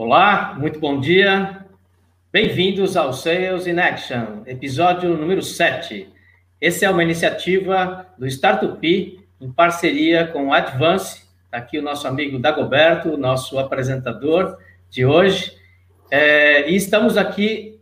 Olá, 0.00 0.54
muito 0.56 0.78
bom 0.78 1.00
dia. 1.00 1.66
Bem-vindos 2.30 2.96
ao 2.96 3.12
Sales 3.12 3.66
in 3.66 3.80
Action, 3.80 4.44
episódio 4.46 5.16
número 5.16 5.42
7. 5.42 6.08
Essa 6.60 6.86
é 6.86 6.90
uma 6.90 7.02
iniciativa 7.02 8.06
do 8.16 8.24
Startup 8.24 8.78
em 9.40 9.50
parceria 9.50 10.28
com 10.28 10.46
o 10.46 10.52
Advance. 10.52 11.24
Está 11.46 11.58
aqui 11.58 11.80
o 11.80 11.82
nosso 11.82 12.06
amigo 12.06 12.38
Dagoberto, 12.38 13.18
nosso 13.18 13.58
apresentador 13.58 14.56
de 14.88 15.04
hoje. 15.04 15.52
É, 16.12 16.70
e 16.70 16.76
estamos 16.76 17.16
aqui 17.16 17.80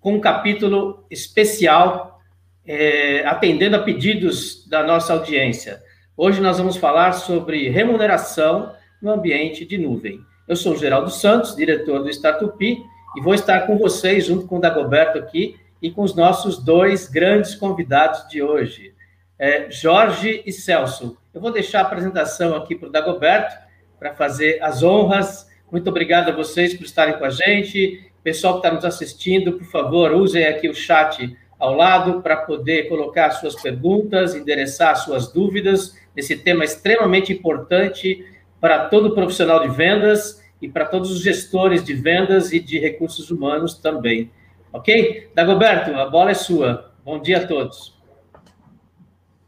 com 0.00 0.16
um 0.16 0.20
capítulo 0.20 1.06
especial, 1.10 2.20
é, 2.66 3.24
atendendo 3.26 3.76
a 3.76 3.82
pedidos 3.82 4.68
da 4.68 4.82
nossa 4.82 5.14
audiência. 5.14 5.82
Hoje 6.14 6.42
nós 6.42 6.58
vamos 6.58 6.76
falar 6.76 7.12
sobre 7.12 7.70
remuneração 7.70 8.70
no 9.00 9.10
ambiente 9.10 9.64
de 9.64 9.78
nuvem. 9.78 10.20
Eu 10.46 10.56
sou 10.56 10.74
o 10.74 10.76
Geraldo 10.76 11.10
Santos, 11.10 11.56
diretor 11.56 12.02
do 12.02 12.10
Startup, 12.10 12.54
e 12.62 13.20
vou 13.22 13.32
estar 13.32 13.60
com 13.60 13.78
vocês, 13.78 14.26
junto 14.26 14.46
com 14.46 14.58
o 14.58 14.60
Dagoberto 14.60 15.18
aqui, 15.18 15.56
e 15.80 15.90
com 15.90 16.02
os 16.02 16.14
nossos 16.14 16.62
dois 16.62 17.08
grandes 17.08 17.54
convidados 17.54 18.28
de 18.28 18.42
hoje, 18.42 18.92
é, 19.38 19.70
Jorge 19.70 20.42
e 20.44 20.52
Celso. 20.52 21.16
Eu 21.32 21.40
vou 21.40 21.50
deixar 21.50 21.78
a 21.78 21.82
apresentação 21.82 22.54
aqui 22.54 22.74
para 22.74 22.88
o 22.88 22.92
Dagoberto, 22.92 23.56
para 23.98 24.14
fazer 24.14 24.62
as 24.62 24.82
honras. 24.82 25.50
Muito 25.72 25.88
obrigado 25.88 26.28
a 26.28 26.36
vocês 26.36 26.74
por 26.74 26.84
estarem 26.84 27.18
com 27.18 27.24
a 27.24 27.30
gente. 27.30 28.10
Pessoal 28.22 28.60
que 28.60 28.66
está 28.66 28.74
nos 28.74 28.84
assistindo, 28.84 29.54
por 29.54 29.66
favor, 29.66 30.12
usem 30.12 30.46
aqui 30.46 30.68
o 30.68 30.74
chat 30.74 31.34
ao 31.58 31.74
lado 31.74 32.20
para 32.20 32.36
poder 32.36 32.90
colocar 32.90 33.30
suas 33.30 33.54
perguntas, 33.54 34.34
endereçar 34.34 34.94
suas 34.96 35.32
dúvidas 35.32 35.98
nesse 36.14 36.36
tema 36.36 36.64
extremamente 36.64 37.32
importante 37.32 38.33
para 38.64 38.88
todo 38.88 39.14
profissional 39.14 39.60
de 39.60 39.68
vendas 39.68 40.42
e 40.62 40.70
para 40.70 40.86
todos 40.86 41.10
os 41.10 41.20
gestores 41.20 41.84
de 41.84 41.92
vendas 41.92 42.50
e 42.50 42.58
de 42.58 42.78
recursos 42.78 43.30
humanos 43.30 43.74
também. 43.74 44.30
Ok? 44.72 45.28
Dagoberto, 45.34 45.90
a 45.94 46.08
bola 46.08 46.30
é 46.30 46.34
sua. 46.34 46.90
Bom 47.04 47.20
dia 47.20 47.42
a 47.42 47.46
todos. 47.46 47.94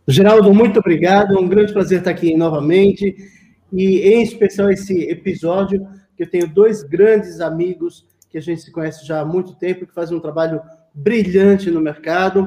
Geraldo, 0.06 0.53
muito 0.53 0.81
obrigado. 0.81 1.34
É 1.34 1.41
um 1.41 1.48
grande 1.48 1.72
prazer 1.72 2.00
estar 2.00 2.11
aqui 2.11 2.37
novamente. 2.37 3.17
E, 3.72 4.00
em 4.00 4.22
especial, 4.22 4.70
esse 4.70 5.09
episódio, 5.09 5.89
que 6.14 6.25
eu 6.25 6.31
tenho 6.31 6.47
dois 6.47 6.83
grandes 6.83 7.41
amigos 7.41 8.06
que 8.28 8.37
a 8.37 8.42
gente 8.42 8.61
se 8.61 8.70
conhece 8.70 9.06
já 9.06 9.22
há 9.22 9.25
muito 9.25 9.55
tempo, 9.55 9.87
que 9.87 9.94
fazem 9.94 10.14
um 10.14 10.20
trabalho 10.20 10.61
brilhante 10.92 11.70
no 11.70 11.81
mercado. 11.81 12.42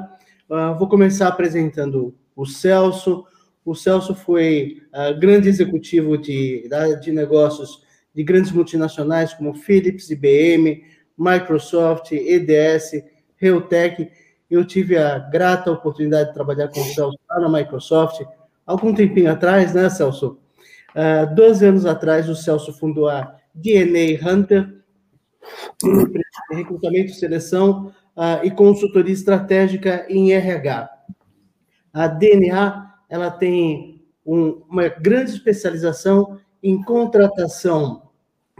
Uh, 0.48 0.78
vou 0.78 0.88
começar 0.88 1.30
apresentando 1.30 2.14
o 2.36 2.46
Celso. 2.46 3.26
O 3.66 3.76
Celso 3.76 4.16
foi 4.16 4.82
uh, 4.94 5.20
grande 5.20 5.50
executivo 5.50 6.18
de, 6.18 6.70
de 7.02 7.12
negócios 7.12 7.84
de 8.14 8.24
grandes 8.24 8.52
multinacionais 8.52 9.34
como 9.34 9.54
Philips, 9.54 10.10
IBM, 10.10 10.84
Microsoft, 11.18 12.12
EDS, 12.12 13.04
Realtek. 13.38 14.10
Eu 14.50 14.66
tive 14.66 14.98
a 14.98 15.20
grata 15.20 15.72
oportunidade 15.72 16.30
de 16.30 16.34
trabalhar 16.34 16.70
com 16.70 16.80
o 16.80 16.86
Celso 16.86 17.20
lá 17.30 17.40
na 17.40 17.50
Microsoft, 17.50 18.22
algum 18.66 18.94
tempinho 18.94 19.32
atrás, 19.32 19.74
né, 19.74 19.90
Celso? 19.90 20.40
Uh, 20.96 21.34
12 21.36 21.66
anos 21.66 21.86
atrás, 21.86 22.28
o 22.28 22.36
Celso 22.36 22.74
fundou 22.74 23.08
a 23.08 23.36
DNA 23.54 24.20
Hunter, 24.28 24.80
recrutamento, 26.52 27.14
seleção 27.14 27.94
uh, 28.16 28.44
e 28.44 28.52
consultoria 28.52 29.14
estratégica 29.14 30.06
em 30.10 30.34
RH. 30.34 30.90
A 31.94 32.08
DNA 32.08 32.89
ela 33.10 33.32
tem 33.32 34.04
um, 34.26 34.62
uma 34.70 34.88
grande 34.88 35.32
especialização 35.32 36.40
em 36.62 36.82
contratação 36.84 38.10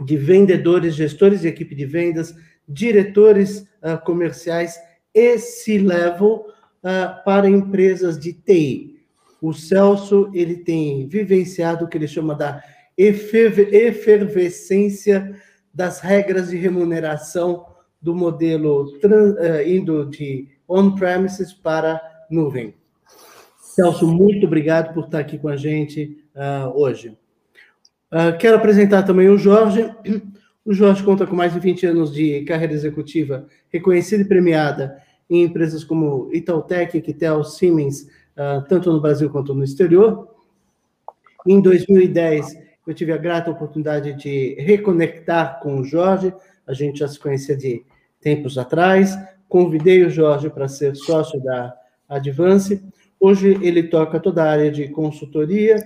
de 0.04 0.16
vendedores, 0.16 0.94
gestores 0.94 1.42
de 1.42 1.48
equipe 1.48 1.74
de 1.74 1.84
vendas, 1.86 2.34
diretores 2.68 3.66
uh, 3.82 3.98
comerciais 4.04 4.78
e 5.14 5.38
C-level 5.38 6.46
uh, 6.82 7.24
para 7.24 7.48
empresas 7.48 8.18
de 8.18 8.32
TI. 8.32 8.98
O 9.40 9.52
Celso 9.52 10.28
ele 10.34 10.56
tem 10.56 11.06
vivenciado 11.06 11.84
o 11.84 11.88
que 11.88 11.96
ele 11.98 12.08
chama 12.08 12.34
da 12.34 12.60
efervescência 12.96 15.38
das 15.72 16.00
regras 16.00 16.50
de 16.50 16.56
remuneração 16.56 17.64
do 18.00 18.12
modelo 18.14 18.84
uh, 18.84 19.62
indo 19.66 20.06
de 20.06 20.48
on-premises 20.68 21.52
para 21.52 22.00
nuvem. 22.30 22.79
Celso, 23.80 24.06
muito 24.06 24.46
obrigado 24.46 24.92
por 24.92 25.04
estar 25.04 25.20
aqui 25.20 25.38
com 25.38 25.48
a 25.48 25.56
gente 25.56 26.22
hoje. 26.74 27.16
quero 28.38 28.56
apresentar 28.56 29.04
também 29.04 29.28
o 29.28 29.38
Jorge. 29.38 29.90
O 30.62 30.74
Jorge 30.74 31.02
conta 31.02 31.26
com 31.26 31.34
mais 31.34 31.54
de 31.54 31.58
20 31.58 31.86
anos 31.86 32.12
de 32.12 32.42
carreira 32.42 32.74
executiva, 32.74 33.46
reconhecida 33.70 34.22
e 34.22 34.26
premiada 34.26 35.00
em 35.30 35.44
empresas 35.44 35.82
como 35.82 36.28
Itautec, 36.32 37.00
Quitel, 37.00 37.42
Siemens, 37.44 38.02
uh, 38.36 38.62
tanto 38.68 38.92
no 38.92 39.00
Brasil 39.00 39.30
quanto 39.30 39.54
no 39.54 39.64
exterior. 39.64 40.28
Em 41.46 41.62
2010, 41.62 42.58
eu 42.86 42.92
tive 42.92 43.12
a 43.12 43.16
grata 43.16 43.50
oportunidade 43.50 44.12
de 44.12 44.56
reconectar 44.58 45.60
com 45.60 45.80
o 45.80 45.84
Jorge, 45.84 46.34
a 46.66 46.74
gente 46.74 46.98
já 46.98 47.08
se 47.08 47.18
conhecia 47.18 47.56
de 47.56 47.82
tempos 48.20 48.58
atrás. 48.58 49.16
Convidei 49.48 50.04
o 50.04 50.10
Jorge 50.10 50.50
para 50.50 50.68
ser 50.68 50.94
sócio 50.94 51.42
da 51.42 51.74
Advance. 52.08 52.82
Hoje 53.20 53.58
ele 53.60 53.82
toca 53.82 54.18
toda 54.18 54.42
a 54.42 54.50
área 54.50 54.70
de 54.70 54.88
consultoria, 54.88 55.76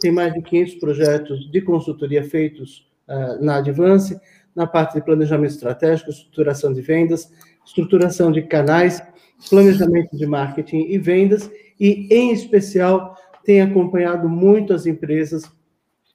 tem 0.00 0.12
mais 0.12 0.32
de 0.32 0.40
500 0.40 0.74
projetos 0.76 1.50
de 1.50 1.60
consultoria 1.60 2.22
feitos 2.22 2.88
uh, 3.08 3.44
na 3.44 3.56
Advance, 3.56 4.16
na 4.54 4.66
parte 4.66 4.94
de 4.94 5.04
planejamento 5.04 5.50
estratégico, 5.50 6.10
estruturação 6.10 6.72
de 6.72 6.80
vendas, 6.80 7.32
estruturação 7.66 8.30
de 8.30 8.42
canais, 8.42 9.02
planejamento 9.50 10.16
de 10.16 10.24
marketing 10.24 10.86
e 10.88 10.96
vendas, 10.96 11.50
e, 11.78 12.06
em 12.10 12.32
especial, 12.32 13.16
tem 13.44 13.60
acompanhado 13.60 14.28
muito 14.28 14.72
as 14.72 14.86
empresas 14.86 15.44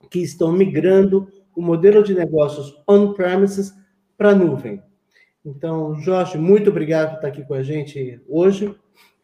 que 0.09 0.19
estão 0.19 0.51
migrando 0.51 1.28
o 1.56 1.61
modelo 1.61 2.01
de 2.01 2.16
negócios 2.16 2.73
on-premises 2.88 3.73
para 4.17 4.29
a 4.29 4.35
nuvem. 4.35 4.81
Então, 5.46 5.96
Jorge, 5.96 6.38
muito 6.38 6.69
obrigado 6.69 7.09
por 7.09 7.16
estar 7.16 7.28
aqui 7.28 7.44
com 7.44 7.53
a 7.53 7.63
gente 7.63 8.22
hoje. 8.28 8.73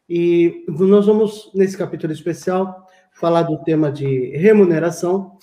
E 0.09 0.66
nós 0.67 1.05
vamos, 1.05 1.51
nesse 1.53 1.77
capítulo 1.77 2.13
especial, 2.13 2.88
falar 3.11 3.43
do 3.43 3.57
tema 3.63 3.91
de 3.91 4.35
remuneração. 4.38 5.38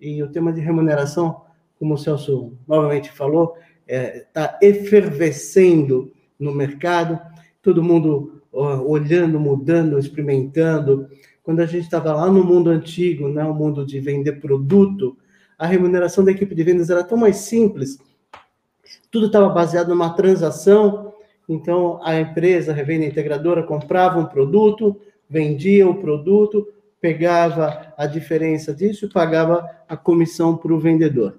E 0.00 0.22
o 0.22 0.28
tema 0.28 0.52
de 0.52 0.60
remuneração 0.60 1.42
como 1.82 1.94
o 1.94 1.98
Celso 1.98 2.52
novamente 2.68 3.10
falou, 3.10 3.56
está 3.84 3.92
é, 3.92 4.20
tá 4.32 4.56
efervescendo 4.62 6.12
no 6.38 6.54
mercado, 6.54 7.18
todo 7.60 7.82
mundo 7.82 8.40
ó, 8.52 8.80
olhando, 8.82 9.40
mudando, 9.40 9.98
experimentando. 9.98 11.08
Quando 11.42 11.58
a 11.58 11.66
gente 11.66 11.82
estava 11.82 12.14
lá 12.14 12.30
no 12.30 12.44
mundo 12.44 12.70
antigo, 12.70 13.28
né, 13.28 13.42
o 13.42 13.52
mundo 13.52 13.84
de 13.84 13.98
vender 13.98 14.40
produto, 14.40 15.18
a 15.58 15.66
remuneração 15.66 16.24
da 16.24 16.30
equipe 16.30 16.54
de 16.54 16.62
vendas 16.62 16.88
era 16.88 17.02
tão 17.02 17.18
mais 17.18 17.38
simples. 17.38 17.98
Tudo 19.10 19.26
estava 19.26 19.48
baseado 19.48 19.88
numa 19.88 20.14
transação. 20.14 21.11
Então, 21.48 22.00
a 22.02 22.18
empresa, 22.18 22.72
a 22.72 22.74
revenda 22.74 23.04
integradora, 23.04 23.62
comprava 23.62 24.18
um 24.18 24.26
produto, 24.26 25.00
vendia 25.28 25.88
o 25.88 25.94
produto, 25.94 26.66
pegava 27.00 27.92
a 27.96 28.06
diferença 28.06 28.74
disso 28.74 29.06
e 29.06 29.08
pagava 29.08 29.68
a 29.88 29.96
comissão 29.96 30.56
para 30.56 30.72
o 30.72 30.78
vendedor. 30.78 31.38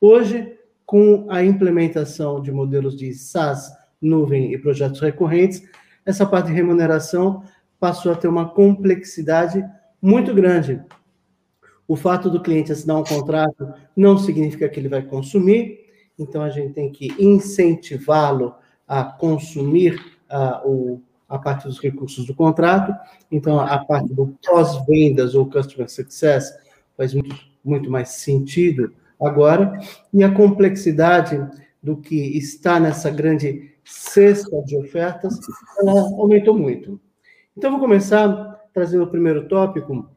Hoje, 0.00 0.54
com 0.84 1.26
a 1.28 1.42
implementação 1.42 2.40
de 2.40 2.52
modelos 2.52 2.96
de 2.96 3.12
SaaS, 3.14 3.72
nuvem 4.00 4.52
e 4.52 4.58
projetos 4.58 5.00
recorrentes, 5.00 5.62
essa 6.04 6.24
parte 6.24 6.46
de 6.46 6.52
remuneração 6.52 7.42
passou 7.80 8.12
a 8.12 8.16
ter 8.16 8.28
uma 8.28 8.48
complexidade 8.48 9.64
muito 10.00 10.34
grande. 10.34 10.80
O 11.86 11.96
fato 11.96 12.30
do 12.30 12.40
cliente 12.40 12.72
assinar 12.72 12.98
um 12.98 13.04
contrato 13.04 13.72
não 13.96 14.18
significa 14.18 14.68
que 14.68 14.78
ele 14.78 14.88
vai 14.88 15.02
consumir, 15.02 15.80
então 16.18 16.42
a 16.42 16.50
gente 16.50 16.74
tem 16.74 16.90
que 16.90 17.14
incentivá-lo 17.18 18.54
a 18.88 19.04
consumir 19.04 20.00
a, 20.28 20.66
o, 20.66 21.00
a 21.28 21.38
parte 21.38 21.68
dos 21.68 21.78
recursos 21.78 22.24
do 22.24 22.34
contrato. 22.34 22.94
Então, 23.30 23.60
a 23.60 23.78
parte 23.84 24.14
do 24.14 24.34
pós-vendas 24.44 25.34
ou 25.34 25.48
customer 25.48 25.88
success 25.90 26.56
faz 26.96 27.12
muito, 27.12 27.36
muito 27.62 27.90
mais 27.90 28.08
sentido 28.08 28.92
agora, 29.20 29.78
e 30.12 30.24
a 30.24 30.32
complexidade 30.32 31.44
do 31.82 31.96
que 31.96 32.16
está 32.36 32.80
nessa 32.80 33.10
grande 33.10 33.72
cesta 33.84 34.62
de 34.62 34.76
ofertas, 34.76 35.38
ela 35.78 36.00
aumentou 36.00 36.56
muito. 36.56 37.00
Então, 37.56 37.70
vou 37.70 37.80
começar 37.80 38.68
trazendo 38.72 39.04
o 39.04 39.10
primeiro 39.10 39.48
tópico, 39.48 40.08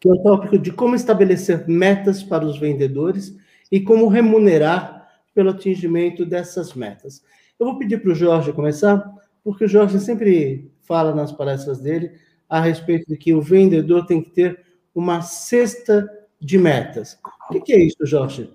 que 0.00 0.08
é 0.08 0.12
o 0.12 0.22
tópico 0.22 0.58
de 0.58 0.70
como 0.70 0.94
estabelecer 0.94 1.68
metas 1.68 2.22
para 2.22 2.44
os 2.44 2.58
vendedores 2.58 3.36
e 3.70 3.80
como 3.80 4.08
remunerar 4.08 5.08
pelo 5.34 5.50
atingimento 5.50 6.24
dessas 6.24 6.74
metas. 6.74 7.22
Eu 7.62 7.66
vou 7.66 7.78
pedir 7.78 8.02
para 8.02 8.10
o 8.10 8.14
Jorge 8.14 8.52
começar, 8.52 9.08
porque 9.44 9.66
o 9.66 9.68
Jorge 9.68 10.00
sempre 10.00 10.68
fala 10.80 11.14
nas 11.14 11.30
palestras 11.30 11.78
dele 11.78 12.10
a 12.48 12.60
respeito 12.60 13.06
de 13.06 13.16
que 13.16 13.32
o 13.32 13.40
vendedor 13.40 14.04
tem 14.04 14.20
que 14.20 14.30
ter 14.30 14.64
uma 14.92 15.22
cesta 15.22 16.10
de 16.40 16.58
metas. 16.58 17.16
O 17.48 17.60
que 17.60 17.72
é 17.72 17.78
isso, 17.78 18.04
Jorge? 18.04 18.52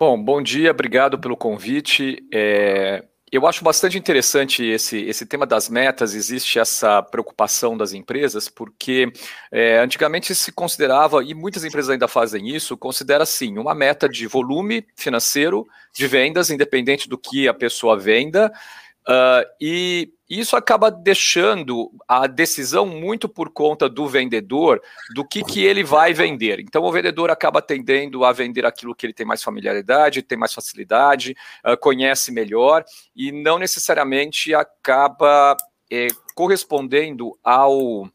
Bom, 0.00 0.20
bom 0.20 0.42
dia, 0.42 0.72
obrigado 0.72 1.16
pelo 1.16 1.36
convite. 1.36 2.26
É, 2.34 3.04
eu 3.30 3.46
acho 3.46 3.62
bastante 3.62 3.98
interessante 3.98 4.64
esse, 4.64 4.98
esse 5.02 5.26
tema 5.26 5.46
das 5.46 5.68
metas, 5.68 6.14
existe 6.14 6.58
essa 6.58 7.02
preocupação 7.02 7.76
das 7.76 7.92
empresas, 7.92 8.48
porque 8.48 9.12
é, 9.50 9.78
antigamente 9.78 10.34
se 10.34 10.52
considerava, 10.52 11.22
e 11.22 11.34
muitas 11.34 11.64
empresas 11.64 11.90
ainda 11.90 12.08
fazem 12.08 12.48
isso, 12.48 12.76
considera 12.76 13.22
assim, 13.24 13.58
uma 13.58 13.74
meta 13.74 14.08
de 14.08 14.26
volume 14.26 14.86
financeiro 14.96 15.66
de 15.92 16.06
vendas, 16.06 16.50
independente 16.50 17.08
do 17.08 17.18
que 17.18 17.48
a 17.48 17.54
pessoa 17.54 17.98
venda, 17.98 18.52
uh, 19.08 19.48
e 19.60 20.12
isso 20.28 20.56
acaba 20.56 20.90
deixando 20.90 21.90
a 22.06 22.26
decisão 22.26 22.84
muito 22.84 23.28
por 23.28 23.50
conta 23.50 23.88
do 23.88 24.06
vendedor, 24.06 24.82
do 25.14 25.26
que, 25.26 25.42
que 25.42 25.64
ele 25.64 25.82
vai 25.82 26.12
vender. 26.12 26.60
Então, 26.60 26.82
o 26.84 26.92
vendedor 26.92 27.30
acaba 27.30 27.62
tendendo 27.62 28.24
a 28.24 28.32
vender 28.32 28.66
aquilo 28.66 28.94
que 28.94 29.06
ele 29.06 29.14
tem 29.14 29.24
mais 29.24 29.42
familiaridade, 29.42 30.22
tem 30.22 30.36
mais 30.36 30.52
facilidade, 30.52 31.34
uh, 31.66 31.76
conhece 31.78 32.30
melhor, 32.30 32.84
e 33.16 33.32
não 33.32 33.58
necessariamente 33.58 34.54
acaba 34.54 35.56
é, 35.90 36.08
correspondendo 36.34 37.38
ao 37.42 38.08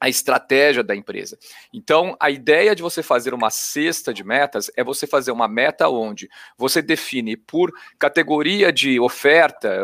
a 0.00 0.08
estratégia 0.08 0.82
da 0.84 0.94
empresa. 0.94 1.36
Então, 1.72 2.16
a 2.20 2.30
ideia 2.30 2.74
de 2.74 2.82
você 2.82 3.02
fazer 3.02 3.34
uma 3.34 3.50
cesta 3.50 4.14
de 4.14 4.22
metas 4.22 4.70
é 4.76 4.84
você 4.84 5.06
fazer 5.06 5.32
uma 5.32 5.48
meta 5.48 5.88
onde 5.88 6.28
você 6.56 6.80
define 6.80 7.36
por 7.36 7.72
categoria 7.98 8.72
de 8.72 9.00
oferta, 9.00 9.76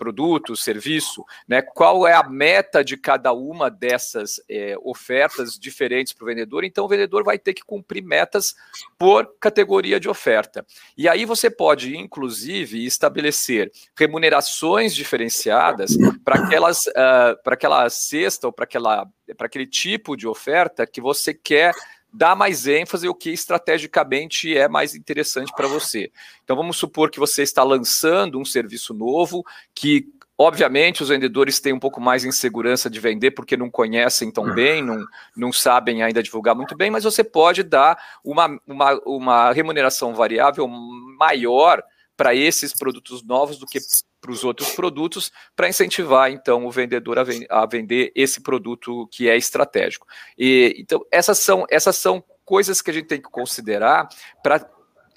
produto, 0.00 0.56
serviço, 0.56 1.26
né? 1.46 1.60
Qual 1.60 2.06
é 2.06 2.14
a 2.14 2.26
meta 2.26 2.82
de 2.82 2.96
cada 2.96 3.34
uma 3.34 3.70
dessas 3.70 4.40
é, 4.48 4.74
ofertas 4.82 5.58
diferentes 5.58 6.14
para 6.14 6.24
o 6.24 6.26
vendedor? 6.26 6.64
Então, 6.64 6.86
o 6.86 6.88
vendedor 6.88 7.22
vai 7.22 7.38
ter 7.38 7.52
que 7.52 7.62
cumprir 7.62 8.02
metas 8.02 8.54
por 8.98 9.36
categoria 9.38 10.00
de 10.00 10.08
oferta. 10.08 10.64
E 10.96 11.06
aí 11.06 11.26
você 11.26 11.50
pode, 11.50 11.94
inclusive, 11.94 12.86
estabelecer 12.86 13.70
remunerações 13.94 14.94
diferenciadas 14.94 15.90
para 16.24 16.46
aquelas, 16.46 16.86
uh, 16.86 17.36
para 17.44 17.52
aquela 17.52 17.90
cesta 17.90 18.46
ou 18.46 18.52
para 18.52 18.64
aquela 18.64 19.06
para 19.36 19.46
aquele 19.46 19.66
tipo 19.66 20.16
de 20.16 20.26
oferta 20.26 20.84
que 20.84 21.00
você 21.00 21.32
quer 21.32 21.72
dar 22.12 22.34
mais 22.34 22.66
ênfase 22.66 23.08
o 23.08 23.14
que 23.14 23.30
estrategicamente 23.30 24.56
é 24.56 24.68
mais 24.68 24.94
interessante 24.94 25.52
para 25.54 25.68
você. 25.68 26.10
Então 26.44 26.56
vamos 26.56 26.76
supor 26.76 27.10
que 27.10 27.18
você 27.18 27.42
está 27.42 27.62
lançando 27.62 28.38
um 28.38 28.44
serviço 28.44 28.92
novo 28.94 29.44
que 29.74 30.08
Obviamente, 30.42 31.02
os 31.02 31.10
vendedores 31.10 31.60
têm 31.60 31.74
um 31.74 31.78
pouco 31.78 32.00
mais 32.00 32.22
de 32.22 32.28
insegurança 32.28 32.88
de 32.88 32.98
vender 32.98 33.32
porque 33.32 33.58
não 33.58 33.70
conhecem 33.70 34.30
tão 34.30 34.54
bem, 34.54 34.82
não, 34.82 35.04
não 35.36 35.52
sabem 35.52 36.02
ainda 36.02 36.22
divulgar 36.22 36.54
muito 36.54 36.74
bem, 36.74 36.90
mas 36.90 37.04
você 37.04 37.22
pode 37.22 37.62
dar 37.62 38.02
uma, 38.24 38.58
uma, 38.66 38.98
uma 39.04 39.52
remuneração 39.52 40.14
variável 40.14 40.66
maior 40.66 41.82
para 42.16 42.34
esses 42.34 42.72
produtos 42.72 43.22
novos 43.22 43.58
do 43.58 43.66
que 43.66 43.80
para 44.20 44.30
os 44.30 44.44
outros 44.44 44.72
produtos, 44.72 45.32
para 45.56 45.68
incentivar 45.68 46.30
então 46.30 46.66
o 46.66 46.70
vendedor 46.70 47.18
a, 47.18 47.24
ven 47.24 47.46
a, 47.48 47.64
vender 47.66 48.12
esse 48.14 48.40
produto 48.40 49.08
que 49.10 49.28
é 49.28 49.36
estratégico. 49.36 50.06
E, 50.38 50.76
então, 50.78 51.04
essas 51.10 51.38
são, 51.38 51.64
essas 51.70 51.96
são 51.96 52.22
coisas 52.44 52.82
que 52.82 52.90
a 52.90 52.94
gente 52.94 53.06
tem 53.06 53.20
que 53.20 53.30
considerar 53.30 54.08
para 54.42 54.68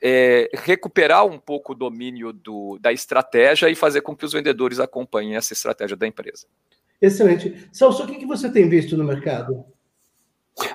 é, 0.02 0.50
recuperar 0.54 1.26
um 1.26 1.40
pouco 1.40 1.72
o 1.72 1.76
domínio 1.76 2.34
do, 2.34 2.78
da 2.80 2.92
estratégia 2.92 3.70
e 3.70 3.76
fazer 3.76 4.02
com 4.02 4.16
que 4.16 4.26
os 4.26 4.34
vendedores 4.34 4.80
acompanhem 4.80 5.36
essa 5.36 5.54
estratégia 5.54 5.96
da 5.96 6.06
empresa. 6.06 6.46
Excelente. 7.02 7.68
Celso, 7.72 8.04
o 8.04 8.08
que, 8.08 8.16
que 8.16 8.26
você 8.26 8.50
tem 8.50 8.70
visto 8.70 8.96
no 8.98 9.04
mercado? 9.04 9.66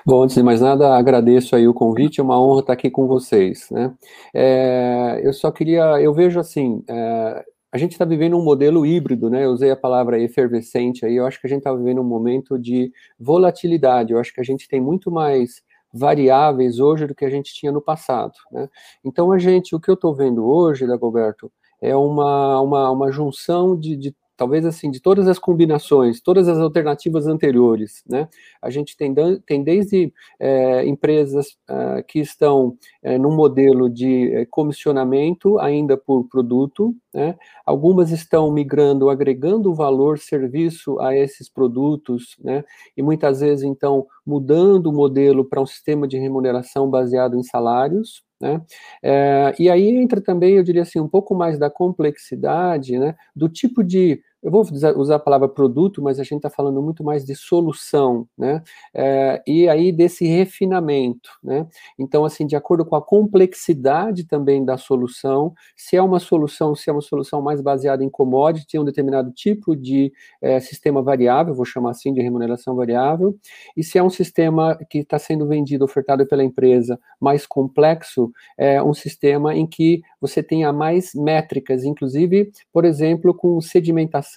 Bom, 0.05 0.23
antes 0.23 0.35
de 0.35 0.43
mais 0.43 0.59
nada, 0.59 0.95
agradeço 0.95 1.55
aí 1.55 1.67
o 1.67 1.73
convite, 1.73 2.19
é 2.19 2.23
uma 2.23 2.39
honra 2.39 2.61
estar 2.61 2.73
aqui 2.73 2.89
com 2.89 3.07
vocês, 3.07 3.69
né? 3.71 3.93
É, 4.33 5.21
eu 5.23 5.31
só 5.31 5.51
queria, 5.51 6.01
eu 6.01 6.13
vejo 6.13 6.39
assim, 6.39 6.83
é, 6.87 7.45
a 7.71 7.77
gente 7.77 7.91
está 7.91 8.05
vivendo 8.05 8.37
um 8.37 8.43
modelo 8.43 8.85
híbrido, 8.85 9.29
né? 9.29 9.45
Eu 9.45 9.51
usei 9.51 9.69
a 9.71 9.75
palavra 9.75 10.19
efervescente 10.19 11.05
aí, 11.05 11.15
eu 11.15 11.25
acho 11.25 11.39
que 11.39 11.47
a 11.47 11.49
gente 11.49 11.59
está 11.59 11.73
vivendo 11.73 12.01
um 12.01 12.03
momento 12.03 12.57
de 12.57 12.91
volatilidade, 13.19 14.11
eu 14.13 14.19
acho 14.19 14.33
que 14.33 14.41
a 14.41 14.43
gente 14.43 14.67
tem 14.67 14.81
muito 14.81 15.11
mais 15.11 15.61
variáveis 15.93 16.79
hoje 16.79 17.07
do 17.07 17.15
que 17.15 17.25
a 17.25 17.29
gente 17.29 17.53
tinha 17.53 17.71
no 17.71 17.81
passado, 17.81 18.33
né? 18.51 18.69
Então, 19.03 19.31
a 19.31 19.37
gente, 19.37 19.75
o 19.75 19.79
que 19.79 19.89
eu 19.89 19.95
estou 19.95 20.15
vendo 20.15 20.45
hoje, 20.47 20.87
Dagoberto, 20.87 21.51
é 21.81 21.95
uma, 21.95 22.61
uma, 22.61 22.91
uma 22.91 23.11
junção 23.11 23.77
de, 23.77 23.95
de 23.95 24.15
talvez 24.39 24.65
assim, 24.65 24.89
de 24.89 25.01
todas 25.01 25.27
as 25.27 25.37
combinações, 25.37 26.21
todas 26.21 26.47
as 26.47 26.57
alternativas 26.59 27.27
anteriores, 27.27 28.01
né? 28.07 28.29
A 28.61 28.69
gente 28.69 28.95
tem, 28.95 29.13
tem 29.45 29.61
desde 29.61 30.13
é, 30.39 30.85
empresas 30.85 31.57
é, 31.67 32.01
que 32.03 32.19
estão 32.19 32.77
é, 33.03 33.17
num 33.17 33.35
modelo 33.35 33.89
de 33.89 34.33
é, 34.33 34.45
comissionamento 34.45 35.59
ainda 35.59 35.97
por 35.97 36.23
produto, 36.29 36.95
né? 37.13 37.35
Algumas 37.65 38.11
estão 38.11 38.49
migrando, 38.49 39.09
agregando 39.09 39.75
valor, 39.75 40.17
serviço 40.17 40.97
a 41.01 41.13
esses 41.13 41.49
produtos, 41.49 42.37
né? 42.41 42.63
E 42.95 43.01
muitas 43.03 43.41
vezes, 43.41 43.65
então, 43.65 44.07
mudando 44.25 44.85
o 44.87 44.93
modelo 44.93 45.43
para 45.43 45.61
um 45.61 45.65
sistema 45.65 46.07
de 46.07 46.17
remuneração 46.17 46.89
baseado 46.89 47.35
em 47.35 47.43
salários, 47.43 48.23
né? 48.41 48.61
É, 49.03 49.53
e 49.59 49.69
aí 49.69 49.89
entra 49.89 50.21
também, 50.21 50.55
eu 50.55 50.63
diria 50.63 50.83
assim, 50.83 50.99
um 50.99 51.09
pouco 51.09 51.35
mais 51.35 51.59
da 51.59 51.69
complexidade, 51.69 52.97
né, 52.97 53.15
do 53.35 53.49
tipo 53.49 53.83
de 53.83 54.21
eu 54.41 54.51
vou 54.51 54.61
usar 54.95 55.15
a 55.15 55.19
palavra 55.19 55.49
produto, 55.49 56.01
mas 56.01 56.19
a 56.19 56.23
gente 56.23 56.37
está 56.37 56.49
falando 56.49 56.81
muito 56.81 57.03
mais 57.03 57.25
de 57.25 57.35
solução, 57.35 58.27
né? 58.37 58.63
É, 58.93 59.41
e 59.45 59.67
aí 59.67 59.91
desse 59.91 60.25
refinamento, 60.25 61.29
né? 61.43 61.67
Então, 61.97 62.23
assim, 62.23 62.47
de 62.47 62.55
acordo 62.55 62.85
com 62.85 62.95
a 62.95 63.01
complexidade 63.01 64.23
também 64.23 64.63
da 64.63 64.77
solução, 64.77 65.53
se 65.75 65.95
é 65.97 66.01
uma 66.01 66.19
solução, 66.19 66.73
se 66.73 66.89
é 66.89 66.93
uma 66.93 67.01
solução 67.01 67.41
mais 67.41 67.61
baseada 67.61 68.03
em 68.03 68.09
commodity, 68.09 68.79
um 68.79 68.85
determinado 68.85 69.31
tipo 69.31 69.75
de 69.75 70.11
é, 70.41 70.59
sistema 70.59 71.01
variável, 71.01 71.53
vou 71.53 71.65
chamar 71.65 71.91
assim 71.91 72.13
de 72.13 72.21
remuneração 72.21 72.75
variável, 72.75 73.37
e 73.75 73.83
se 73.83 73.97
é 73.97 74.03
um 74.03 74.09
sistema 74.09 74.77
que 74.89 74.99
está 74.99 75.19
sendo 75.19 75.47
vendido, 75.47 75.83
ofertado 75.83 76.25
pela 76.25 76.43
empresa, 76.43 76.99
mais 77.19 77.45
complexo, 77.45 78.31
é 78.57 78.81
um 78.81 78.93
sistema 78.93 79.55
em 79.55 79.67
que 79.67 80.01
você 80.21 80.41
tenha 80.41 80.71
mais 80.71 81.13
métricas, 81.13 81.83
inclusive, 81.83 82.51
por 82.71 82.85
exemplo, 82.85 83.33
com 83.33 83.59
sedimentação, 83.61 84.28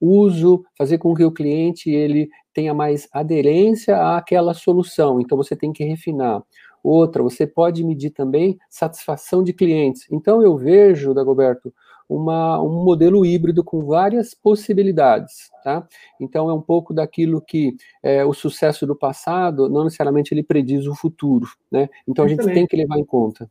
uso, 0.00 0.64
fazer 0.76 0.98
com 0.98 1.14
que 1.14 1.24
o 1.24 1.32
cliente 1.32 1.90
ele 1.90 2.28
tenha 2.52 2.72
mais 2.72 3.08
aderência 3.12 4.16
àquela 4.16 4.54
solução. 4.54 5.20
Então 5.20 5.36
você 5.36 5.54
tem 5.54 5.72
que 5.72 5.84
refinar. 5.84 6.42
Outra, 6.82 7.22
você 7.22 7.46
pode 7.46 7.82
medir 7.82 8.10
também 8.10 8.58
satisfação 8.70 9.42
de 9.42 9.52
clientes. 9.52 10.06
Então 10.10 10.42
eu 10.42 10.56
vejo, 10.56 11.12
Dagoberto, 11.12 11.72
uma, 12.08 12.62
um 12.62 12.84
modelo 12.84 13.26
híbrido 13.26 13.64
com 13.64 13.84
várias 13.84 14.32
possibilidades, 14.32 15.50
tá? 15.64 15.86
Então 16.20 16.48
é 16.48 16.54
um 16.54 16.60
pouco 16.60 16.94
daquilo 16.94 17.40
que 17.40 17.74
é, 18.02 18.24
o 18.24 18.32
sucesso 18.32 18.86
do 18.86 18.94
passado, 18.94 19.68
não 19.68 19.84
necessariamente 19.84 20.32
ele 20.32 20.42
prediz 20.42 20.86
o 20.86 20.94
futuro, 20.94 21.48
né? 21.70 21.88
Então 22.06 22.24
a 22.24 22.28
gente 22.28 22.44
tem 22.44 22.66
que 22.66 22.76
levar 22.76 22.98
em 22.98 23.04
conta. 23.04 23.50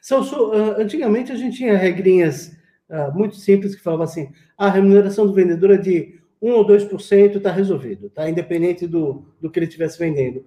Celso, 0.00 0.50
uh, 0.50 0.80
antigamente 0.80 1.32
a 1.32 1.34
gente 1.34 1.56
tinha 1.56 1.76
regrinhas 1.76 2.52
uh, 2.90 3.16
muito 3.16 3.36
simples 3.36 3.74
que 3.74 3.82
falavam 3.82 4.04
assim: 4.04 4.28
a 4.56 4.70
remuneração 4.70 5.26
do 5.26 5.32
vendedor 5.32 5.72
é 5.72 5.76
de 5.76 6.20
1 6.40 6.52
ou 6.52 6.66
2%, 6.66 7.36
está 7.36 7.50
resolvido, 7.50 8.10
tá? 8.10 8.28
Independente 8.28 8.86
do, 8.86 9.24
do 9.40 9.50
que 9.50 9.58
ele 9.58 9.66
estivesse 9.66 9.98
vendendo. 9.98 10.44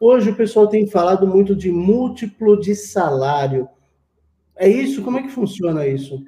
Hoje 0.00 0.30
o 0.30 0.36
pessoal 0.36 0.66
tem 0.66 0.86
falado 0.86 1.26
muito 1.26 1.54
de 1.54 1.70
múltiplo 1.70 2.58
de 2.60 2.74
salário. 2.74 3.68
É 4.56 4.68
isso? 4.68 5.02
Como 5.02 5.18
é 5.18 5.22
que 5.22 5.28
funciona 5.28 5.86
isso? 5.86 6.22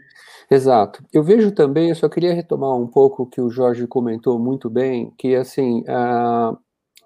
Exato. 0.51 1.05
Eu 1.13 1.23
vejo 1.23 1.51
também, 1.53 1.89
eu 1.89 1.95
só 1.95 2.09
queria 2.09 2.35
retomar 2.35 2.75
um 2.77 2.87
pouco 2.87 3.23
o 3.23 3.27
que 3.27 3.41
o 3.41 3.51
Jorge 3.51 3.87
comentou 3.87 4.39
muito 4.39 4.69
bem, 4.69 5.13
que 5.19 5.35
assim, 5.35 5.81
uh, 5.83 6.57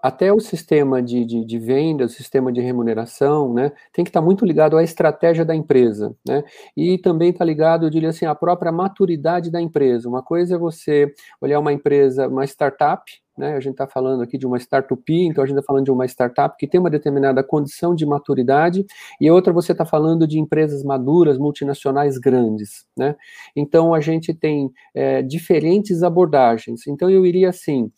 até 0.03 0.33
o 0.33 0.41
sistema 0.41 1.03
de, 1.03 1.25
de, 1.25 1.45
de, 1.45 1.59
venda, 1.59 2.05
o 2.05 2.09
sistema 2.09 2.53
de 2.53 2.61
remuneração, 2.61 3.53
né, 3.53 3.73
tem 3.93 4.05
que 4.05 4.11
estar 4.11 4.23
muito 4.23 4.45
ligado 4.45 4.77
à 4.77 4.83
estratégia 4.83 5.45
da 5.45 5.55
empresa, 5.55 6.15
né, 6.27 6.45
e 6.77 6.99
também 6.99 7.31
está 7.31 7.45
ligado, 7.45 7.87
eu 7.87 7.91
diria 7.91 8.11
assim, 8.11 8.25
à 8.25 8.35
própria 8.35 8.71
maturidade 8.71 9.51
da 9.51 9.61
empresa. 9.61 10.09
Uma 10.09 10.23
coisa 10.23 10.55
é 10.55 10.59
você 10.59 11.13
olhar 11.41 11.59
uma 11.59 11.73
empresa, 11.73 12.29
uma 12.29 12.45
startup, 12.45 13.03
né, 13.37 13.55
a 13.55 13.61
gente 13.61 13.73
está 13.73 13.87
falando 13.87 14.23
aqui 14.23 14.37
de 14.37 14.47
uma 14.47 14.59
startup, 14.59 15.03
então 15.09 15.43
a 15.43 15.47
gente 15.47 15.57
está 15.57 15.67
falando 15.67 15.85
de 15.85 15.91
uma 15.93 16.07
startup 16.07 16.57
que 16.57 16.67
tem 16.67 16.81
uma 16.81 16.91
determinada 16.91 17.43
condição 17.43 17.95
de 17.95 18.07
maturidade, 18.07 18.87
e 19.21 19.31
outra 19.31 19.53
você 19.53 19.73
está 19.73 19.85
falando 19.85 20.27
de 20.27 20.39
empresas 20.39 20.83
maduras, 20.85 21.39
multinacionais 21.39 22.19
grandes, 22.19 22.87
né, 22.97 23.17
então 23.55 23.95
a 23.95 24.01
gente 24.01 24.33
tem 24.33 24.71
é, 24.95 25.23
diferentes 25.23 26.03
abordagens, 26.03 26.87
então 26.87 27.11
eu 27.11 27.25
iria 27.27 27.49
assim, 27.49 27.91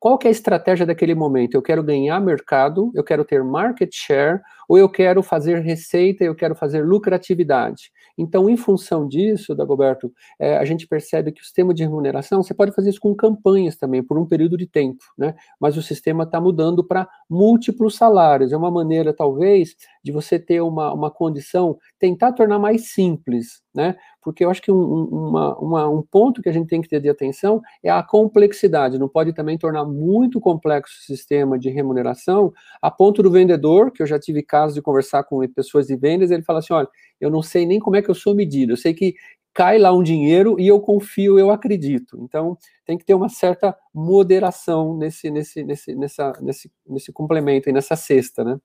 qual 0.00 0.16
que 0.16 0.26
é 0.26 0.30
a 0.30 0.32
estratégia 0.32 0.86
daquele 0.86 1.14
momento? 1.14 1.54
Eu 1.54 1.62
quero 1.62 1.82
ganhar 1.82 2.18
mercado, 2.20 2.90
eu 2.94 3.04
quero 3.04 3.22
ter 3.22 3.44
market 3.44 3.94
share, 3.94 4.40
ou 4.70 4.78
eu 4.78 4.88
quero 4.88 5.20
fazer 5.20 5.58
receita, 5.62 6.22
eu 6.22 6.32
quero 6.32 6.54
fazer 6.54 6.86
lucratividade. 6.86 7.90
Então, 8.16 8.48
em 8.48 8.56
função 8.56 9.08
disso, 9.08 9.52
Dagoberto, 9.52 10.12
é, 10.38 10.58
a 10.58 10.64
gente 10.64 10.86
percebe 10.86 11.32
que 11.32 11.40
o 11.40 11.44
sistema 11.44 11.74
de 11.74 11.82
remuneração, 11.82 12.40
você 12.40 12.54
pode 12.54 12.70
fazer 12.70 12.90
isso 12.90 13.00
com 13.00 13.12
campanhas 13.12 13.74
também, 13.74 14.00
por 14.00 14.16
um 14.16 14.24
período 14.24 14.56
de 14.56 14.68
tempo, 14.68 15.02
né? 15.18 15.34
Mas 15.58 15.76
o 15.76 15.82
sistema 15.82 16.22
está 16.22 16.40
mudando 16.40 16.86
para 16.86 17.08
múltiplos 17.28 17.96
salários. 17.96 18.52
É 18.52 18.56
uma 18.56 18.70
maneira, 18.70 19.12
talvez, 19.12 19.74
de 20.04 20.12
você 20.12 20.38
ter 20.38 20.60
uma, 20.60 20.92
uma 20.92 21.10
condição, 21.10 21.76
tentar 21.98 22.32
tornar 22.32 22.60
mais 22.60 22.92
simples, 22.92 23.62
né? 23.74 23.96
Porque 24.22 24.44
eu 24.44 24.50
acho 24.50 24.60
que 24.60 24.70
um, 24.70 25.04
uma, 25.04 25.58
uma, 25.58 25.88
um 25.88 26.02
ponto 26.02 26.42
que 26.42 26.48
a 26.48 26.52
gente 26.52 26.68
tem 26.68 26.80
que 26.80 26.88
ter 26.88 27.00
de 27.00 27.08
atenção 27.08 27.60
é 27.82 27.90
a 27.90 28.02
complexidade. 28.02 28.98
Não 28.98 29.08
pode 29.08 29.32
também 29.32 29.56
tornar 29.56 29.84
muito 29.84 30.40
complexo 30.40 30.94
o 31.00 31.04
sistema 31.04 31.58
de 31.58 31.70
remuneração, 31.70 32.52
a 32.82 32.90
ponto 32.90 33.22
do 33.22 33.30
vendedor, 33.30 33.90
que 33.90 34.02
eu 34.02 34.06
já 34.06 34.18
tive 34.18 34.42
casos 34.42 34.59
de 34.68 34.82
conversar 34.82 35.24
com 35.24 35.46
pessoas 35.48 35.86
de 35.86 35.96
vendas, 35.96 36.30
ele 36.30 36.42
fala 36.42 36.58
assim: 36.60 36.72
olha, 36.72 36.88
eu 37.20 37.30
não 37.30 37.42
sei 37.42 37.66
nem 37.66 37.78
como 37.78 37.96
é 37.96 38.02
que 38.02 38.10
eu 38.10 38.14
sou 38.14 38.34
medido, 38.34 38.72
eu 38.72 38.76
sei 38.76 38.94
que 38.94 39.14
cai 39.52 39.78
lá 39.78 39.92
um 39.92 40.02
dinheiro 40.02 40.58
e 40.58 40.68
eu 40.68 40.80
confio, 40.80 41.38
eu 41.38 41.50
acredito. 41.50 42.18
Então, 42.22 42.56
tem 42.84 42.96
que 42.96 43.04
ter 43.04 43.14
uma 43.14 43.28
certa 43.28 43.76
moderação 43.92 44.96
nesse, 44.96 45.30
nesse, 45.30 45.64
nesse, 45.64 45.94
nessa, 45.94 46.32
nesse, 46.40 46.70
nesse 46.86 47.12
complemento 47.12 47.68
e 47.68 47.72
nessa 47.72 47.96
cesta, 47.96 48.44
né? 48.44 48.58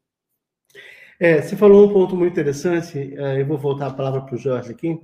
É, 1.19 1.41
você 1.41 1.55
falou 1.55 1.87
um 1.87 1.93
ponto 1.93 2.15
muito 2.15 2.33
interessante, 2.33 3.15
é, 3.17 3.41
eu 3.41 3.45
vou 3.45 3.57
voltar 3.57 3.87
a 3.87 3.93
palavra 3.93 4.21
para 4.21 4.35
o 4.35 4.37
Jorge 4.37 4.71
aqui, 4.71 4.99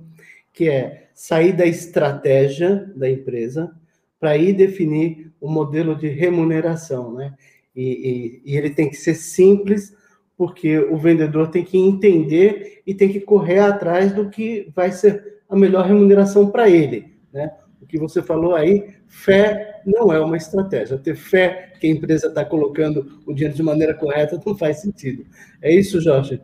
que 0.52 0.68
é 0.68 1.08
sair 1.14 1.52
da 1.54 1.66
estratégia 1.66 2.92
da 2.94 3.08
empresa 3.08 3.74
para 4.20 4.36
ir 4.36 4.52
definir 4.52 5.32
o 5.40 5.50
modelo 5.50 5.96
de 5.96 6.08
remuneração, 6.08 7.14
né? 7.14 7.34
E, 7.74 8.42
e, 8.44 8.52
e, 8.52 8.56
ele 8.56 8.70
tem 8.70 8.90
que 8.90 8.96
ser 8.96 9.14
simples, 9.14 9.96
porque 10.42 10.76
o 10.76 10.96
vendedor 10.96 11.52
tem 11.52 11.62
que 11.62 11.78
entender 11.78 12.82
e 12.84 12.92
tem 12.92 13.08
que 13.08 13.20
correr 13.20 13.60
atrás 13.60 14.12
do 14.12 14.28
que 14.28 14.68
vai 14.74 14.90
ser 14.90 15.38
a 15.48 15.54
melhor 15.54 15.86
remuneração 15.86 16.50
para 16.50 16.68
ele, 16.68 17.14
né? 17.32 17.52
O 17.80 17.86
que 17.86 17.96
você 17.96 18.20
falou 18.20 18.56
aí, 18.56 18.88
fé 19.06 19.80
não 19.86 20.12
é 20.12 20.18
uma 20.18 20.36
estratégia. 20.36 20.98
Ter 20.98 21.14
fé 21.14 21.74
que 21.78 21.86
a 21.86 21.90
empresa 21.90 22.26
está 22.26 22.44
colocando 22.44 23.20
o 23.24 23.32
dinheiro 23.32 23.54
de 23.54 23.62
maneira 23.62 23.94
correta 23.94 24.40
não 24.44 24.58
faz 24.58 24.80
sentido. 24.80 25.24
É 25.62 25.72
isso, 25.72 26.00
Jorge? 26.00 26.42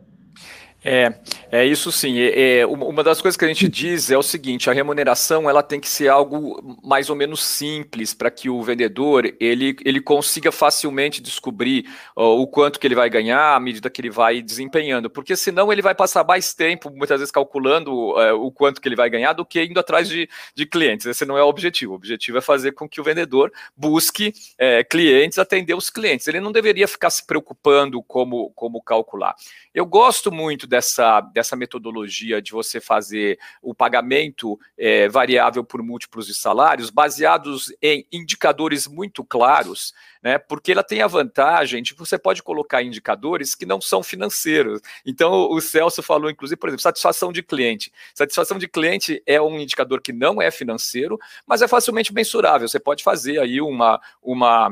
É, 0.83 1.13
é 1.51 1.65
isso 1.65 1.91
sim. 1.91 2.17
É, 2.19 2.59
é, 2.59 2.65
uma 2.65 3.03
das 3.03 3.21
coisas 3.21 3.35
que 3.35 3.43
a 3.43 3.47
gente 3.47 3.67
diz 3.67 4.09
é 4.09 4.17
o 4.17 4.23
seguinte: 4.23 4.69
a 4.69 4.73
remuneração 4.73 5.49
ela 5.49 5.61
tem 5.61 5.79
que 5.79 5.89
ser 5.89 6.07
algo 6.07 6.79
mais 6.81 7.09
ou 7.09 7.15
menos 7.15 7.43
simples 7.43 8.13
para 8.13 8.31
que 8.31 8.49
o 8.49 8.61
vendedor 8.63 9.25
ele, 9.39 9.75
ele 9.83 9.99
consiga 9.99 10.51
facilmente 10.51 11.21
descobrir 11.21 11.85
o 12.15 12.47
quanto 12.47 12.79
que 12.79 12.87
ele 12.87 12.95
vai 12.95 13.09
ganhar 13.09 13.55
à 13.55 13.59
medida 13.59 13.89
que 13.89 13.99
ele 13.99 14.09
vai 14.09 14.41
desempenhando, 14.41 15.09
porque 15.09 15.35
senão 15.35 15.71
ele 15.71 15.81
vai 15.81 15.93
passar 15.93 16.23
mais 16.23 16.53
tempo, 16.53 16.89
muitas 16.89 17.19
vezes 17.19 17.31
calculando 17.31 17.91
uh, 17.91 18.35
o 18.41 18.51
quanto 18.51 18.79
que 18.79 18.87
ele 18.87 18.95
vai 18.95 19.09
ganhar 19.09 19.33
do 19.33 19.45
que 19.45 19.61
indo 19.61 19.79
atrás 19.79 20.07
de, 20.07 20.29
de 20.55 20.65
clientes. 20.65 21.05
Esse 21.05 21.25
não 21.25 21.37
é 21.37 21.43
o 21.43 21.47
objetivo. 21.47 21.93
O 21.93 21.95
objetivo 21.95 22.37
é 22.37 22.41
fazer 22.41 22.71
com 22.71 22.87
que 22.87 23.01
o 23.01 23.03
vendedor 23.03 23.51
busque 23.75 24.33
é, 24.57 24.83
clientes, 24.83 25.37
atender 25.37 25.73
os 25.73 25.89
clientes. 25.89 26.27
Ele 26.27 26.39
não 26.39 26.51
deveria 26.51 26.87
ficar 26.87 27.09
se 27.09 27.25
preocupando 27.25 28.01
como, 28.03 28.51
como 28.51 28.81
calcular. 28.81 29.35
Eu 29.73 29.85
gosto 29.85 30.31
muito 30.31 30.68
dessa, 30.69 31.19
dessa 31.19 31.55
metodologia 31.55 32.41
de 32.41 32.51
você 32.51 32.79
fazer 32.79 33.37
o 33.61 33.73
pagamento 33.73 34.57
é, 34.77 35.09
variável 35.09 35.63
por 35.63 35.83
múltiplos 35.83 36.27
de 36.27 36.33
salários, 36.33 36.89
baseados 36.89 37.73
em 37.81 38.07
indicadores 38.11 38.87
muito 38.87 39.23
claros, 39.25 39.93
né? 40.21 40.37
Porque 40.37 40.71
ela 40.71 40.83
tem 40.83 41.01
a 41.01 41.07
vantagem 41.07 41.81
de 41.81 41.93
você 41.93 42.17
pode 42.17 42.43
colocar 42.43 42.83
indicadores 42.83 43.55
que 43.55 43.65
não 43.65 43.81
são 43.81 44.03
financeiros. 44.03 44.79
Então, 45.05 45.49
o 45.49 45.59
Celso 45.59 46.03
falou, 46.03 46.29
inclusive, 46.29 46.59
por 46.59 46.69
exemplo, 46.69 46.83
satisfação 46.83 47.31
de 47.31 47.41
cliente. 47.41 47.91
Satisfação 48.13 48.57
de 48.57 48.67
cliente 48.67 49.21
é 49.25 49.41
um 49.41 49.59
indicador 49.59 50.01
que 50.01 50.13
não 50.13 50.41
é 50.41 50.51
financeiro, 50.51 51.17
mas 51.45 51.61
é 51.61 51.67
facilmente 51.67 52.13
mensurável. 52.13 52.67
Você 52.67 52.79
pode 52.79 53.03
fazer 53.03 53.39
aí 53.39 53.59
uma, 53.59 53.99
uma 54.21 54.69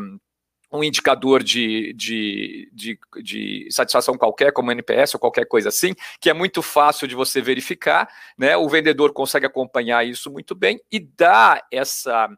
um 0.72 0.84
indicador 0.84 1.42
de, 1.42 1.94
de, 1.94 2.70
de, 2.74 3.00
de, 3.24 3.68
satisfação 3.72 4.18
qualquer, 4.18 4.52
como 4.52 4.72
NPS 4.72 5.16
ou 5.16 5.20
qualquer 5.20 5.46
coisa 5.46 5.70
assim, 5.70 5.94
que 6.20 6.30
é 6.30 6.34
muito 6.34 6.62
fácil 6.62 7.08
de 7.08 7.16
você 7.16 7.42
verificar, 7.42 8.08
né? 8.38 8.58
O 8.58 8.68
vendedor 8.68 9.14
consegue 9.14 9.46
acompanhar 9.46 10.06
isso 10.06 10.30
muito 10.30 10.54
bem 10.54 10.80
e 10.92 11.00
dá 11.00 11.64
essa 11.72 12.30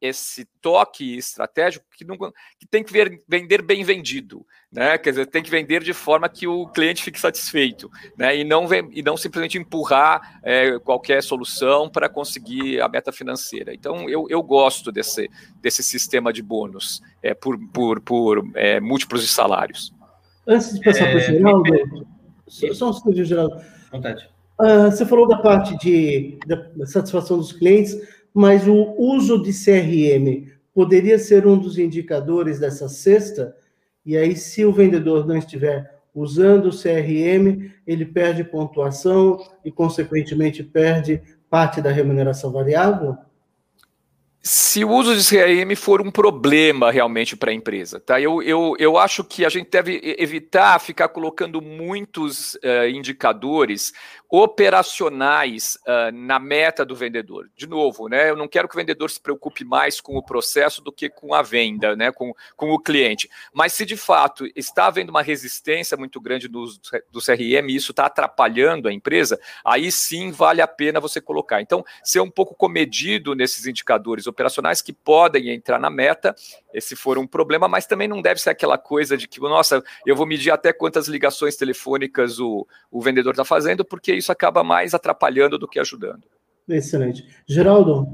esse 0.00 0.44
toque 0.60 1.16
estratégico 1.16 1.86
que, 1.96 2.04
não, 2.04 2.16
que 2.16 2.66
tem 2.70 2.84
que 2.84 2.92
ver, 2.92 3.22
vender 3.28 3.62
bem 3.62 3.82
vendido, 3.82 4.46
né? 4.70 4.98
Quer 4.98 5.10
dizer, 5.10 5.26
tem 5.26 5.42
que 5.42 5.50
vender 5.50 5.82
de 5.82 5.92
forma 5.92 6.28
que 6.28 6.46
o 6.46 6.66
cliente 6.68 7.02
fique 7.02 7.18
satisfeito, 7.18 7.90
né? 8.16 8.36
E 8.36 8.44
não, 8.44 8.66
e 8.92 9.02
não 9.02 9.16
simplesmente 9.16 9.58
empurrar 9.58 10.40
é, 10.42 10.78
qualquer 10.78 11.22
solução 11.22 11.88
para 11.88 12.08
conseguir 12.08 12.80
a 12.80 12.88
meta 12.88 13.10
financeira. 13.10 13.72
Então, 13.74 14.08
eu, 14.08 14.26
eu 14.28 14.42
gosto 14.42 14.92
desse, 14.92 15.30
desse 15.60 15.82
sistema 15.82 16.32
de 16.32 16.42
bônus 16.42 17.00
é, 17.22 17.34
por, 17.34 17.58
por, 17.72 18.00
por 18.00 18.50
é, 18.54 18.80
múltiplos 18.80 19.22
de 19.22 19.28
salários. 19.28 19.92
Antes 20.46 20.74
de 20.74 20.84
passar 20.84 21.06
para 21.06 21.14
o 21.14 21.18
é, 21.18 21.20
Geraldo, 21.20 22.06
só 22.48 22.90
um 22.90 22.92
segundo, 22.92 23.24
Geraldo. 23.24 23.60
Vontade. 23.90 24.28
Uh, 24.60 24.90
você 24.90 25.04
falou 25.04 25.28
da 25.28 25.36
parte 25.38 25.76
de, 25.78 26.38
da 26.46 26.86
satisfação 26.86 27.36
dos 27.36 27.52
clientes 27.52 27.94
mas 28.36 28.68
o 28.68 28.94
uso 28.98 29.42
de 29.42 29.50
CRM 29.50 30.52
poderia 30.74 31.18
ser 31.18 31.46
um 31.46 31.56
dos 31.56 31.78
indicadores 31.78 32.58
dessa 32.58 32.86
cesta, 32.86 33.56
e 34.04 34.14
aí, 34.14 34.36
se 34.36 34.62
o 34.62 34.74
vendedor 34.74 35.26
não 35.26 35.38
estiver 35.38 35.90
usando 36.14 36.66
o 36.66 36.70
CRM, 36.70 37.72
ele 37.86 38.04
perde 38.04 38.44
pontuação 38.44 39.38
e, 39.64 39.72
consequentemente, 39.72 40.62
perde 40.62 41.22
parte 41.48 41.80
da 41.80 41.90
remuneração 41.90 42.52
variável? 42.52 43.16
Se 44.46 44.84
o 44.84 44.90
uso 44.90 45.16
de 45.16 45.28
CRM 45.28 45.74
for 45.74 46.00
um 46.00 46.08
problema 46.08 46.92
realmente 46.92 47.36
para 47.36 47.50
a 47.50 47.54
empresa, 47.54 47.98
tá? 47.98 48.20
Eu, 48.20 48.40
eu, 48.40 48.76
eu 48.78 48.96
acho 48.96 49.24
que 49.24 49.44
a 49.44 49.48
gente 49.48 49.68
deve 49.68 50.00
evitar 50.18 50.78
ficar 50.78 51.08
colocando 51.08 51.60
muitos 51.60 52.54
uh, 52.54 52.88
indicadores 52.88 53.92
operacionais 54.30 55.76
uh, 55.86 56.12
na 56.12 56.38
meta 56.38 56.84
do 56.84 56.94
vendedor. 56.94 57.50
De 57.56 57.66
novo, 57.66 58.08
né? 58.08 58.30
Eu 58.30 58.36
não 58.36 58.46
quero 58.46 58.68
que 58.68 58.76
o 58.76 58.78
vendedor 58.78 59.10
se 59.10 59.20
preocupe 59.20 59.64
mais 59.64 60.00
com 60.00 60.16
o 60.16 60.22
processo 60.22 60.80
do 60.80 60.92
que 60.92 61.08
com 61.08 61.34
a 61.34 61.42
venda, 61.42 61.96
né? 61.96 62.12
Com, 62.12 62.32
com 62.56 62.70
o 62.70 62.78
cliente. 62.78 63.28
Mas 63.52 63.72
se 63.72 63.84
de 63.84 63.96
fato 63.96 64.46
está 64.54 64.86
havendo 64.86 65.10
uma 65.10 65.22
resistência 65.22 65.96
muito 65.96 66.20
grande 66.20 66.46
do, 66.46 66.66
do 67.10 67.20
CRM 67.20 67.68
e 67.68 67.76
isso 67.76 67.90
está 67.90 68.06
atrapalhando 68.06 68.88
a 68.88 68.92
empresa, 68.92 69.40
aí 69.64 69.90
sim 69.90 70.30
vale 70.30 70.62
a 70.62 70.68
pena 70.68 71.00
você 71.00 71.20
colocar. 71.20 71.60
Então, 71.60 71.84
ser 72.04 72.20
um 72.20 72.30
pouco 72.30 72.54
comedido 72.54 73.34
nesses 73.34 73.66
indicadores 73.66 74.26
operacionais 74.36 74.82
que 74.82 74.92
podem 74.92 75.48
entrar 75.50 75.80
na 75.80 75.88
meta, 75.88 76.34
se 76.78 76.94
for 76.94 77.16
um 77.16 77.26
problema, 77.26 77.66
mas 77.66 77.86
também 77.86 78.06
não 78.06 78.20
deve 78.20 78.40
ser 78.40 78.50
aquela 78.50 78.76
coisa 78.76 79.16
de 79.16 79.26
que, 79.26 79.40
nossa, 79.40 79.82
eu 80.04 80.14
vou 80.14 80.26
medir 80.26 80.50
até 80.50 80.72
quantas 80.72 81.08
ligações 81.08 81.56
telefônicas 81.56 82.38
o, 82.38 82.66
o 82.90 83.00
vendedor 83.00 83.32
está 83.32 83.44
fazendo, 83.44 83.84
porque 83.84 84.12
isso 84.12 84.30
acaba 84.30 84.62
mais 84.62 84.92
atrapalhando 84.92 85.58
do 85.58 85.66
que 85.66 85.80
ajudando. 85.80 86.24
Excelente. 86.68 87.26
Geraldo? 87.46 88.06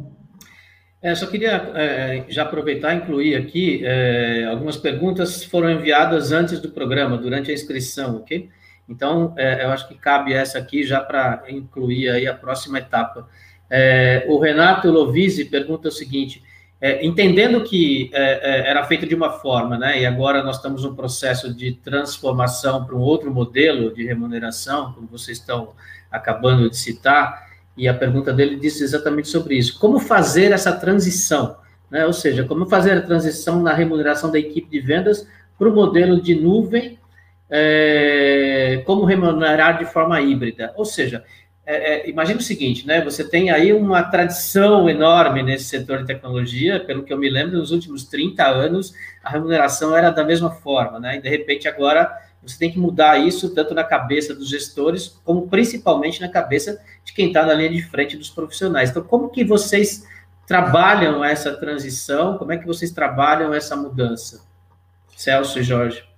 É, 1.03 1.13
só 1.17 1.27
queria 1.27 1.73
é, 1.75 2.25
já 2.29 2.45
aproveitar 2.45 2.95
e 2.95 2.99
incluir 2.99 3.35
aqui, 3.35 3.83
é, 3.85 4.45
algumas 4.45 4.77
perguntas 4.77 5.45
foram 5.45 5.69
enviadas 5.69 6.31
antes 6.31 6.61
do 6.61 6.71
programa, 6.71 7.19
durante 7.19 7.51
a 7.51 7.55
inscrição, 7.55 8.19
ok? 8.19 8.49
Então, 8.89 9.35
é, 9.37 9.65
eu 9.65 9.71
acho 9.71 9.89
que 9.89 9.97
cabe 9.97 10.33
essa 10.33 10.59
aqui 10.59 10.85
já 10.85 11.01
para 11.01 11.43
incluir 11.49 12.09
aí 12.09 12.29
a 12.29 12.35
próxima 12.35 12.79
etapa. 12.79 13.29
É, 13.75 14.27
o 14.29 14.39
Renato 14.39 14.91
Lovisi 14.91 15.47
pergunta 15.47 15.89
o 15.89 15.91
seguinte, 15.91 16.43
é, 16.79 17.07
entendendo 17.07 17.65
que 17.65 18.11
era 18.13 18.85
feito 18.85 19.07
de 19.07 19.15
uma 19.15 19.31
forma, 19.31 19.79
né, 19.79 20.01
e 20.03 20.05
agora 20.05 20.43
nós 20.43 20.57
estamos 20.57 20.85
num 20.85 20.95
processo 20.95 21.55
de 21.55 21.73
transformação 21.73 22.85
para 22.85 22.95
um 22.95 23.01
outro 23.01 23.33
modelo 23.33 23.95
de 23.95 24.05
remuneração, 24.05 24.93
como 24.93 25.07
vocês 25.07 25.39
estão 25.39 25.71
acabando 26.11 26.69
de 26.69 26.77
citar, 26.77 27.51
e 27.75 27.89
a 27.89 27.95
pergunta 27.95 28.31
dele 28.31 28.57
disse 28.57 28.85
exatamente 28.85 29.29
sobre 29.29 29.57
isso. 29.57 29.79
Como 29.79 29.99
fazer 29.99 30.53
essa 30.53 30.73
transição? 30.73 31.57
Né? 31.91 32.05
Ou 32.05 32.13
seja, 32.13 32.45
como 32.45 32.67
fazer 32.67 32.93
a 32.93 33.01
transição 33.01 33.63
na 33.63 33.73
remuneração 33.73 34.31
da 34.31 34.39
equipe 34.39 34.69
de 34.69 34.81
vendas 34.81 35.27
para 35.59 35.69
o 35.69 35.75
modelo 35.75 36.21
de 36.21 36.35
nuvem, 36.35 36.99
é, 37.49 38.83
como 38.85 39.05
remunerar 39.05 39.79
de 39.79 39.87
forma 39.87 40.21
híbrida? 40.21 40.73
Ou 40.77 40.85
seja, 40.85 41.25
é, 41.65 41.95
é, 41.95 42.11
imagine 42.11 42.39
o 42.39 42.43
seguinte, 42.43 42.87
né? 42.87 43.01
Você 43.03 43.23
tem 43.23 43.51
aí 43.51 43.73
uma 43.73 44.03
tradição 44.03 44.89
enorme 44.91 45.43
nesse 45.43 45.67
setor 45.67 45.99
de 45.99 46.07
tecnologia, 46.07 46.81
pelo 46.81 47.05
que 47.05 47.13
eu 47.13 47.19
me 47.19 47.31
lembro, 47.31 47.59
nos 47.59 47.71
últimos 47.71 48.05
30 48.05 48.45
anos, 48.45 48.93
a 49.23 49.31
remuneração 49.31 49.97
era 49.97 50.11
da 50.11 50.25
mesma 50.25 50.51
forma, 50.51 50.99
né? 50.99 51.17
E 51.17 51.23
de 51.23 51.29
repente 51.29 51.69
agora 51.69 52.11
você 52.43 52.59
tem 52.59 52.73
que 52.73 52.79
mudar 52.79 53.19
isso 53.19 53.55
tanto 53.55 53.73
na 53.73 53.85
cabeça 53.85 54.35
dos 54.35 54.49
gestores, 54.49 55.21
como 55.25 55.49
principalmente 55.49 56.21
na 56.21 56.29
cabeça 56.29 56.81
de 57.05 57.13
quem 57.13 57.29
está 57.29 57.47
na 57.47 57.55
linha 57.55 57.71
de 57.71 57.83
frente 57.83 58.17
dos 58.17 58.29
profissionais. 58.29 58.91
Então, 58.91 59.05
como 59.05 59.31
que 59.31 59.45
vocês 59.45 60.05
trabalham 60.45 61.25
essa 61.25 61.53
transição? 61.55 62.37
Como 62.39 62.51
é 62.51 62.59
que 62.59 62.67
vocês 62.67 62.91
trabalham 62.91 63.55
essa 63.55 63.77
mudança? 63.77 64.45
Celso 65.17 65.61
e 65.61 65.63
Jorge. 65.63 66.12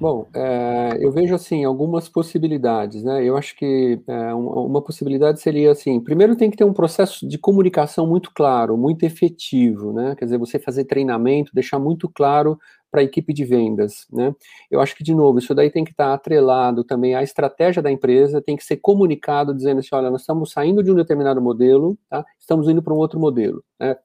Bom, 0.00 0.28
é, 0.32 0.96
eu 1.00 1.10
vejo 1.10 1.34
assim 1.34 1.64
algumas 1.64 2.08
possibilidades, 2.08 3.02
né? 3.02 3.24
Eu 3.24 3.36
acho 3.36 3.56
que 3.56 4.00
é, 4.06 4.32
uma, 4.32 4.80
possibilidade 4.80 5.40
seria 5.40 5.72
assim: 5.72 6.00
primeiro 6.00 6.36
tem 6.36 6.48
que 6.50 6.56
ter 6.56 6.62
um 6.62 6.72
processo 6.72 7.26
de 7.26 7.36
comunicação 7.36 8.06
muito 8.06 8.30
claro, 8.32 8.76
muito 8.76 9.02
efetivo, 9.02 9.92
né? 9.92 10.14
Quer 10.14 10.26
dizer, 10.26 10.38
você 10.38 10.56
fazer 10.56 10.84
treinamento, 10.84 11.50
deixar 11.52 11.80
muito 11.80 12.08
claro 12.08 12.56
para 12.92 13.00
a 13.00 13.04
equipe 13.04 13.34
de 13.34 13.44
vendas, 13.44 14.06
né? 14.12 14.32
Eu 14.70 14.80
acho 14.80 14.94
que 14.94 15.02
de 15.02 15.12
novo 15.12 15.40
isso 15.40 15.52
daí 15.52 15.68
tem 15.68 15.82
que 15.82 15.90
estar 15.90 16.14
atrelado 16.14 16.84
também 16.84 17.16
à 17.16 17.22
estratégia 17.22 17.82
da 17.82 17.90
empresa, 17.90 18.40
tem 18.40 18.56
que 18.56 18.64
ser 18.64 18.76
comunicado 18.76 19.52
dizendo 19.52 19.80
assim, 19.80 19.90
olha, 19.92 20.10
nós 20.10 20.20
estamos 20.20 20.52
saindo 20.52 20.80
de 20.80 20.92
um 20.92 20.94
determinado 20.94 21.42
modelo, 21.42 21.98
tá? 22.08 22.24
Estamos 22.38 22.68
indo 22.68 22.82
para 22.82 22.94
um 22.94 22.98
outro 22.98 23.18
modelo, 23.18 23.64
né? 23.80 23.96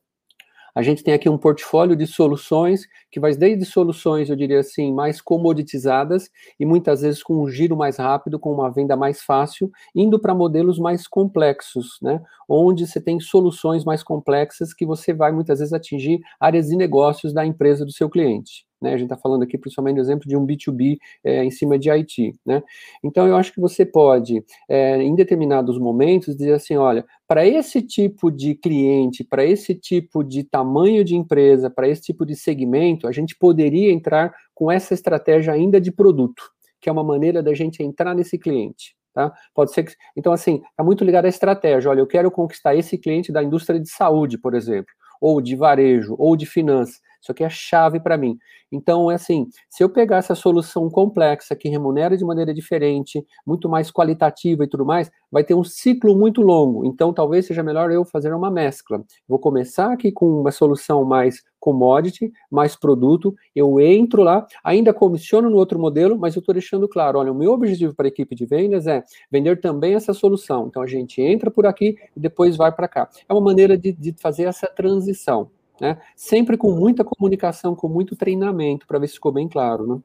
A 0.76 0.82
gente 0.82 1.04
tem 1.04 1.14
aqui 1.14 1.30
um 1.30 1.38
portfólio 1.38 1.96
de 1.96 2.08
soluções 2.08 2.88
que 3.12 3.20
vai 3.20 3.36
desde 3.36 3.66
soluções, 3.66 4.30
eu 4.30 4.36
diria 4.36 4.60
assim, 4.60 4.94
mais 4.94 5.22
comoditizadas 5.22 6.30
e 6.60 6.66
muitas 6.66 7.02
vezes 7.02 7.22
com 7.22 7.44
um 7.44 7.48
giro 7.48 7.78
mais 7.78 7.98
rápido, 7.98 8.40
com 8.40 8.52
uma 8.52 8.72
venda 8.72 8.96
mais 8.96 9.22
fácil, 9.22 9.72
indo 9.96 10.20
para 10.20 10.34
modelos 10.34 10.80
mais 10.80 11.08
complexos, 11.08 11.98
né? 12.02 12.22
Onde 12.50 12.88
você 12.88 13.00
tem 13.00 13.20
soluções 13.20 13.86
mais 13.86 14.04
complexas 14.04 14.74
que 14.74 14.86
você 14.86 15.14
vai 15.14 15.32
muitas 15.32 15.60
vezes 15.60 15.74
atingir 15.74 16.20
áreas 16.40 16.68
de 16.68 16.76
negócios 16.76 17.34
da 17.34 17.46
empresa 17.46 17.86
do 17.86 17.92
seu 17.92 18.10
cliente 18.10 18.66
né? 18.84 18.94
A 18.94 18.98
gente 18.98 19.06
está 19.06 19.18
falando 19.18 19.44
aqui 19.44 19.58
principalmente 19.58 19.96
do 19.96 20.02
exemplo 20.02 20.28
de 20.28 20.36
um 20.36 20.46
B2B 20.46 20.98
é, 21.24 21.44
em 21.44 21.50
cima 21.50 21.80
de 21.80 21.90
IT, 21.90 22.34
né? 22.46 22.62
Então 23.02 23.26
eu 23.26 23.38
acho 23.38 23.54
que 23.54 23.62
você 23.62 23.86
pode, 23.86 24.44
é, 24.70 25.02
em 25.02 25.16
determinados 25.16 25.80
momentos, 25.80 26.36
dizer 26.36 26.54
assim, 26.54 26.76
olha, 26.76 27.06
para 27.26 27.48
esse 27.48 27.82
tipo 27.82 28.30
de 28.30 28.54
cliente, 28.54 29.24
para 29.24 29.46
esse 29.46 29.74
tipo 29.74 30.24
de 30.24 30.44
tamanho 30.44 31.04
de 31.04 31.16
empresa, 31.16 31.70
para 31.70 31.88
esse 31.88 32.02
tipo 32.02 32.26
de 32.26 32.36
segmento, 32.36 33.08
a 33.08 33.12
gente 33.12 33.38
poderia 33.38 33.92
entrar 33.92 34.34
com 34.54 34.70
essa 34.70 34.94
estratégia 34.94 35.54
ainda 35.54 35.80
de 35.80 35.92
produto, 35.92 36.44
que 36.82 36.90
é 36.90 36.92
uma 36.92 37.04
maneira 37.04 37.42
da 37.42 37.54
gente 37.54 37.82
entrar 37.82 38.14
nesse 38.14 38.38
cliente. 38.38 38.96
Tá? 39.14 39.32
Pode 39.54 39.72
ser 39.72 39.84
que. 39.84 39.94
Então, 40.18 40.34
assim, 40.34 40.62
está 40.72 40.84
muito 40.84 41.06
ligado 41.06 41.26
à 41.26 41.30
estratégia. 41.30 41.90
Olha, 41.90 42.00
eu 42.00 42.08
quero 42.08 42.32
conquistar 42.32 42.76
esse 42.76 42.98
cliente 42.98 43.32
da 43.32 43.44
indústria 43.44 43.80
de 43.80 43.88
saúde, 43.88 44.40
por 44.40 44.56
exemplo, 44.56 44.92
ou 45.22 45.40
de 45.40 45.56
varejo, 45.56 46.16
ou 46.18 46.36
de 46.36 46.48
finanças. 46.48 47.00
Isso 47.24 47.32
aqui 47.32 47.42
é 47.42 47.50
chave 47.50 48.02
para 48.02 48.18
mim. 48.18 48.38
Então, 48.70 49.10
é 49.10 49.16
assim, 49.16 49.48
se 49.70 49.82
eu 49.82 49.88
pegar 49.88 50.18
essa 50.18 50.36
solução 50.36 50.90
complexa 50.90 51.56
que 51.56 51.70
remunera 51.70 52.18
de 52.18 52.26
maneira 52.26 52.54
diferente, 52.54 53.26
muito 53.48 53.70
mais 53.70 53.90
qualitativa 53.90 54.66
e 54.66 54.68
tudo 54.68 54.86
mais, 54.86 55.10
vai 55.32 55.42
ter 55.42 55.54
um 55.54 55.64
ciclo 55.64 56.18
muito 56.18 56.42
longo. 56.42 56.84
Então, 56.86 57.14
talvez 57.14 57.46
seja 57.46 57.64
melhor 57.64 57.90
eu 57.92 58.04
fazer 58.04 58.34
uma 58.34 58.52
mescla. 58.52 59.02
Vou 59.26 59.40
começar 59.40 59.94
aqui 59.94 60.12
com 60.12 60.28
uma 60.42 60.52
solução 60.52 61.06
mais 61.06 61.42
commodity, 61.62 62.30
mais 62.52 62.76
produto, 62.76 63.34
eu 63.56 63.80
entro 63.80 64.22
lá, 64.22 64.46
ainda 64.62 64.94
comissiono 64.94 65.50
no 65.50 65.56
outro 65.56 65.80
modelo, 65.80 66.20
mas 66.20 66.36
eu 66.36 66.42
estou 66.42 66.52
deixando 66.52 66.90
claro, 66.90 67.20
olha, 67.20 67.32
o 67.32 67.36
meu 67.36 67.54
objetivo 67.54 67.96
para 67.96 68.06
a 68.06 68.10
equipe 68.10 68.36
de 68.36 68.46
vendas 68.46 68.86
é 68.86 69.02
vender 69.32 69.62
também 69.62 69.96
essa 69.96 70.14
solução. 70.14 70.68
Então, 70.68 70.82
a 70.82 70.88
gente 70.88 71.22
entra 71.22 71.50
por 71.50 71.66
aqui 71.66 71.96
e 72.18 72.20
depois 72.20 72.58
vai 72.58 72.72
para 72.74 72.90
cá. 72.90 73.08
É 73.30 73.32
uma 73.34 73.40
maneira 73.42 73.78
de, 73.78 73.94
de 73.94 74.14
fazer 74.20 74.44
essa 74.44 74.68
transição 74.68 75.50
né? 75.84 75.98
Sempre 76.16 76.56
com 76.56 76.72
muita 76.72 77.04
comunicação, 77.04 77.76
com 77.76 77.90
muito 77.90 78.16
treinamento, 78.16 78.88
para 78.88 78.98
ver 79.00 79.10
se 79.10 79.16
ficou 79.16 79.34
bem 79.34 79.50
claro, 79.50 79.86
né? 79.86 80.00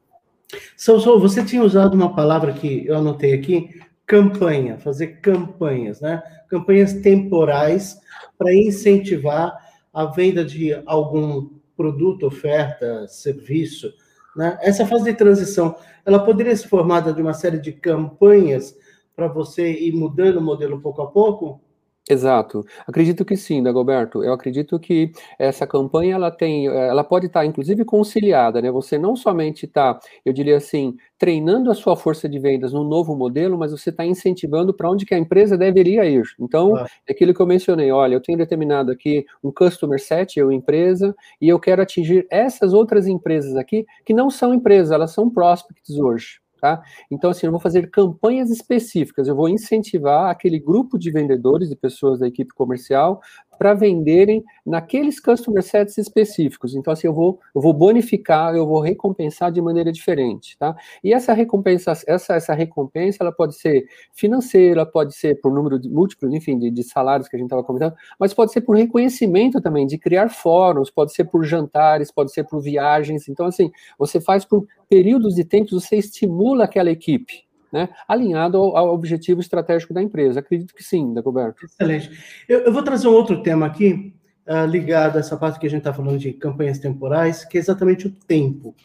Souza, 0.75 1.17
você 1.17 1.41
tinha 1.45 1.63
usado 1.63 1.93
uma 1.93 2.13
palavra 2.13 2.51
que 2.51 2.85
eu 2.85 2.97
anotei 2.97 3.33
aqui, 3.33 3.69
campanha, 4.05 4.77
fazer 4.77 5.21
campanhas, 5.21 6.01
né? 6.01 6.21
Campanhas 6.49 6.95
temporais 6.95 7.97
para 8.37 8.53
incentivar 8.53 9.53
a 9.93 10.05
venda 10.05 10.43
de 10.43 10.73
algum 10.85 11.49
produto, 11.77 12.27
oferta, 12.27 13.07
serviço, 13.07 13.93
né? 14.35 14.57
Essa 14.61 14.85
fase 14.85 15.05
de 15.05 15.13
transição, 15.13 15.77
ela 16.05 16.19
poderia 16.19 16.53
ser 16.57 16.67
formada 16.67 17.13
de 17.13 17.21
uma 17.21 17.33
série 17.33 17.57
de 17.57 17.71
campanhas 17.71 18.75
para 19.15 19.29
você 19.29 19.71
ir 19.71 19.93
mudando 19.93 20.37
o 20.37 20.41
modelo 20.41 20.81
pouco 20.81 21.01
a 21.01 21.07
pouco? 21.07 21.61
Exato. 22.11 22.65
Acredito 22.87 23.23
que 23.23 23.37
sim, 23.37 23.61
Dagoberto. 23.61 24.23
Eu 24.23 24.33
acredito 24.33 24.79
que 24.79 25.11
essa 25.37 25.67
campanha 25.67 26.15
ela 26.15 26.31
tem, 26.31 26.65
ela 26.65 27.03
pode 27.03 27.27
estar 27.27 27.45
inclusive 27.45 27.85
conciliada, 27.85 28.59
né? 28.59 28.71
Você 28.71 28.97
não 28.97 29.15
somente 29.15 29.67
está, 29.67 29.99
eu 30.25 30.33
diria 30.33 30.57
assim, 30.57 30.97
treinando 31.19 31.69
a 31.69 31.75
sua 31.75 31.95
força 31.95 32.27
de 32.27 32.39
vendas 32.39 32.73
no 32.73 32.83
novo 32.83 33.15
modelo, 33.15 33.59
mas 33.59 33.71
você 33.71 33.91
está 33.91 34.03
incentivando 34.03 34.73
para 34.73 34.89
onde 34.89 35.05
que 35.05 35.13
a 35.13 35.19
empresa 35.19 35.55
deveria 35.55 36.03
ir. 36.03 36.23
Então, 36.39 36.75
ah. 36.75 36.87
é 37.07 37.11
aquilo 37.11 37.31
que 37.31 37.41
eu 37.41 37.45
mencionei, 37.45 37.91
olha, 37.91 38.15
eu 38.15 38.21
tenho 38.21 38.39
determinado 38.39 38.91
aqui 38.91 39.23
um 39.43 39.51
customer 39.51 39.99
set, 40.01 40.39
eu 40.39 40.51
empresa, 40.51 41.15
e 41.39 41.47
eu 41.47 41.59
quero 41.59 41.79
atingir 41.79 42.25
essas 42.31 42.73
outras 42.73 43.05
empresas 43.05 43.55
aqui 43.55 43.85
que 44.03 44.15
não 44.15 44.31
são 44.31 44.51
empresas, 44.51 44.91
elas 44.91 45.11
são 45.11 45.29
prospects 45.29 45.95
hoje. 45.99 46.39
Tá? 46.59 46.81
Então, 47.09 47.29
assim, 47.29 47.45
eu 47.45 47.51
vou 47.51 47.59
fazer 47.59 47.89
campanhas 47.89 48.49
específicas, 48.49 49.27
eu 49.27 49.35
vou 49.35 49.47
incentivar 49.47 50.29
aquele 50.29 50.59
grupo 50.59 50.99
de 50.99 51.09
vendedores 51.09 51.71
e 51.71 51.75
pessoas 51.75 52.19
da 52.19 52.27
equipe 52.27 52.53
comercial 52.53 53.21
para 53.59 53.73
venderem 53.73 54.41
naqueles 54.65 55.19
customer 55.19 55.61
sets 55.61 55.97
específicos. 55.97 56.73
Então, 56.73 56.93
assim, 56.93 57.07
eu 57.07 57.13
vou, 57.13 57.37
eu 57.53 57.61
vou 57.61 57.73
bonificar, 57.73 58.55
eu 58.55 58.65
vou 58.65 58.79
recompensar 58.79 59.51
de 59.51 59.61
maneira 59.61 59.91
diferente, 59.91 60.57
tá? 60.57 60.73
E 61.03 61.13
essa 61.13 61.33
recompensa, 61.33 61.91
essa, 62.07 62.35
essa 62.35 62.53
recompensa, 62.53 63.17
ela 63.19 63.33
pode 63.33 63.55
ser 63.55 63.85
financeira, 64.13 64.85
pode 64.85 65.13
ser 65.13 65.41
por 65.41 65.53
número 65.53 65.77
de, 65.77 65.89
múltiplos, 65.89 66.33
enfim, 66.33 66.57
de, 66.57 66.71
de 66.71 66.83
salários 66.83 67.27
que 67.27 67.35
a 67.35 67.39
gente 67.39 67.47
estava 67.47 67.63
comentando, 67.63 67.93
mas 68.17 68.33
pode 68.33 68.53
ser 68.53 68.61
por 68.61 68.77
reconhecimento 68.77 69.59
também, 69.59 69.85
de 69.85 69.97
criar 69.97 70.29
fóruns, 70.29 70.89
pode 70.89 71.13
ser 71.13 71.25
por 71.25 71.43
jantares, 71.43 72.11
pode 72.11 72.31
ser 72.31 72.45
por 72.45 72.61
viagens. 72.61 73.27
Então, 73.27 73.45
assim, 73.45 73.69
você 73.97 74.21
faz 74.21 74.45
por 74.45 74.65
períodos 74.87 75.35
de 75.35 75.43
tempo, 75.43 75.77
você 75.77 75.97
estimula 75.97 76.63
aquela 76.63 76.89
equipe, 76.89 77.43
né, 77.71 77.89
alinhado 78.07 78.57
ao, 78.57 78.75
ao, 78.75 78.93
objetivo 78.93 79.41
estratégico 79.41 79.93
da 79.93 80.01
empresa. 80.01 80.39
Acredito 80.39 80.73
que 80.73 80.83
sim, 80.83 81.13
Dagoberto. 81.13 81.65
Excelente. 81.65 82.11
Eu, 82.47 82.61
eu 82.61 82.73
vou 82.73 82.83
trazer 82.83 83.07
um 83.07 83.13
outro 83.13 83.41
tema 83.43 83.65
aqui, 83.65 84.13
uh, 84.47 84.65
ligado 84.65 85.17
a 85.17 85.19
essa 85.19 85.37
parte 85.37 85.59
que 85.59 85.67
a 85.67 85.69
gente 85.69 85.79
está 85.79 85.93
falando 85.93 86.17
de 86.17 86.33
campanhas 86.33 86.79
temporais, 86.79 87.45
que 87.45 87.57
é 87.57 87.61
exatamente 87.61 88.07
o 88.07 88.11
tempo. 88.11 88.75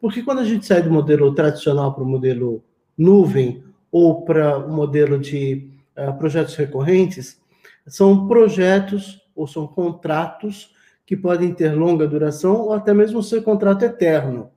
Porque 0.00 0.22
quando 0.22 0.40
a 0.40 0.44
gente 0.44 0.64
sai 0.64 0.82
do 0.82 0.90
modelo 0.90 1.34
tradicional 1.34 1.92
para 1.92 2.04
o 2.04 2.06
modelo 2.06 2.62
nuvem 2.96 3.64
ou 3.90 4.22
para 4.22 4.58
o 4.58 4.72
modelo 4.72 5.18
de 5.18 5.70
uh, 5.96 6.16
projetos 6.16 6.54
recorrentes, 6.54 7.40
são 7.86 8.28
projetos 8.28 9.20
ou 9.34 9.46
são 9.46 9.66
contratos 9.66 10.74
que 11.06 11.16
podem 11.16 11.54
ter 11.54 11.72
longa 11.72 12.06
duração 12.06 12.56
ou 12.56 12.72
até 12.74 12.92
mesmo 12.92 13.22
ser 13.22 13.42
contrato 13.42 13.82
eterno, 13.82 14.50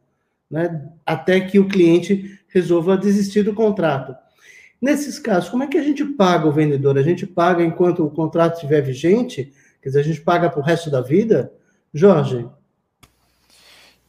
né? 0.50 0.86
até 1.06 1.40
que 1.40 1.58
o 1.58 1.68
cliente 1.68 2.41
resolva 2.52 2.98
desistir 2.98 3.44
do 3.44 3.54
contrato. 3.54 4.16
Nesses 4.82 5.20
casos, 5.20 5.50
como 5.50 5.64
é 5.64 5.68
que 5.68 5.78
a 5.78 5.84
gente 5.84 6.04
paga 6.04 6.48
o 6.48 6.52
vendedor? 6.52 6.98
A 6.98 7.04
gente 7.04 7.26
paga 7.26 7.64
enquanto 7.64 8.06
o 8.06 8.10
contrato 8.10 8.56
estiver 8.56 8.82
vigente? 8.82 9.54
Quer 9.82 9.90
dizer, 9.90 10.00
a 10.00 10.04
gente 10.04 10.22
paga 10.22 10.50
para 10.50 10.60
o 10.60 10.64
resto 10.64 10.90
da 10.90 11.02
vida? 11.02 11.52
Jorge? 11.94 12.48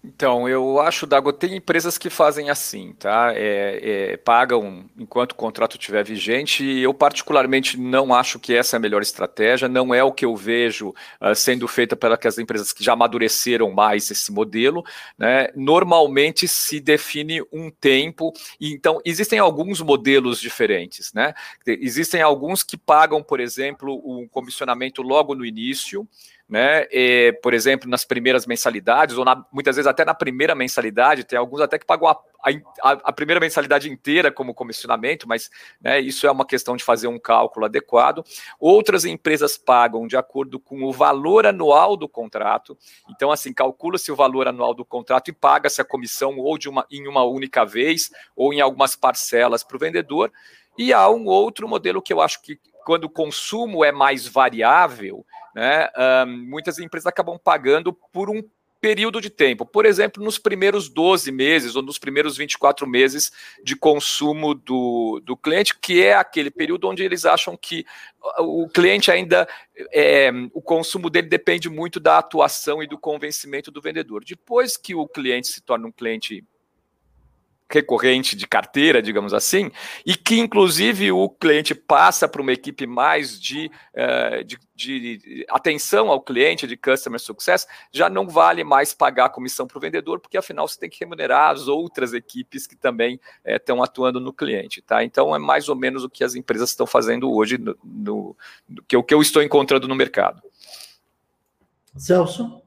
Então, 0.05 0.49
eu 0.49 0.81
acho, 0.81 1.07
Dago, 1.07 1.33
tem 1.33 1.55
empresas 1.55 1.97
que 1.97 2.11
fazem 2.11 2.51
assim, 2.51 2.93
tá? 2.99 3.33
É, 3.37 4.11
é, 4.13 4.17
pagam 4.17 4.85
enquanto 4.99 5.31
o 5.31 5.37
contrato 5.37 5.77
estiver 5.77 6.05
vigente, 6.05 6.65
e 6.65 6.83
eu 6.83 6.93
particularmente 6.93 7.79
não 7.79 8.13
acho 8.13 8.41
que 8.41 8.53
essa 8.53 8.75
é 8.75 8.79
a 8.79 8.81
melhor 8.81 9.01
estratégia, 9.01 9.69
não 9.69 9.95
é 9.95 10.03
o 10.03 10.11
que 10.11 10.25
eu 10.25 10.35
vejo 10.35 10.89
uh, 10.89 11.35
sendo 11.37 11.69
feita 11.69 11.95
pelas 11.95 12.37
empresas 12.37 12.73
que 12.73 12.83
já 12.83 12.95
amadureceram 12.95 13.71
mais 13.71 14.11
esse 14.11 14.33
modelo, 14.33 14.85
né? 15.17 15.49
Normalmente 15.55 16.49
se 16.49 16.81
define 16.81 17.41
um 17.53 17.71
tempo, 17.71 18.33
e 18.61 18.73
então 18.73 19.01
existem 19.05 19.39
alguns 19.39 19.81
modelos 19.81 20.41
diferentes, 20.41 21.13
né? 21.13 21.33
Existem 21.65 22.21
alguns 22.21 22.65
que 22.65 22.77
pagam, 22.77 23.23
por 23.23 23.39
exemplo, 23.39 24.03
um 24.05 24.27
comissionamento 24.27 25.01
logo 25.01 25.33
no 25.33 25.47
início, 25.47 26.09
né? 26.53 26.87
E, 26.93 27.33
por 27.43 27.55
exemplo, 27.55 27.89
nas 27.89 28.05
primeiras 28.05 28.45
mensalidades, 28.45 29.17
ou 29.17 29.25
na, 29.25 29.43
muitas 29.51 29.77
vezes 29.77 29.87
até 29.87 30.05
na 30.05 30.13
primeira 30.13 30.55
mensalidade, 30.55 31.25
tem 31.25 31.39
alguns 31.39 31.63
até 31.63 31.79
que 31.79 31.87
pagam 31.87 32.07
a, 32.07 32.21
a, 32.83 32.91
a 33.05 33.11
primeira 33.11 33.41
mensalidade 33.41 33.91
inteira 33.91 34.31
como 34.31 34.53
comissionamento, 34.53 35.27
mas 35.27 35.49
né, 35.81 35.99
isso 35.99 36.27
é 36.27 36.31
uma 36.31 36.45
questão 36.45 36.77
de 36.77 36.85
fazer 36.85 37.09
um 37.09 37.19
cálculo 37.19 37.65
adequado. 37.65 38.23
Outras 38.61 39.07
empresas 39.07 39.57
pagam 39.57 40.07
de 40.07 40.15
acordo 40.15 40.61
com 40.61 40.83
o 40.83 40.93
valor 40.93 41.47
anual 41.47 41.97
do 41.97 42.07
contrato. 42.07 42.77
Então, 43.09 43.31
assim, 43.31 43.55
calcula-se 43.55 44.13
o 44.13 44.17
valor 44.17 44.47
anual 44.47 44.75
do 44.75 44.85
contrato 44.85 45.29
e 45.29 45.33
paga-se 45.33 45.81
a 45.81 45.85
comissão 45.87 46.37
ou 46.37 46.59
de 46.59 46.69
uma, 46.69 46.87
em 46.91 47.09
uma 47.09 47.25
única 47.25 47.65
vez, 47.65 48.11
ou 48.37 48.53
em 48.53 48.61
algumas 48.61 48.95
parcelas 48.95 49.65
para 49.65 49.79
o 49.79 49.81
vendedor. 49.81 50.31
E 50.77 50.93
há 50.93 51.09
um 51.09 51.25
outro 51.25 51.67
modelo 51.67 52.03
que 52.03 52.13
eu 52.13 52.21
acho 52.21 52.43
que 52.43 52.61
quando 52.85 53.05
o 53.05 53.11
consumo 53.11 53.83
é 53.85 53.93
mais 53.93 54.27
variável, 54.27 55.25
né, 55.55 55.89
muitas 56.27 56.79
empresas 56.79 57.07
acabam 57.07 57.39
pagando 57.39 57.93
por 57.93 58.31
um 58.31 58.43
período 58.83 59.21
de 59.21 59.31
tempo. 59.31 59.65
Por 59.65 59.87
exemplo, 59.87 60.23
nos 60.23 60.41
primeiros 60.41 60.89
12 60.89 61.31
meses 61.31 61.77
ou 61.77 61.83
nos 61.83 62.01
primeiros 62.01 62.37
24 62.37 62.85
meses 62.85 63.31
de 63.63 63.77
consumo 63.77 64.55
do, 64.55 65.23
do 65.25 65.37
cliente, 65.37 65.79
que 65.79 66.03
é 66.03 66.15
aquele 66.15 66.51
período 66.51 66.89
onde 66.89 67.05
eles 67.05 67.25
acham 67.25 67.57
que 67.57 67.87
o 68.41 68.69
cliente 68.69 69.09
ainda, 69.09 69.49
é, 69.93 70.33
o 70.53 70.61
consumo 70.61 71.09
dele 71.09 71.29
depende 71.29 71.71
muito 71.71 72.01
da 72.01 72.19
atuação 72.19 72.83
e 72.83 72.89
do 72.89 72.99
convencimento 72.99 73.71
do 73.71 73.81
vendedor. 73.81 74.25
Depois 74.25 74.77
que 74.77 74.97
o 74.97 75.07
cliente 75.07 75.47
se 75.47 75.61
torna 75.61 75.87
um 75.87 75.93
cliente 75.93 76.45
recorrente 77.73 78.37
de 78.37 78.47
carteira, 78.47 79.03
digamos 79.03 79.33
assim, 79.33 79.71
e 80.05 80.15
que 80.15 80.39
inclusive 80.39 81.11
o 81.13 81.29
cliente 81.29 81.75
passa 81.75 82.29
para 82.29 82.43
uma 82.43 82.53
equipe 82.53 82.87
mais 82.87 83.41
de, 83.41 83.71
uh, 83.95 84.45
de, 84.45 84.59
de, 84.75 85.47
atenção 85.49 86.11
ao 86.11 86.21
cliente, 86.21 86.67
de 86.67 86.77
customer 86.77 87.21
success, 87.21 87.67
já 87.91 88.09
não 88.09 88.29
vale 88.29 88.63
mais 88.63 88.93
pagar 88.95 89.27
a 89.27 89.31
comissão 89.31 89.67
para 89.67 89.79
o 89.79 89.81
vendedor, 89.81 90.21
porque 90.21 90.37
afinal 90.37 90.69
você 90.69 90.79
tem 90.79 90.91
que 90.91 91.01
remunerar 91.01 91.51
as 91.51 91.69
outras 91.69 92.13
equipes 92.13 92.67
que 92.67 92.77
também 92.77 93.21
estão 93.45 93.79
uh, 93.79 93.83
atuando 93.83 94.21
no 94.21 94.33
cliente, 94.33 94.83
tá? 94.83 95.03
Então 95.03 95.35
é 95.35 95.39
mais 95.39 95.69
ou 95.69 95.77
menos 95.77 96.05
o 96.05 96.11
que 96.11 96.25
as 96.25 96.35
empresas 96.35 96.71
estão 96.71 96.87
fazendo 96.87 97.33
hoje, 97.33 97.59
no, 97.59 97.77
no 97.83 98.37
que, 98.87 98.97
o 98.97 99.03
que 99.03 99.15
eu 99.15 99.21
estou 99.21 99.43
encontrando 99.43 99.89
no 99.89 99.95
mercado. 99.95 100.43
Celso? 101.97 102.62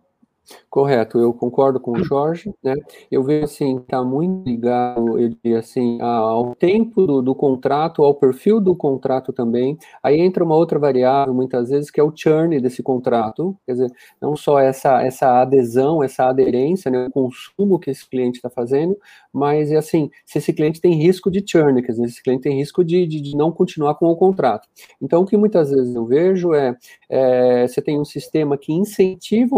Correto, 0.70 1.18
eu 1.20 1.34
concordo 1.34 1.80
com 1.80 1.92
o 1.92 2.04
Jorge, 2.04 2.54
né? 2.64 2.76
Eu 3.10 3.24
vejo 3.24 3.46
assim, 3.46 3.78
está 3.78 4.04
muito 4.04 4.48
ligado, 4.48 5.18
eu 5.20 5.58
assim, 5.58 6.00
ao 6.02 6.54
tempo 6.56 7.06
do, 7.06 7.22
do, 7.22 7.34
contrato, 7.34 8.04
ao 8.04 8.14
perfil 8.14 8.60
do 8.60 8.76
contrato 8.76 9.34
também. 9.34 9.78
Aí 10.04 10.20
entra 10.20 10.44
uma 10.44 10.56
outra 10.56 10.78
variável, 10.78 11.34
muitas 11.34 11.70
vezes, 11.70 11.90
que 11.90 12.00
é 12.00 12.04
o 12.04 12.14
churn 12.16 12.60
desse 12.60 12.84
contrato, 12.84 13.56
quer 13.66 13.74
dizer, 13.74 13.92
não 14.22 14.36
só 14.36 14.60
essa, 14.60 15.02
essa 15.02 15.42
adesão, 15.42 16.04
essa 16.04 16.26
aderência, 16.26 16.92
né, 16.92 17.08
o 17.08 17.12
consumo 17.12 17.80
que 17.80 17.90
esse 17.90 18.08
cliente 18.08 18.38
está 18.38 18.50
fazendo, 18.50 18.98
mas 19.36 19.70
é 19.70 19.76
assim, 19.76 20.10
se 20.26 20.38
esse 20.38 20.54
cliente 20.54 20.80
tem 20.80 20.94
risco 20.94 21.30
de 21.30 21.44
churn, 21.46 21.82
quer 21.82 21.92
dizer, 21.92 22.06
esse 22.06 22.24
cliente 22.24 22.44
tem 22.44 22.58
risco 22.58 22.86
de, 22.86 23.06
de, 23.06 23.20
de 23.20 23.36
não 23.36 23.52
continuar 23.52 23.96
com 23.96 24.06
o 24.06 24.16
contrato. 24.16 24.66
Então, 25.02 25.24
o 25.24 25.26
que 25.26 25.36
muitas 25.36 25.72
vezes 25.72 25.94
eu 25.94 26.06
vejo 26.06 26.54
é, 26.54 26.74
é 27.10 27.68
você 27.68 27.82
tem 27.82 28.00
um 28.00 28.06
sistema 28.06 28.58
que 28.58 28.72
incentiva 28.72 29.58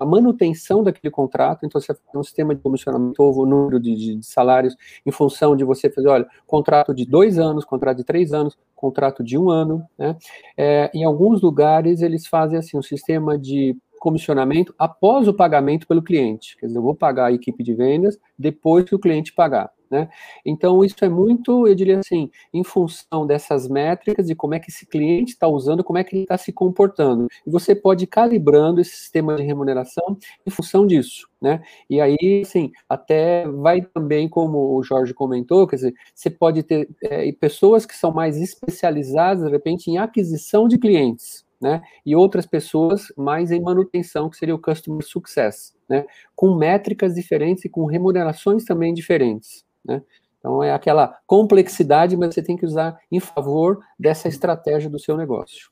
a 0.00 0.06
manutenção 0.06 0.82
daquele 0.82 1.10
contrato, 1.10 1.66
então 1.66 1.78
você 1.78 1.92
tem 1.92 2.18
um 2.18 2.22
sistema 2.22 2.54
de 2.54 2.62
comissionamento 2.62 3.22
ou 3.22 3.44
número 3.44 3.78
de, 3.78 3.94
de, 3.94 4.26
salários 4.26 4.74
em 5.04 5.10
função 5.10 5.54
de 5.54 5.64
você 5.64 5.90
fazer, 5.90 6.08
olha, 6.08 6.26
contrato 6.46 6.94
de 6.94 7.04
dois 7.04 7.38
anos, 7.38 7.66
contrato 7.66 7.98
de 7.98 8.04
três 8.04 8.32
anos, 8.32 8.56
contrato 8.74 9.22
de 9.22 9.36
um 9.36 9.50
ano, 9.50 9.84
né? 9.98 10.16
É, 10.56 10.90
em 10.94 11.04
alguns 11.04 11.42
lugares 11.42 12.00
eles 12.00 12.26
fazem 12.26 12.58
assim 12.58 12.78
um 12.78 12.82
sistema 12.82 13.38
de 13.38 13.76
comissionamento 14.00 14.74
após 14.78 15.28
o 15.28 15.34
pagamento 15.34 15.86
pelo 15.86 16.02
cliente. 16.02 16.56
Quer 16.56 16.66
dizer, 16.66 16.78
eu 16.78 16.82
vou 16.82 16.94
pagar 16.94 17.26
a 17.26 17.32
equipe 17.32 17.62
de 17.62 17.74
vendas 17.74 18.18
depois 18.36 18.84
que 18.84 18.94
o 18.94 18.98
cliente 18.98 19.32
pagar. 19.32 19.70
Né? 19.90 20.08
Então, 20.46 20.84
isso 20.84 21.04
é 21.04 21.08
muito, 21.08 21.66
eu 21.66 21.74
diria 21.74 21.98
assim, 21.98 22.30
em 22.54 22.62
função 22.62 23.26
dessas 23.26 23.68
métricas 23.68 24.30
e 24.30 24.36
como 24.36 24.54
é 24.54 24.60
que 24.60 24.70
esse 24.70 24.86
cliente 24.86 25.32
está 25.32 25.48
usando, 25.48 25.82
como 25.82 25.98
é 25.98 26.04
que 26.04 26.14
ele 26.14 26.22
está 26.22 26.38
se 26.38 26.52
comportando. 26.52 27.26
E 27.44 27.50
você 27.50 27.74
pode 27.74 28.04
ir 28.04 28.06
calibrando 28.06 28.80
esse 28.80 28.96
sistema 28.96 29.34
de 29.34 29.42
remuneração 29.42 30.16
em 30.46 30.50
função 30.50 30.86
disso. 30.86 31.28
Né? 31.42 31.60
E 31.88 32.00
aí, 32.00 32.42
assim, 32.44 32.70
até 32.88 33.48
vai 33.48 33.82
também, 33.82 34.28
como 34.28 34.76
o 34.76 34.82
Jorge 34.82 35.12
comentou, 35.12 35.66
quer 35.66 35.76
dizer, 35.76 35.94
você 36.14 36.30
pode 36.30 36.62
ter 36.62 36.88
é, 37.02 37.30
pessoas 37.32 37.84
que 37.84 37.96
são 37.96 38.12
mais 38.12 38.36
especializadas, 38.36 39.44
de 39.44 39.50
repente, 39.50 39.90
em 39.90 39.98
aquisição 39.98 40.68
de 40.68 40.78
clientes 40.78 41.44
né? 41.60 41.82
E 42.06 42.16
outras 42.16 42.46
pessoas 42.46 43.12
mais 43.16 43.50
em 43.50 43.60
manutenção, 43.60 44.30
que 44.30 44.36
seria 44.36 44.54
o 44.54 44.58
Customer 44.58 45.04
Success, 45.04 45.74
né? 45.88 46.06
Com 46.34 46.56
métricas 46.56 47.14
diferentes 47.14 47.64
e 47.64 47.68
com 47.68 47.84
remunerações 47.84 48.64
também 48.64 48.94
diferentes, 48.94 49.64
né? 49.84 50.02
Então 50.38 50.62
é 50.62 50.72
aquela 50.72 51.18
complexidade, 51.26 52.16
mas 52.16 52.34
você 52.34 52.42
tem 52.42 52.56
que 52.56 52.64
usar 52.64 52.98
em 53.12 53.20
favor 53.20 53.80
dessa 53.98 54.26
estratégia 54.26 54.88
do 54.88 54.98
seu 54.98 55.16
negócio. 55.16 55.70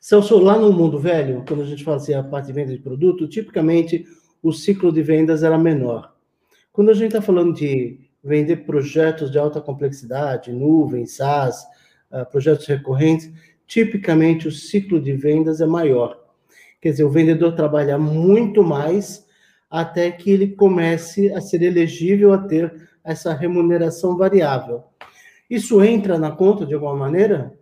Celso, 0.00 0.38
lá 0.38 0.58
no 0.58 0.72
mundo 0.72 0.98
velho, 0.98 1.44
quando 1.46 1.62
a 1.62 1.66
gente 1.66 1.84
fazia 1.84 2.20
a 2.20 2.22
parte 2.22 2.46
de 2.46 2.52
venda 2.52 2.72
de 2.72 2.80
produto, 2.80 3.28
tipicamente 3.28 4.04
o 4.42 4.52
ciclo 4.52 4.92
de 4.92 5.02
vendas 5.02 5.42
era 5.42 5.58
menor. 5.58 6.14
Quando 6.72 6.90
a 6.90 6.94
gente 6.94 7.08
está 7.08 7.22
falando 7.22 7.52
de 7.52 8.00
vender 8.22 8.58
projetos 8.58 9.30
de 9.30 9.38
alta 9.38 9.60
complexidade, 9.60 10.52
nuvem, 10.52 11.06
SaaS, 11.06 11.64
uh, 12.12 12.24
projetos 12.30 12.66
recorrentes, 12.66 13.32
tipicamente 13.68 14.48
o 14.48 14.52
ciclo 14.52 14.98
de 14.98 15.12
vendas 15.12 15.60
é 15.60 15.66
maior. 15.66 16.18
Quer 16.80 16.90
dizer, 16.90 17.04
o 17.04 17.10
vendedor 17.10 17.54
trabalha 17.54 17.98
muito 17.98 18.64
mais 18.64 19.26
até 19.70 20.10
que 20.10 20.30
ele 20.30 20.48
comece 20.48 21.32
a 21.34 21.40
ser 21.40 21.60
elegível 21.62 22.32
a 22.32 22.38
ter 22.38 22.88
essa 23.04 23.34
remuneração 23.34 24.16
variável. 24.16 24.84
Isso 25.48 25.82
entra 25.84 26.18
na 26.18 26.30
conta 26.30 26.64
de 26.64 26.74
alguma 26.74 26.96
maneira? 26.96 27.57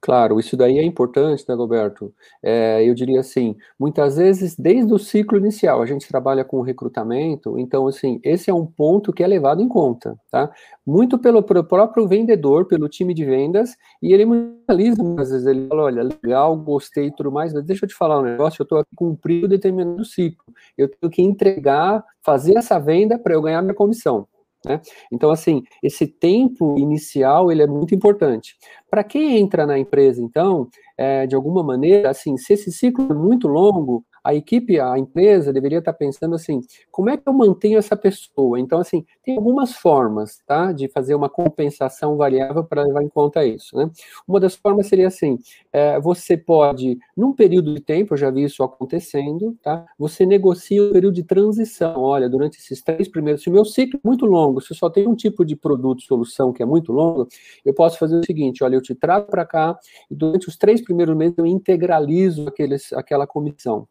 Claro, 0.00 0.38
isso 0.38 0.56
daí 0.56 0.78
é 0.78 0.84
importante, 0.84 1.44
né, 1.48 1.54
Roberto? 1.54 2.14
É, 2.42 2.84
eu 2.88 2.94
diria 2.94 3.18
assim, 3.20 3.56
muitas 3.78 4.16
vezes, 4.16 4.54
desde 4.56 4.92
o 4.92 4.98
ciclo 4.98 5.36
inicial, 5.38 5.82
a 5.82 5.86
gente 5.86 6.06
trabalha 6.06 6.44
com 6.44 6.60
recrutamento, 6.60 7.58
então, 7.58 7.88
assim, 7.88 8.20
esse 8.22 8.48
é 8.48 8.54
um 8.54 8.64
ponto 8.66 9.12
que 9.12 9.24
é 9.24 9.26
levado 9.26 9.60
em 9.62 9.68
conta, 9.68 10.16
tá? 10.30 10.52
Muito 10.86 11.18
pelo, 11.18 11.42
pelo 11.42 11.64
próprio 11.64 12.06
vendedor, 12.06 12.66
pelo 12.66 12.88
time 12.88 13.12
de 13.14 13.24
vendas, 13.24 13.74
e 14.00 14.12
ele 14.12 14.24
analisa, 14.68 15.02
às 15.18 15.30
vezes, 15.30 15.46
ele 15.46 15.66
fala, 15.66 15.84
olha, 15.84 16.02
legal, 16.02 16.56
gostei 16.56 17.06
e 17.06 17.12
tudo 17.14 17.32
mais, 17.32 17.52
mas 17.52 17.64
deixa 17.64 17.84
eu 17.84 17.88
te 17.88 17.94
falar 17.94 18.20
um 18.20 18.22
negócio, 18.22 18.60
eu 18.62 18.64
estou 18.64 18.78
aqui 18.78 18.94
cumprindo 18.94 19.48
determinado 19.48 20.04
ciclo, 20.04 20.44
eu 20.78 20.88
tenho 20.88 21.10
que 21.10 21.22
entregar, 21.22 22.04
fazer 22.22 22.56
essa 22.56 22.78
venda 22.78 23.18
para 23.18 23.34
eu 23.34 23.42
ganhar 23.42 23.62
minha 23.62 23.74
comissão. 23.74 24.28
Né? 24.66 24.80
Então, 25.12 25.30
assim, 25.30 25.62
esse 25.82 26.06
tempo 26.06 26.76
inicial 26.78 27.50
ele 27.52 27.62
é 27.62 27.66
muito 27.66 27.94
importante. 27.94 28.56
Para 28.90 29.04
quem 29.04 29.38
entra 29.38 29.66
na 29.66 29.78
empresa, 29.78 30.22
então, 30.22 30.68
é, 30.98 31.26
de 31.26 31.34
alguma 31.34 31.62
maneira, 31.62 32.10
assim, 32.10 32.36
se 32.36 32.52
esse 32.52 32.72
ciclo 32.72 33.06
é 33.10 33.14
muito 33.14 33.46
longo, 33.46 34.04
a 34.26 34.34
equipe, 34.34 34.80
a 34.80 34.98
empresa 34.98 35.52
deveria 35.52 35.78
estar 35.78 35.92
pensando 35.92 36.34
assim, 36.34 36.60
como 36.90 37.08
é 37.08 37.16
que 37.16 37.22
eu 37.28 37.32
mantenho 37.32 37.78
essa 37.78 37.96
pessoa? 37.96 38.58
Então, 38.58 38.80
assim, 38.80 39.06
tem 39.22 39.36
algumas 39.36 39.74
formas, 39.74 40.42
tá, 40.44 40.72
de 40.72 40.88
fazer 40.88 41.14
uma 41.14 41.28
compensação 41.28 42.16
variável 42.16 42.64
para 42.64 42.82
levar 42.82 43.04
em 43.04 43.08
conta 43.08 43.44
isso, 43.44 43.76
né? 43.76 43.88
Uma 44.26 44.40
das 44.40 44.56
formas 44.56 44.88
seria 44.88 45.06
assim, 45.06 45.38
é, 45.72 46.00
você 46.00 46.36
pode, 46.36 46.98
num 47.16 47.32
período 47.32 47.72
de 47.72 47.80
tempo, 47.80 48.14
eu 48.14 48.18
já 48.18 48.28
vi 48.28 48.42
isso 48.42 48.64
acontecendo, 48.64 49.56
tá, 49.62 49.86
você 49.96 50.26
negocia 50.26 50.82
um 50.82 50.92
período 50.92 51.14
de 51.14 51.22
transição, 51.22 52.00
olha, 52.00 52.28
durante 52.28 52.58
esses 52.58 52.82
três 52.82 53.06
primeiros, 53.06 53.44
se 53.44 53.48
o 53.48 53.52
meu 53.52 53.64
ciclo 53.64 54.00
é 54.04 54.08
muito 54.08 54.26
longo, 54.26 54.60
se 54.60 54.74
só 54.74 54.90
tenho 54.90 55.08
um 55.08 55.14
tipo 55.14 55.44
de 55.44 55.54
produto, 55.54 56.02
solução 56.02 56.52
que 56.52 56.64
é 56.64 56.66
muito 56.66 56.90
longo, 56.90 57.28
eu 57.64 57.72
posso 57.72 57.96
fazer 57.96 58.16
o 58.18 58.26
seguinte, 58.26 58.64
olha, 58.64 58.74
eu 58.74 58.82
te 58.82 58.92
trago 58.92 59.30
para 59.30 59.46
cá 59.46 59.78
e 60.10 60.16
durante 60.16 60.48
os 60.48 60.56
três 60.56 60.80
primeiros 60.82 61.16
meses 61.16 61.38
eu 61.38 61.46
integralizo 61.46 62.48
aqueles, 62.48 62.92
aquela 62.92 63.24
comissão, 63.24 63.86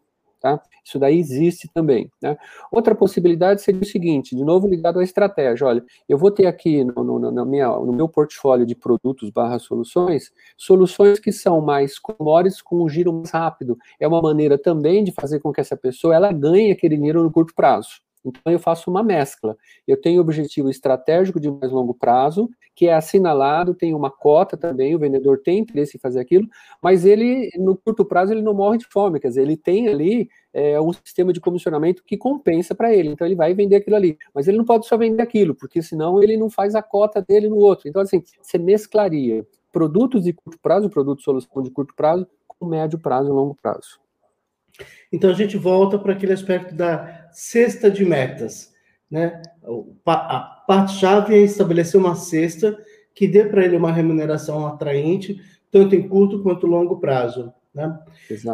Tá? 0.46 0.62
Isso 0.84 1.00
daí 1.00 1.18
existe 1.18 1.68
também. 1.74 2.08
Né? 2.22 2.38
Outra 2.72 2.94
possibilidade 2.94 3.64
seria 3.64 3.82
o 3.82 3.86
seguinte, 3.86 4.36
de 4.36 4.44
novo 4.44 4.68
ligado 4.68 5.00
à 5.00 5.04
estratégia. 5.04 5.66
Olha, 5.66 5.84
eu 6.08 6.20
vou 6.20 6.30
ter 6.30 6.46
aqui 6.46 6.84
no, 6.84 7.04
no, 7.04 7.32
no, 7.32 7.46
minha, 7.48 7.68
no 7.70 7.92
meu 7.92 8.08
portfólio 8.08 8.64
de 8.64 8.76
produtos 8.76 9.32
barra 9.32 9.58
soluções, 9.58 10.32
soluções 10.56 11.18
que 11.18 11.32
são 11.32 11.62
mais 11.62 11.98
commodities 11.98 12.62
com 12.62 12.84
um 12.84 12.88
giro 12.88 13.12
mais 13.12 13.32
rápido. 13.32 13.76
É 14.00 14.08
uma 14.08 14.22
maneira 14.22 14.56
também 14.56 15.04
de 15.04 15.12
fazer 15.12 15.40
com 15.40 15.52
que 15.52 15.62
essa 15.62 15.76
pessoa 15.76 16.14
ela 16.14 16.32
ganhe 16.32 16.72
aquele 16.72 16.96
dinheiro 16.96 17.24
no 17.24 17.32
curto 17.32 17.56
prazo. 17.56 18.06
Então, 18.26 18.52
eu 18.52 18.60
faço 18.60 18.90
uma 18.90 19.04
mescla. 19.04 19.56
Eu 19.88 20.00
tenho 20.00 20.22
objetivo 20.22 20.70
estratégico 20.70 21.40
de 21.40 21.50
mais 21.50 21.72
longo 21.72 21.94
prazo, 21.94 22.50
que 22.76 22.88
é 22.88 22.94
assinalado, 22.94 23.74
tem 23.74 23.94
uma 23.94 24.10
cota 24.10 24.58
também, 24.58 24.96
o 24.96 25.00
vendedor 25.00 25.40
tem 25.40 25.60
interesse 25.60 25.96
em 25.96 26.00
fazer 26.00 26.20
aquilo, 26.20 26.48
mas 26.82 27.06
ele, 27.06 27.50
no 27.58 27.78
curto 27.78 28.04
prazo, 28.04 28.34
ele 28.34 28.42
não 28.42 28.54
morre 28.54 28.80
de 28.80 28.86
fome, 28.86 29.20
quer 29.20 29.30
dizer, 29.30 29.44
ele 29.44 29.56
tem 29.56 29.88
ali 29.88 30.30
é, 30.54 30.80
um 30.82 30.92
sistema 30.92 31.32
de 31.32 31.40
comissionamento 31.40 32.04
que 32.04 32.18
compensa 32.18 32.76
para 32.76 32.94
ele, 32.94 33.10
então 33.10 33.26
ele 33.26 33.36
vai 33.36 33.54
vender 33.54 33.78
aquilo 33.78 33.96
ali. 33.96 34.18
Mas 34.34 34.48
ele 34.48 34.58
não 34.58 34.66
pode 34.66 34.88
só 34.88 34.98
vender 34.98 35.22
aquilo, 35.22 35.56
porque 35.56 35.82
senão 35.82 36.22
ele 36.22 36.36
não 36.36 36.50
faz 36.50 36.76
a 36.76 36.82
cota 36.82 37.22
dele 37.22 37.48
no 37.48 37.58
outro. 37.58 37.88
Então, 37.88 38.02
assim, 38.02 38.22
você 38.42 38.58
mesclaria 38.58 39.46
produtos 39.72 40.24
de 40.24 40.34
curto 40.34 40.60
prazo, 40.62 40.90
produto 40.90 41.22
solução 41.22 41.62
de 41.62 41.70
curto 41.70 41.94
prazo, 41.96 42.28
com 42.48 42.66
médio 42.66 42.98
prazo 42.98 43.30
e 43.30 43.34
longo 43.34 43.56
prazo. 43.56 44.00
Então 45.12 45.30
a 45.30 45.34
gente 45.34 45.58
volta 45.58 45.98
para 45.98 46.14
aquele 46.14 46.34
aspecto 46.34 46.76
da 46.76 47.25
cesta 47.36 47.92
de 47.92 48.06
metas. 48.06 48.74
Né? 49.12 49.42
A 50.06 50.64
parte-chave 50.66 51.36
é 51.36 51.40
estabelecer 51.40 52.00
uma 52.00 52.16
cesta 52.16 52.78
que 53.14 53.28
dê 53.28 53.46
para 53.46 53.64
ele 53.64 53.76
uma 53.76 53.92
remuneração 53.92 54.66
atraente, 54.66 55.40
tanto 55.70 55.96
em 55.96 56.08
curto 56.08 56.42
quanto 56.42 56.66
longo 56.66 56.98
prazo. 57.00 57.54
Né? 57.74 58.00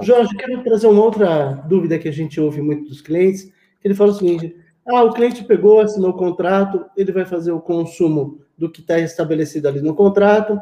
Jorge, 0.02 0.36
quero 0.36 0.64
trazer 0.64 0.88
uma 0.88 1.04
outra 1.04 1.54
dúvida 1.68 2.00
que 2.00 2.10
a 2.10 2.12
gente 2.12 2.42
ouve 2.42 2.62
muito 2.62 2.90
dos 2.90 3.02
clientes. 3.02 3.52
Ele 3.84 3.94
fala 3.94 4.12
o 4.12 4.16
seguinte: 4.16 4.56
ah, 4.88 5.04
o 5.04 5.14
cliente 5.14 5.44
pegou, 5.44 5.80
assinou 5.80 6.10
o 6.10 6.18
contrato, 6.18 6.86
ele 6.98 7.12
vai 7.12 7.26
fazer 7.26 7.52
o 7.52 7.62
consumo 7.62 8.42
do 8.58 8.70
que 8.70 8.82
está 8.82 9.00
estabelecido 9.00 9.68
ali 9.68 9.82
no 9.82 9.96
contrato, 9.96 10.60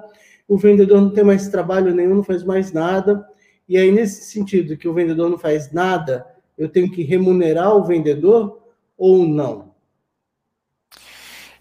o 0.47 0.57
vendedor 0.57 1.01
não 1.01 1.11
tem 1.11 1.23
mais 1.23 1.47
trabalho 1.47 1.93
nenhum, 1.93 2.15
não 2.15 2.23
faz 2.23 2.43
mais 2.43 2.71
nada, 2.71 3.25
e 3.67 3.77
aí, 3.77 3.91
nesse 3.91 4.23
sentido, 4.31 4.75
que 4.75 4.87
o 4.87 4.93
vendedor 4.93 5.29
não 5.29 5.37
faz 5.37 5.71
nada, 5.71 6.25
eu 6.59 6.67
tenho 6.67 6.91
que 6.91 7.01
remunerar 7.03 7.75
o 7.75 7.85
vendedor 7.85 8.59
ou 8.97 9.25
não? 9.25 9.73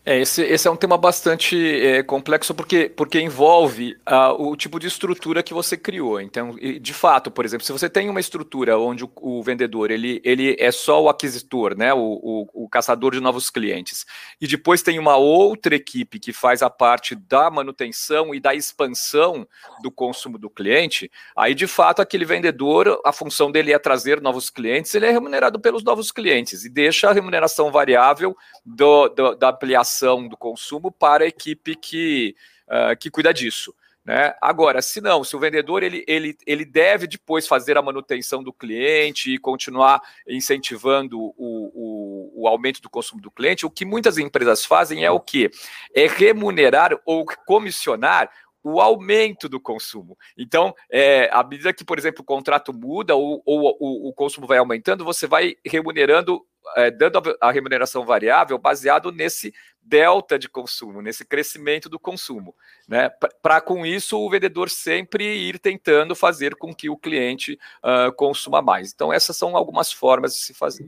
É, 0.08 0.20
esse, 0.20 0.40
esse 0.40 0.66
é 0.66 0.70
um 0.70 0.76
tema 0.76 0.96
bastante 0.96 1.54
é, 1.86 2.02
complexo 2.02 2.54
porque, 2.54 2.88
porque 2.88 3.20
envolve 3.20 3.94
uh, 4.08 4.42
o 4.42 4.56
tipo 4.56 4.80
de 4.80 4.86
estrutura 4.86 5.42
que 5.42 5.52
você 5.52 5.76
criou. 5.76 6.18
Então, 6.18 6.56
de 6.80 6.94
fato, 6.94 7.30
por 7.30 7.44
exemplo, 7.44 7.66
se 7.66 7.72
você 7.72 7.90
tem 7.90 8.08
uma 8.08 8.18
estrutura 8.18 8.78
onde 8.78 9.04
o, 9.04 9.10
o 9.16 9.42
vendedor 9.42 9.90
ele, 9.90 10.18
ele 10.24 10.56
é 10.58 10.72
só 10.72 11.02
o 11.02 11.10
aquisitor, 11.10 11.76
né, 11.76 11.92
o, 11.92 11.98
o, 11.98 12.64
o, 12.64 12.68
caçador 12.70 13.12
de 13.12 13.20
novos 13.20 13.50
clientes, 13.50 14.06
e 14.40 14.46
depois 14.46 14.80
tem 14.80 14.98
uma 14.98 15.16
outra 15.16 15.74
equipe 15.74 16.18
que 16.18 16.32
faz 16.32 16.62
a 16.62 16.70
parte 16.70 17.14
da 17.14 17.50
manutenção 17.50 18.34
e 18.34 18.40
da 18.40 18.54
expansão 18.54 19.46
do 19.82 19.90
consumo 19.90 20.38
do 20.38 20.48
cliente, 20.48 21.10
aí 21.36 21.54
de 21.54 21.66
fato 21.66 22.00
aquele 22.00 22.24
vendedor, 22.24 22.98
a 23.04 23.12
função 23.12 23.52
dele 23.52 23.74
é 23.74 23.78
trazer 23.78 24.22
novos 24.22 24.48
clientes, 24.48 24.94
ele 24.94 25.04
é 25.04 25.10
remunerado 25.10 25.60
pelos 25.60 25.84
novos 25.84 26.10
clientes 26.10 26.64
e 26.64 26.70
deixa 26.70 27.10
a 27.10 27.12
remuneração 27.12 27.70
variável 27.70 28.34
do, 28.64 29.08
do 29.10 29.34
da 29.34 29.50
ampliação 29.50 29.97
do 30.00 30.36
consumo 30.36 30.90
para 30.90 31.24
a 31.24 31.28
equipe 31.28 31.74
que, 31.76 32.36
uh, 32.68 32.96
que 32.96 33.10
cuida 33.10 33.32
disso. 33.32 33.74
Né? 34.08 34.34
Agora, 34.40 34.80
se 34.80 35.02
não, 35.02 35.22
se 35.22 35.36
o 35.36 35.38
vendedor 35.38 35.82
ele, 35.82 36.02
ele, 36.08 36.34
ele 36.46 36.64
deve 36.64 37.06
depois 37.06 37.46
fazer 37.46 37.76
a 37.76 37.82
manutenção 37.82 38.42
do 38.42 38.54
cliente 38.54 39.34
e 39.34 39.38
continuar 39.38 40.00
incentivando 40.26 41.20
o, 41.20 41.34
o, 41.36 42.42
o 42.42 42.48
aumento 42.48 42.80
do 42.80 42.88
consumo 42.88 43.20
do 43.20 43.30
cliente, 43.30 43.66
o 43.66 43.70
que 43.70 43.84
muitas 43.84 44.16
empresas 44.16 44.64
fazem 44.64 45.04
é 45.04 45.10
o 45.10 45.20
que? 45.20 45.50
É 45.94 46.06
remunerar 46.06 46.98
ou 47.04 47.26
comissionar 47.46 48.30
o 48.62 48.80
aumento 48.80 49.46
do 49.46 49.60
consumo. 49.60 50.16
Então, 50.36 50.74
é, 50.90 51.28
à 51.30 51.44
medida 51.44 51.72
que, 51.74 51.84
por 51.84 51.98
exemplo, 51.98 52.22
o 52.22 52.24
contrato 52.24 52.72
muda 52.72 53.14
ou, 53.14 53.42
ou, 53.44 53.76
ou 53.78 54.08
o 54.08 54.12
consumo 54.14 54.46
vai 54.46 54.56
aumentando, 54.56 55.04
você 55.04 55.26
vai 55.26 55.54
remunerando, 55.64 56.44
é, 56.76 56.90
dando 56.90 57.18
a, 57.18 57.48
a 57.48 57.50
remuneração 57.50 58.04
variável 58.04 58.58
baseado 58.58 59.10
nesse 59.12 59.52
delta 59.82 60.38
de 60.38 60.48
consumo, 60.48 61.00
nesse 61.00 61.24
crescimento 61.24 61.88
do 61.88 61.98
consumo. 61.98 62.54
Né? 62.86 63.10
Para 63.42 63.60
com 63.60 63.86
isso, 63.86 64.18
o 64.18 64.28
vendedor 64.28 64.68
sempre 64.68 65.24
ir 65.24 65.58
tentando 65.58 66.14
fazer 66.14 66.54
com 66.56 66.74
que 66.74 66.90
o 66.90 66.96
cliente 66.96 67.58
uh, 67.82 68.12
consuma 68.12 68.60
mais. 68.60 68.92
Então, 68.92 69.12
essas 69.12 69.36
são 69.36 69.56
algumas 69.56 69.90
formas 69.90 70.34
de 70.34 70.40
se 70.40 70.52
fazer. 70.52 70.86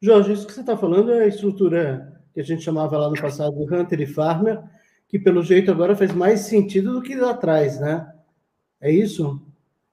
Jorge, 0.00 0.32
isso 0.32 0.46
que 0.46 0.52
você 0.52 0.60
está 0.60 0.76
falando 0.76 1.12
é 1.12 1.24
a 1.24 1.28
estrutura 1.28 2.20
que 2.32 2.40
a 2.40 2.44
gente 2.44 2.62
chamava 2.62 2.96
lá 2.96 3.08
no 3.08 3.20
passado 3.20 3.56
de 3.56 3.74
Hunter 3.74 4.00
e 4.00 4.06
Farmer, 4.06 4.62
que 5.08 5.18
pelo 5.18 5.42
jeito 5.42 5.70
agora 5.70 5.96
faz 5.96 6.12
mais 6.12 6.40
sentido 6.40 6.92
do 6.92 7.02
que 7.02 7.14
lá 7.14 7.30
atrás, 7.30 7.80
né? 7.80 8.10
É 8.80 8.90
isso? 8.90 9.42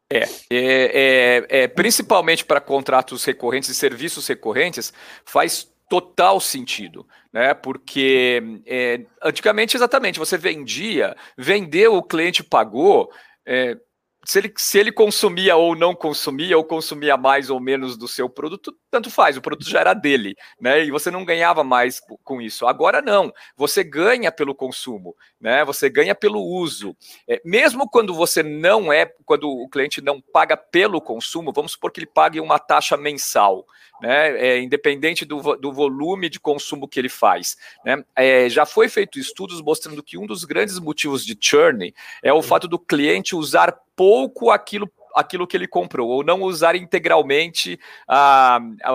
É, 0.09 0.19
é, 0.19 0.27
é, 0.49 1.45
é 1.63 1.67
principalmente 1.67 2.45
para 2.45 2.61
contratos 2.61 3.25
recorrentes 3.25 3.69
e 3.69 3.75
serviços 3.75 4.25
recorrentes, 4.27 4.93
faz 5.25 5.69
total 5.89 6.39
sentido, 6.39 7.07
né? 7.31 7.53
Porque 7.53 8.41
é, 8.65 9.01
antigamente, 9.23 9.75
exatamente, 9.75 10.19
você 10.19 10.37
vendia, 10.37 11.15
vendeu, 11.37 11.95
o 11.95 12.03
cliente 12.03 12.43
pagou. 12.43 13.11
É, 13.45 13.77
se 14.27 14.39
ele, 14.39 14.53
se 14.57 14.77
ele 14.77 14.91
consumia 14.91 15.55
ou 15.55 15.73
não 15.73 15.95
consumia, 15.95 16.57
ou 16.57 16.63
consumia 16.65 17.15
mais 17.15 17.49
ou 17.49 17.61
menos 17.61 17.95
do 17.95 18.09
seu 18.09 18.29
produto, 18.29 18.77
tanto 18.91 19.09
faz, 19.09 19.37
o 19.37 19.41
produto 19.41 19.69
já 19.69 19.79
era 19.79 19.93
dele, 19.93 20.35
né? 20.59 20.83
E 20.83 20.91
você 20.91 21.09
não 21.09 21.23
ganhava 21.23 21.63
mais 21.63 22.01
com 22.25 22.41
isso. 22.41 22.67
Agora 22.67 23.01
não, 23.01 23.31
você 23.55 23.85
ganha 23.85 24.29
pelo 24.29 24.53
consumo, 24.53 25.15
né? 25.39 25.63
Você 25.63 25.89
ganha 25.89 26.13
pelo 26.13 26.41
uso. 26.43 26.93
É, 27.25 27.41
mesmo 27.45 27.89
quando 27.89 28.13
você 28.13 28.43
não 28.43 28.91
é, 28.91 29.09
quando 29.23 29.49
o 29.49 29.69
cliente 29.69 30.01
não 30.01 30.19
paga 30.19 30.57
pelo 30.57 30.99
consumo, 30.99 31.53
vamos 31.53 31.71
supor 31.71 31.89
que 31.89 32.01
ele 32.01 32.05
pague 32.07 32.41
uma 32.41 32.59
taxa 32.59 32.97
mensal, 32.97 33.65
né? 34.01 34.37
É, 34.37 34.59
independente 34.59 35.23
do, 35.23 35.55
do 35.55 35.71
volume 35.71 36.29
de 36.29 36.37
consumo 36.37 36.85
que 36.85 36.99
ele 36.99 37.07
faz. 37.07 37.55
Né? 37.85 38.03
É, 38.13 38.49
já 38.49 38.65
foi 38.65 38.89
feito 38.89 39.19
estudos 39.19 39.61
mostrando 39.61 40.03
que 40.03 40.17
um 40.17 40.25
dos 40.25 40.43
grandes 40.43 40.77
motivos 40.79 41.25
de 41.25 41.37
churn 41.39 41.93
é 42.21 42.33
o 42.33 42.43
fato 42.43 42.67
do 42.67 42.77
cliente 42.77 43.33
usar 43.33 43.86
pouco 43.97 44.51
aquilo 44.51 44.89
aquilo 45.17 45.47
que 45.47 45.57
ele 45.57 45.67
comprou, 45.67 46.09
ou 46.09 46.23
não 46.23 46.43
usar 46.43 46.75
integralmente 46.75 47.79
a, 48.07 48.59
a, 48.83 48.91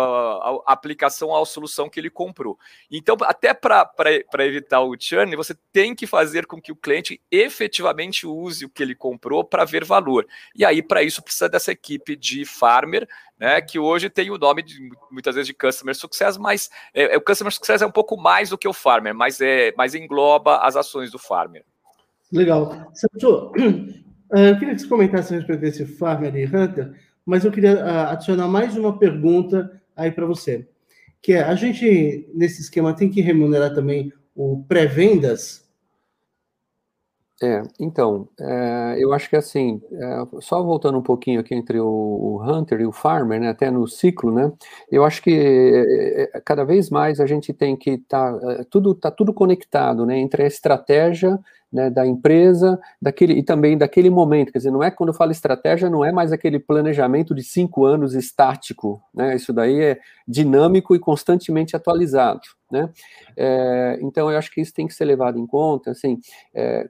a 0.66 0.72
aplicação 0.72 1.32
solução 1.44 1.90
que 1.90 1.98
ele 1.98 2.08
comprou. 2.08 2.56
Então, 2.88 3.16
até 3.22 3.52
para 3.52 3.90
evitar 4.38 4.80
o 4.80 4.94
churn, 4.98 5.34
você 5.34 5.56
tem 5.72 5.94
que 5.96 6.06
fazer 6.06 6.46
com 6.46 6.60
que 6.60 6.70
o 6.70 6.76
cliente 6.76 7.20
efetivamente 7.28 8.24
use 8.24 8.64
o 8.64 8.68
que 8.68 8.82
ele 8.82 8.94
comprou 8.94 9.42
para 9.42 9.64
ver 9.64 9.84
valor. 9.84 10.24
E 10.54 10.64
aí, 10.64 10.80
para 10.80 11.02
isso, 11.02 11.22
precisa 11.22 11.48
dessa 11.48 11.72
equipe 11.72 12.14
de 12.14 12.44
farmer, 12.44 13.08
né, 13.36 13.60
que 13.60 13.78
hoje 13.80 14.08
tem 14.08 14.30
o 14.30 14.38
nome 14.38 14.62
de, 14.62 14.78
muitas 15.10 15.34
vezes 15.34 15.48
de 15.48 15.54
Customer 15.54 15.96
Success, 15.96 16.36
mas 16.38 16.70
é, 16.94 17.14
é, 17.14 17.16
o 17.16 17.20
Customer 17.20 17.52
Success 17.52 17.82
é 17.82 17.86
um 17.86 17.90
pouco 17.90 18.16
mais 18.16 18.50
do 18.50 18.58
que 18.58 18.68
o 18.68 18.72
farmer, 18.72 19.12
mas, 19.12 19.40
é, 19.40 19.74
mas 19.76 19.96
engloba 19.96 20.58
as 20.58 20.76
ações 20.76 21.10
do 21.10 21.18
farmer. 21.18 21.64
Legal. 22.30 22.70
Ah, 22.72 22.86
eu 24.32 24.58
queria 24.58 24.74
que 24.74 24.80
você 24.80 24.88
comentasse 24.88 25.32
a 25.32 25.36
respeito 25.36 25.60
desse 25.60 25.84
Farmer 25.84 26.34
e 26.34 26.46
Hunter, 26.46 26.92
mas 27.24 27.44
eu 27.44 27.52
queria 27.52 27.84
ah, 27.84 28.12
adicionar 28.12 28.48
mais 28.48 28.76
uma 28.76 28.98
pergunta 28.98 29.80
aí 29.94 30.10
para 30.10 30.26
você, 30.26 30.66
que 31.20 31.32
é, 31.32 31.42
a 31.42 31.54
gente, 31.54 32.28
nesse 32.34 32.62
esquema, 32.62 32.94
tem 32.94 33.10
que 33.10 33.20
remunerar 33.20 33.74
também 33.74 34.12
o 34.34 34.64
pré-vendas? 34.66 35.68
É, 37.42 37.62
então, 37.80 38.28
é, 38.38 38.96
eu 38.98 39.12
acho 39.12 39.28
que 39.28 39.34
assim, 39.34 39.80
é, 39.90 40.40
só 40.40 40.62
voltando 40.62 40.96
um 40.96 41.02
pouquinho 41.02 41.40
aqui 41.40 41.54
entre 41.54 41.80
o, 41.80 41.86
o, 41.86 42.42
Hunter 42.42 42.80
e 42.80 42.86
o 42.86 42.92
Farmer, 42.92 43.40
né, 43.40 43.48
até 43.48 43.68
no 43.68 43.86
ciclo, 43.88 44.32
né, 44.32 44.52
eu 44.90 45.04
acho 45.04 45.20
que 45.20 45.30
é, 45.32 46.30
é 46.36 46.40
cada 46.40 46.64
vez 46.64 46.88
mais 46.88 47.18
a 47.18 47.26
gente 47.26 47.52
tem 47.52 47.76
que 47.76 47.90
estar, 47.90 48.38
tá, 48.38 48.52
é, 48.52 48.64
tudo 48.70 48.94
tá 48.94 49.10
tudo 49.10 49.34
conectado, 49.34 50.06
né, 50.06 50.18
entre 50.18 50.44
a 50.44 50.46
estratégia 50.46 51.36
né, 51.72 51.88
da 51.90 52.06
empresa, 52.06 52.78
daquele 53.00 53.32
e 53.32 53.42
também 53.42 53.78
daquele 53.78 54.10
momento. 54.10 54.52
Quer 54.52 54.58
dizer, 54.58 54.70
não 54.70 54.82
é 54.82 54.90
quando 54.90 55.08
eu 55.08 55.14
falo 55.14 55.32
estratégia, 55.32 55.88
não 55.88 56.04
é 56.04 56.12
mais 56.12 56.30
aquele 56.30 56.58
planejamento 56.58 57.34
de 57.34 57.42
cinco 57.42 57.84
anos 57.84 58.14
estático, 58.14 59.02
né? 59.14 59.34
Isso 59.34 59.52
daí 59.52 59.80
é 59.80 59.98
dinâmico 60.28 60.94
e 60.94 60.98
constantemente 60.98 61.74
atualizado, 61.74 62.42
né? 62.70 62.90
É, 63.36 63.98
então 64.02 64.30
eu 64.30 64.36
acho 64.36 64.50
que 64.52 64.60
isso 64.60 64.74
tem 64.74 64.86
que 64.86 64.94
ser 64.94 65.06
levado 65.06 65.38
em 65.38 65.46
conta. 65.46 65.92
Assim, 65.92 66.18
é, 66.54 66.88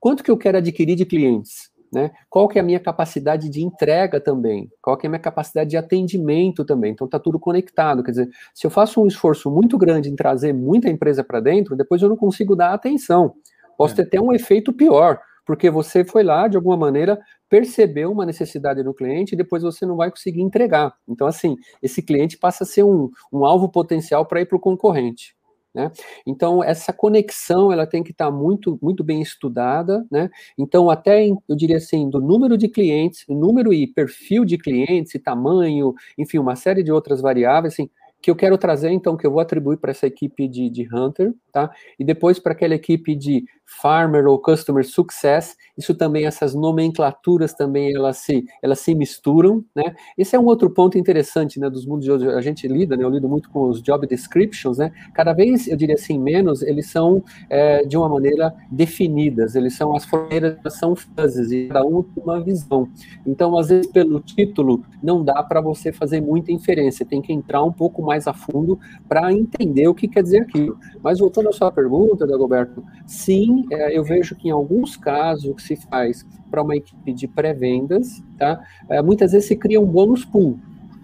quanto 0.00 0.22
que 0.22 0.30
eu 0.30 0.36
quero 0.36 0.58
adquirir 0.58 0.96
de 0.96 1.04
clientes? 1.04 1.70
Né? 1.92 2.10
Qual 2.28 2.46
que 2.48 2.58
é 2.58 2.60
a 2.60 2.64
minha 2.64 2.78
capacidade 2.78 3.48
de 3.48 3.62
entrega 3.62 4.20
também? 4.20 4.70
Qual 4.82 4.96
que 4.96 5.06
é 5.06 5.08
a 5.08 5.10
minha 5.10 5.20
capacidade 5.20 5.70
de 5.70 5.76
atendimento 5.76 6.64
também? 6.64 6.92
Então 6.92 7.06
está 7.06 7.18
tudo 7.18 7.38
conectado. 7.38 8.02
Quer 8.02 8.10
dizer, 8.10 8.28
se 8.54 8.66
eu 8.66 8.70
faço 8.70 9.02
um 9.02 9.06
esforço 9.06 9.50
muito 9.50 9.78
grande 9.78 10.10
em 10.10 10.16
trazer 10.16 10.52
muita 10.52 10.90
empresa 10.90 11.24
para 11.24 11.40
dentro, 11.40 11.74
depois 11.74 12.02
eu 12.02 12.08
não 12.08 12.16
consigo 12.16 12.54
dar 12.54 12.74
atenção. 12.74 13.34
Posso 13.76 13.94
é. 13.94 13.96
ter 13.96 14.02
até 14.02 14.20
um 14.20 14.32
efeito 14.32 14.72
pior, 14.72 15.18
porque 15.46 15.70
você 15.70 16.04
foi 16.04 16.22
lá, 16.22 16.46
de 16.46 16.56
alguma 16.58 16.76
maneira, 16.76 17.18
percebeu 17.48 18.12
uma 18.12 18.26
necessidade 18.26 18.82
do 18.82 18.92
cliente 18.92 19.34
e 19.34 19.38
depois 19.38 19.62
você 19.62 19.86
não 19.86 19.96
vai 19.96 20.10
conseguir 20.10 20.42
entregar. 20.42 20.92
Então, 21.08 21.26
assim, 21.26 21.56
esse 21.82 22.02
cliente 22.02 22.36
passa 22.36 22.64
a 22.64 22.66
ser 22.66 22.82
um, 22.82 23.08
um 23.32 23.46
alvo 23.46 23.70
potencial 23.70 24.26
para 24.26 24.42
ir 24.42 24.46
para 24.46 24.58
o 24.58 24.60
concorrente. 24.60 25.37
Né? 25.74 25.90
Então, 26.26 26.62
essa 26.64 26.92
conexão 26.92 27.72
ela 27.72 27.86
tem 27.86 28.02
que 28.02 28.10
estar 28.10 28.26
tá 28.26 28.30
muito, 28.30 28.78
muito 28.82 29.04
bem 29.04 29.20
estudada. 29.20 30.06
Né? 30.10 30.30
Então, 30.56 30.90
até 30.90 31.26
eu 31.26 31.56
diria 31.56 31.76
assim, 31.76 32.08
do 32.08 32.20
número 32.20 32.56
de 32.56 32.68
clientes, 32.68 33.24
número 33.28 33.72
e 33.72 33.86
perfil 33.86 34.44
de 34.44 34.58
clientes, 34.58 35.12
tamanho, 35.22 35.94
enfim, 36.16 36.38
uma 36.38 36.56
série 36.56 36.82
de 36.82 36.92
outras 36.92 37.20
variáveis, 37.20 37.74
assim, 37.74 37.90
que 38.20 38.30
eu 38.30 38.36
quero 38.36 38.58
trazer, 38.58 38.90
então, 38.90 39.16
que 39.16 39.26
eu 39.26 39.30
vou 39.30 39.40
atribuir 39.40 39.78
para 39.78 39.92
essa 39.92 40.06
equipe 40.06 40.48
de, 40.48 40.68
de 40.68 40.88
Hunter, 40.92 41.32
tá? 41.58 41.70
E 41.98 42.04
depois 42.04 42.38
para 42.38 42.52
aquela 42.52 42.74
equipe 42.74 43.16
de 43.16 43.44
Farmer 43.64 44.26
ou 44.26 44.38
Customer 44.38 44.82
Success, 44.86 45.54
isso 45.76 45.94
também, 45.94 46.24
essas 46.24 46.54
nomenclaturas 46.54 47.52
também, 47.52 47.94
elas 47.94 48.16
se, 48.16 48.44
elas 48.62 48.78
se 48.80 48.94
misturam, 48.94 49.62
né? 49.74 49.94
Esse 50.16 50.34
é 50.34 50.38
um 50.38 50.46
outro 50.46 50.70
ponto 50.70 50.96
interessante, 50.96 51.60
né, 51.60 51.68
dos 51.68 51.84
mundos 51.84 52.04
de 52.04 52.10
hoje, 52.10 52.28
a 52.28 52.40
gente 52.40 52.66
lida, 52.66 52.96
né, 52.96 53.04
eu 53.04 53.10
lido 53.10 53.28
muito 53.28 53.50
com 53.50 53.68
os 53.68 53.82
job 53.82 54.06
descriptions, 54.06 54.78
né? 54.78 54.90
Cada 55.12 55.34
vez, 55.34 55.68
eu 55.68 55.76
diria 55.76 55.96
assim, 55.96 56.18
menos, 56.18 56.62
eles 56.62 56.90
são 56.90 57.22
é, 57.50 57.84
de 57.84 57.96
uma 57.96 58.08
maneira 58.08 58.54
definidas, 58.70 59.54
eles 59.54 59.74
são, 59.74 59.94
as 59.94 60.04
fronteiras 60.06 60.56
são 60.70 60.96
fases, 60.96 61.52
e 61.52 61.66
cada 61.66 61.84
um 61.84 62.02
tem 62.02 62.22
uma 62.22 62.40
visão. 62.40 62.88
Então, 63.26 63.56
às 63.58 63.68
vezes, 63.68 63.86
pelo 63.86 64.18
título, 64.20 64.82
não 65.02 65.22
dá 65.22 65.42
para 65.42 65.60
você 65.60 65.92
fazer 65.92 66.22
muita 66.22 66.50
inferência, 66.50 67.04
tem 67.04 67.20
que 67.20 67.32
entrar 67.32 67.62
um 67.62 67.72
pouco 67.72 68.00
mais 68.00 68.26
a 68.26 68.32
fundo 68.32 68.80
para 69.06 69.30
entender 69.30 69.88
o 69.88 69.94
que 69.94 70.08
quer 70.08 70.22
dizer 70.22 70.40
aquilo. 70.40 70.78
Mas 71.02 71.18
voltando 71.18 71.47
à 71.48 71.52
sua 71.52 71.72
pergunta, 71.72 72.26
Dagoberto, 72.26 72.84
sim, 73.06 73.64
é, 73.70 73.96
eu 73.96 74.04
vejo 74.04 74.34
que 74.34 74.48
em 74.48 74.50
alguns 74.50 74.96
casos 74.96 75.50
o 75.50 75.54
que 75.54 75.62
se 75.62 75.76
faz 75.76 76.26
para 76.50 76.62
uma 76.62 76.76
equipe 76.76 77.12
de 77.12 77.26
pré-vendas, 77.26 78.22
tá? 78.36 78.60
É, 78.88 79.02
muitas 79.02 79.32
vezes 79.32 79.48
se 79.48 79.56
cria 79.56 79.80
um 79.80 79.86
bônus 79.86 80.24
pool, 80.24 80.58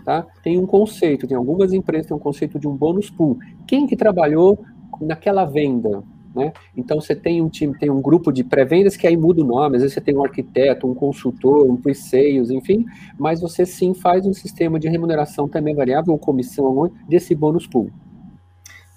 tá? 0.04 0.26
Tem 0.42 0.58
um 0.58 0.66
conceito, 0.66 1.26
tem 1.26 1.36
algumas 1.36 1.72
empresas 1.72 2.06
têm 2.06 2.16
um 2.16 2.20
conceito 2.20 2.58
de 2.58 2.68
um 2.68 2.76
bônus 2.76 3.10
pool. 3.10 3.38
Quem 3.66 3.86
que 3.86 3.96
trabalhou 3.96 4.64
naquela 5.00 5.44
venda, 5.44 6.02
né? 6.34 6.52
Então 6.76 7.00
você 7.00 7.14
tem 7.14 7.40
um 7.40 7.48
time, 7.48 7.78
tem 7.78 7.90
um 7.90 8.02
grupo 8.02 8.32
de 8.32 8.42
pré-vendas 8.42 8.96
que 8.96 9.06
aí 9.06 9.16
muda 9.16 9.42
o 9.42 9.46
nome, 9.46 9.76
às 9.76 9.82
vezes 9.82 9.94
você 9.94 10.00
tem 10.00 10.16
um 10.16 10.24
arquiteto, 10.24 10.86
um 10.86 10.94
consultor, 10.94 11.70
um 11.70 11.76
pre-sales, 11.76 12.50
enfim, 12.50 12.84
mas 13.18 13.40
você 13.40 13.64
sim 13.64 13.94
faz 13.94 14.26
um 14.26 14.32
sistema 14.32 14.78
de 14.80 14.88
remuneração 14.88 15.48
também 15.48 15.74
variável 15.74 16.12
ou 16.12 16.18
comissão 16.18 16.90
desse 17.08 17.34
bônus 17.34 17.66
pool. 17.66 17.90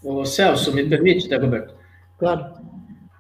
Ô, 0.03 0.25
Celso, 0.25 0.73
me 0.73 0.83
permite, 0.83 1.27
Dagoberto? 1.27 1.73
Claro. 2.17 2.45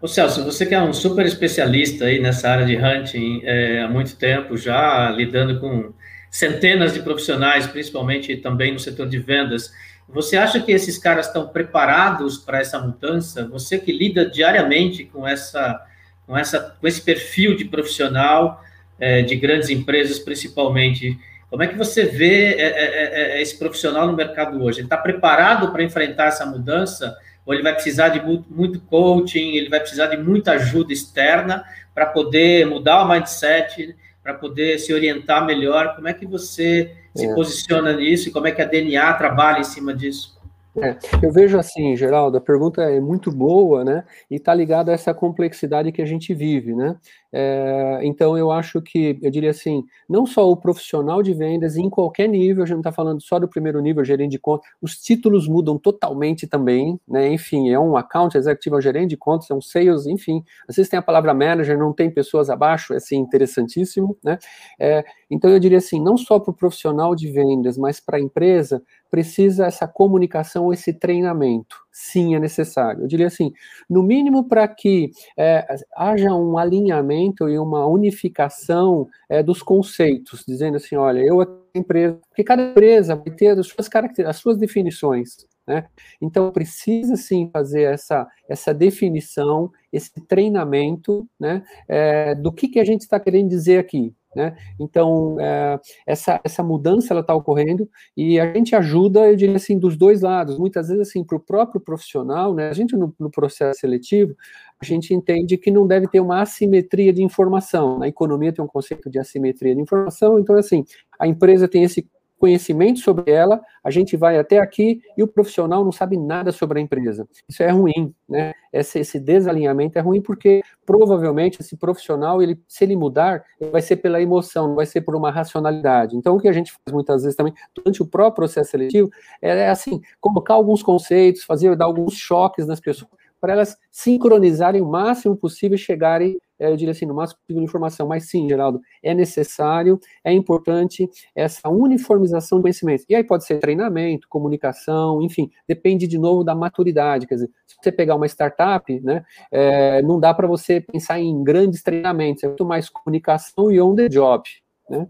Ô, 0.01 0.07
Celso, 0.07 0.43
você 0.43 0.65
que 0.65 0.75
é 0.75 0.81
um 0.81 0.93
super 0.93 1.25
especialista 1.25 2.05
aí 2.05 2.19
nessa 2.19 2.49
área 2.49 2.65
de 2.65 2.77
hunting 2.77 3.41
é, 3.43 3.81
há 3.81 3.87
muito 3.87 4.15
tempo 4.15 4.55
já, 4.55 5.09
lidando 5.09 5.59
com 5.59 5.93
centenas 6.29 6.93
de 6.93 7.01
profissionais, 7.01 7.65
principalmente 7.67 8.35
também 8.37 8.71
no 8.71 8.79
setor 8.79 9.07
de 9.09 9.17
vendas, 9.17 9.71
você 10.07 10.37
acha 10.37 10.61
que 10.61 10.71
esses 10.71 10.97
caras 10.97 11.27
estão 11.27 11.47
preparados 11.47 12.37
para 12.37 12.59
essa 12.59 12.79
mudança? 12.79 13.47
Você 13.47 13.77
que 13.77 13.91
lida 13.91 14.25
diariamente 14.25 15.03
com 15.03 15.27
essa, 15.27 15.81
com 16.25 16.37
essa, 16.37 16.77
com 16.79 16.87
esse 16.87 17.01
perfil 17.01 17.57
de 17.57 17.65
profissional 17.65 18.63
é, 18.99 19.21
de 19.21 19.35
grandes 19.35 19.69
empresas, 19.69 20.17
principalmente, 20.17 21.17
como 21.49 21.63
é 21.63 21.67
que 21.67 21.77
você 21.77 22.03
vê 22.03 22.53
é, 22.55 22.61
é, 22.61 23.37
é 23.37 23.41
esse 23.41 23.57
profissional 23.57 24.05
no 24.07 24.15
mercado 24.15 24.61
hoje? 24.61 24.79
Ele 24.79 24.87
está 24.87 24.97
preparado 24.97 25.71
para 25.71 25.83
enfrentar 25.83 26.27
essa 26.27 26.45
mudança? 26.45 27.17
Ou 27.45 27.53
ele 27.53 27.63
vai 27.63 27.73
precisar 27.73 28.09
de 28.09 28.21
muito, 28.21 28.45
muito 28.49 28.81
coaching? 28.81 29.55
Ele 29.55 29.69
vai 29.69 29.79
precisar 29.79 30.07
de 30.07 30.17
muita 30.17 30.53
ajuda 30.53 30.91
externa 30.91 31.63
para 31.95 32.05
poder 32.05 32.65
mudar 32.65 33.03
o 33.03 33.09
mindset, 33.09 33.95
para 34.21 34.33
poder 34.33 34.77
se 34.79 34.93
orientar 34.93 35.45
melhor? 35.45 35.95
Como 35.95 36.07
é 36.07 36.13
que 36.13 36.25
você 36.25 36.93
se 37.15 37.25
é. 37.25 37.33
posiciona 37.33 37.93
nisso 37.93 38.27
e 38.27 38.31
como 38.31 38.47
é 38.47 38.51
que 38.51 38.61
a 38.61 38.65
DNA 38.65 39.13
trabalha 39.13 39.59
em 39.59 39.63
cima 39.63 39.93
disso? 39.93 40.37
É, 40.79 40.95
eu 41.23 41.31
vejo 41.31 41.57
assim, 41.57 41.95
Geraldo, 41.95 42.37
a 42.37 42.41
pergunta 42.41 42.83
é 42.83 42.99
muito 42.99 43.31
boa, 43.31 43.83
né? 43.83 44.03
E 44.29 44.35
está 44.35 44.53
ligada 44.53 44.91
a 44.91 44.93
essa 44.93 45.13
complexidade 45.13 45.91
que 45.91 46.01
a 46.01 46.05
gente 46.05 46.33
vive, 46.35 46.75
né? 46.75 46.95
É, 47.33 47.99
então, 48.03 48.37
eu 48.37 48.51
acho 48.51 48.81
que, 48.81 49.17
eu 49.21 49.29
diria 49.31 49.49
assim, 49.51 49.83
não 50.09 50.25
só 50.25 50.49
o 50.49 50.55
profissional 50.57 51.21
de 51.21 51.33
vendas, 51.33 51.75
em 51.75 51.89
qualquer 51.89 52.27
nível, 52.27 52.63
a 52.63 52.65
gente 52.65 52.75
não 52.75 52.79
está 52.81 52.91
falando 52.91 53.21
só 53.21 53.37
do 53.39 53.47
primeiro 53.47 53.79
nível, 53.81 54.03
gerente 54.05 54.31
de 54.31 54.39
contas, 54.39 54.69
os 54.81 54.97
títulos 54.97 55.47
mudam 55.47 55.77
totalmente 55.77 56.47
também, 56.47 56.99
né? 57.07 57.27
Enfim, 57.31 57.69
é 57.69 57.79
um 57.79 57.97
account 57.97 58.37
executivo, 58.37 58.75
é 58.75 58.79
um 58.79 58.81
gerente 58.81 59.09
de 59.09 59.17
contas, 59.17 59.49
é 59.51 59.53
um 59.53 59.61
sales, 59.61 60.05
enfim. 60.07 60.43
Às 60.67 60.75
vezes 60.77 60.89
tem 60.89 60.97
a 60.99 61.01
palavra 61.01 61.33
manager, 61.33 61.77
não 61.77 61.93
tem 61.93 62.09
pessoas 62.09 62.49
abaixo, 62.49 62.93
é 62.93 62.97
assim, 62.97 63.17
interessantíssimo, 63.17 64.17
né? 64.23 64.37
É, 64.79 65.03
então, 65.29 65.49
eu 65.49 65.59
diria 65.59 65.79
assim, 65.79 66.01
não 66.01 66.17
só 66.17 66.39
para 66.39 66.51
o 66.51 66.55
profissional 66.55 67.15
de 67.15 67.29
vendas, 67.31 67.77
mas 67.77 67.99
para 67.99 68.17
a 68.17 68.21
empresa, 68.21 68.81
precisa 69.11 69.65
essa 69.65 69.87
comunicação, 69.87 70.71
esse 70.73 70.93
treinamento. 70.93 71.75
Sim, 71.99 72.35
é 72.35 72.39
necessário. 72.39 73.01
Eu 73.01 73.07
diria 73.07 73.25
assim, 73.25 73.51
no 73.89 74.03
mínimo 74.03 74.47
para 74.47 74.67
que 74.67 75.09
é, 75.35 75.65
haja 75.95 76.31
um 76.35 76.55
alinhamento 76.55 77.49
e 77.49 77.57
uma 77.57 77.87
unificação 77.87 79.07
é, 79.27 79.41
dos 79.41 79.63
conceitos, 79.63 80.43
dizendo 80.47 80.77
assim, 80.77 80.95
olha, 80.95 81.19
eu 81.21 81.41
empresa, 81.73 82.19
porque 82.29 82.43
cada 82.43 82.61
empresa 82.61 83.15
vai 83.15 83.33
ter 83.33 83.57
as 83.57 83.65
suas 83.65 83.89
características, 83.89 84.29
as 84.29 84.37
suas 84.37 84.59
definições. 84.59 85.47
Né? 85.65 85.87
Então 86.21 86.51
precisa 86.51 87.15
sim 87.15 87.49
fazer 87.51 87.91
essa, 87.91 88.27
essa 88.47 88.75
definição, 88.75 89.71
esse 89.91 90.11
treinamento 90.27 91.27
né, 91.39 91.63
é, 91.87 92.35
do 92.35 92.53
que, 92.53 92.67
que 92.67 92.79
a 92.79 92.85
gente 92.85 93.01
está 93.01 93.19
querendo 93.19 93.49
dizer 93.49 93.79
aqui. 93.79 94.13
Né? 94.37 94.55
Então, 94.79 95.35
é, 95.39 95.79
essa, 96.05 96.39
essa 96.43 96.61
mudança 96.61 97.11
ela 97.11 97.21
está 97.21 97.33
ocorrendo 97.33 97.89
e 98.15 98.39
a 98.39 98.53
gente 98.53 98.75
ajuda, 98.75 99.21
eu 99.21 99.35
diria 99.35 99.55
assim, 99.55 99.79
dos 99.79 99.97
dois 99.97 100.21
lados. 100.21 100.59
Muitas 100.59 100.89
vezes, 100.89 101.09
assim, 101.09 101.23
para 101.23 101.37
o 101.37 101.39
próprio 101.39 101.81
profissional, 101.81 102.53
né? 102.53 102.69
A 102.69 102.73
gente 102.73 102.95
no, 102.95 103.11
no, 103.19 103.31
processo 103.31 103.79
seletivo, 103.79 104.35
a 104.79 104.85
gente 104.85 105.11
entende 105.11 105.57
que 105.57 105.71
não 105.71 105.87
deve 105.87 106.07
ter 106.07 106.19
uma 106.19 106.39
assimetria 106.39 107.11
de 107.11 107.23
informação. 107.23 107.97
Na 107.97 108.07
economia 108.07 108.53
tem 108.53 108.63
um 108.63 108.67
conceito 108.67 109.09
de 109.09 109.17
assimetria 109.17 109.73
de 109.73 109.81
informação, 109.81 110.37
então, 110.37 110.55
assim, 110.55 110.85
a 111.19 111.25
empresa 111.27 111.67
tem 111.67 111.83
esse 111.83 112.07
conhecimento 112.37 112.99
sobre 112.99 113.31
ela, 113.31 113.61
a 113.83 113.89
gente 113.89 114.15
vai 114.15 114.37
até 114.37 114.59
aqui 114.59 115.01
e 115.17 115.23
o 115.23 115.27
profissional 115.27 115.83
não 115.83 115.91
sabe 115.91 116.17
nada 116.17 116.51
sobre 116.51 116.79
a 116.79 116.81
empresa. 116.81 117.27
Isso 117.49 117.63
é 117.63 117.69
ruim, 117.69 118.13
né? 118.29 118.53
Esse, 118.71 118.99
esse 118.99 119.19
desalinhamento 119.19 119.97
é 119.97 120.01
ruim 120.01 120.21
porque 120.21 120.61
provavelmente 120.85 121.61
esse 121.61 121.75
profissional, 121.75 122.41
ele, 122.41 122.59
se 122.67 122.83
ele 122.83 122.95
mudar, 122.95 123.43
ele 123.59 123.71
vai 123.71 123.81
ser 123.81 123.97
pela 123.97 124.21
emoção, 124.21 124.67
não 124.69 124.75
vai 124.75 124.85
ser 124.85 125.01
por 125.01 125.15
uma 125.15 125.31
racionalidade. 125.31 126.15
Então, 126.15 126.35
o 126.35 126.39
que 126.39 126.47
a 126.47 126.53
gente 126.53 126.71
faz 126.71 126.93
muitas 126.93 127.23
vezes 127.23 127.35
também, 127.35 127.53
durante 127.73 128.01
o 128.01 128.05
próprio 128.05 128.35
processo 128.35 128.71
seletivo, 128.71 129.09
é, 129.41 129.49
é 129.49 129.69
assim, 129.69 130.01
colocar 130.21 130.53
alguns 130.53 130.83
conceitos, 130.83 131.43
fazer, 131.43 131.75
dar 131.75 131.85
alguns 131.85 132.13
choques 132.13 132.67
nas 132.67 132.79
pessoas, 132.79 133.09
para 133.39 133.53
elas 133.53 133.77
sincronizarem 133.91 134.81
o 134.81 134.87
máximo 134.87 135.35
possível 135.35 135.75
e 135.75 135.79
chegarem 135.79 136.37
eu 136.59 136.75
diria 136.75 136.91
assim, 136.91 137.05
no 137.05 137.13
máximo 137.13 137.39
possível 137.39 137.61
de 137.61 137.65
informação, 137.67 138.07
mas 138.07 138.29
sim, 138.29 138.47
Geraldo, 138.47 138.81
é 139.03 139.13
necessário, 139.13 139.99
é 140.23 140.33
importante 140.33 141.09
essa 141.35 141.69
uniformização 141.69 142.59
do 142.59 142.63
conhecimento. 142.63 143.05
E 143.07 143.15
aí 143.15 143.23
pode 143.23 143.45
ser 143.45 143.59
treinamento, 143.59 144.27
comunicação, 144.27 145.21
enfim, 145.21 145.49
depende 145.67 146.07
de 146.07 146.17
novo 146.17 146.43
da 146.43 146.55
maturidade. 146.55 147.27
Quer 147.27 147.35
dizer, 147.35 147.49
se 147.65 147.75
você 147.81 147.91
pegar 147.91 148.15
uma 148.15 148.25
startup, 148.25 148.99
né, 149.01 149.23
é, 149.51 150.01
não 150.01 150.19
dá 150.19 150.33
para 150.33 150.47
você 150.47 150.81
pensar 150.81 151.19
em 151.19 151.43
grandes 151.43 151.83
treinamentos, 151.83 152.43
é 152.43 152.47
muito 152.47 152.65
mais 152.65 152.89
comunicação 152.89 153.71
e 153.71 153.81
on 153.81 153.95
the 153.95 154.09
job, 154.09 154.43
né? 154.89 155.07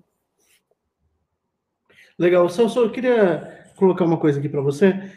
Legal, 2.19 2.49
Celso, 2.49 2.79
eu 2.79 2.91
queria 2.91 3.63
colocar 3.75 4.03
uma 4.03 4.17
coisa 4.17 4.39
aqui 4.39 4.49
para 4.49 4.59
você. 4.59 5.11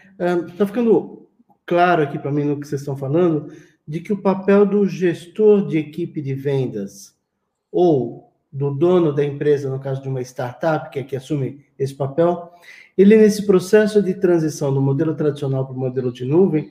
Está 0.48 0.66
ficando 0.66 1.26
claro 1.64 2.02
aqui 2.02 2.18
para 2.18 2.30
mim 2.30 2.44
no 2.44 2.60
que 2.60 2.68
vocês 2.68 2.82
estão 2.82 2.94
falando 2.94 3.50
de 3.90 3.98
que 3.98 4.12
o 4.12 4.22
papel 4.22 4.64
do 4.64 4.86
gestor 4.86 5.66
de 5.66 5.76
equipe 5.76 6.22
de 6.22 6.32
vendas 6.32 7.12
ou 7.72 8.32
do 8.52 8.70
dono 8.70 9.12
da 9.12 9.24
empresa, 9.24 9.68
no 9.68 9.80
caso 9.80 10.00
de 10.00 10.08
uma 10.08 10.22
startup, 10.22 10.90
que 10.90 11.00
é 11.00 11.02
que 11.02 11.16
assume 11.16 11.64
esse 11.76 11.92
papel, 11.92 12.52
ele 12.96 13.16
nesse 13.16 13.44
processo 13.44 14.00
de 14.00 14.14
transição 14.14 14.72
do 14.72 14.80
modelo 14.80 15.12
tradicional 15.16 15.66
para 15.66 15.74
o 15.74 15.78
modelo 15.78 16.12
de 16.12 16.24
nuvem, 16.24 16.70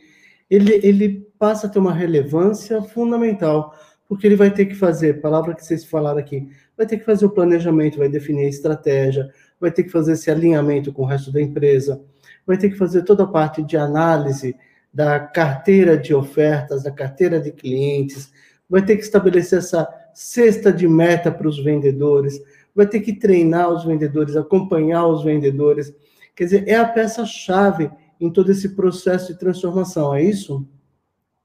ele, 0.49 0.79
ele 0.81 1.29
passa 1.37 1.67
a 1.67 1.69
ter 1.69 1.79
uma 1.79 1.93
relevância 1.93 2.81
fundamental, 2.81 3.75
porque 4.07 4.25
ele 4.25 4.37
vai 4.37 4.49
ter 4.49 4.67
que 4.67 4.75
fazer, 4.75 5.19
palavra 5.19 5.53
que 5.53 5.65
vocês 5.65 5.83
falaram 5.83 6.19
aqui, 6.19 6.47
vai 6.77 6.85
ter 6.85 6.99
que 6.99 7.03
fazer 7.03 7.25
o 7.25 7.31
planejamento, 7.31 7.97
vai 7.97 8.07
definir 8.07 8.45
a 8.45 8.49
estratégia, 8.49 9.29
vai 9.59 9.71
ter 9.73 9.83
que 9.83 9.89
fazer 9.89 10.13
esse 10.13 10.31
alinhamento 10.31 10.93
com 10.93 11.01
o 11.01 11.05
resto 11.05 11.33
da 11.33 11.41
empresa, 11.41 12.01
vai 12.47 12.57
ter 12.57 12.69
que 12.69 12.77
fazer 12.77 13.03
toda 13.03 13.23
a 13.23 13.27
parte 13.27 13.61
de 13.61 13.75
análise 13.75 14.55
da 14.93 15.19
carteira 15.19 15.97
de 15.97 16.13
ofertas, 16.13 16.83
da 16.83 16.91
carteira 16.91 17.39
de 17.39 17.51
clientes, 17.51 18.31
vai 18.69 18.83
ter 18.83 18.95
que 18.97 19.03
estabelecer 19.03 19.59
essa 19.59 19.87
cesta 20.13 20.71
de 20.71 20.87
meta 20.87 21.31
para 21.31 21.47
os 21.47 21.63
vendedores, 21.63 22.41
vai 22.75 22.87
ter 22.87 22.99
que 22.99 23.13
treinar 23.13 23.69
os 23.69 23.85
vendedores, 23.85 24.35
acompanhar 24.35 25.07
os 25.07 25.23
vendedores. 25.23 25.93
Quer 26.35 26.43
dizer, 26.43 26.67
é 26.67 26.75
a 26.75 26.85
peça-chave 26.85 27.89
em 28.19 28.29
todo 28.29 28.51
esse 28.51 28.69
processo 28.75 29.33
de 29.33 29.39
transformação, 29.39 30.13
é 30.13 30.23
isso? 30.23 30.67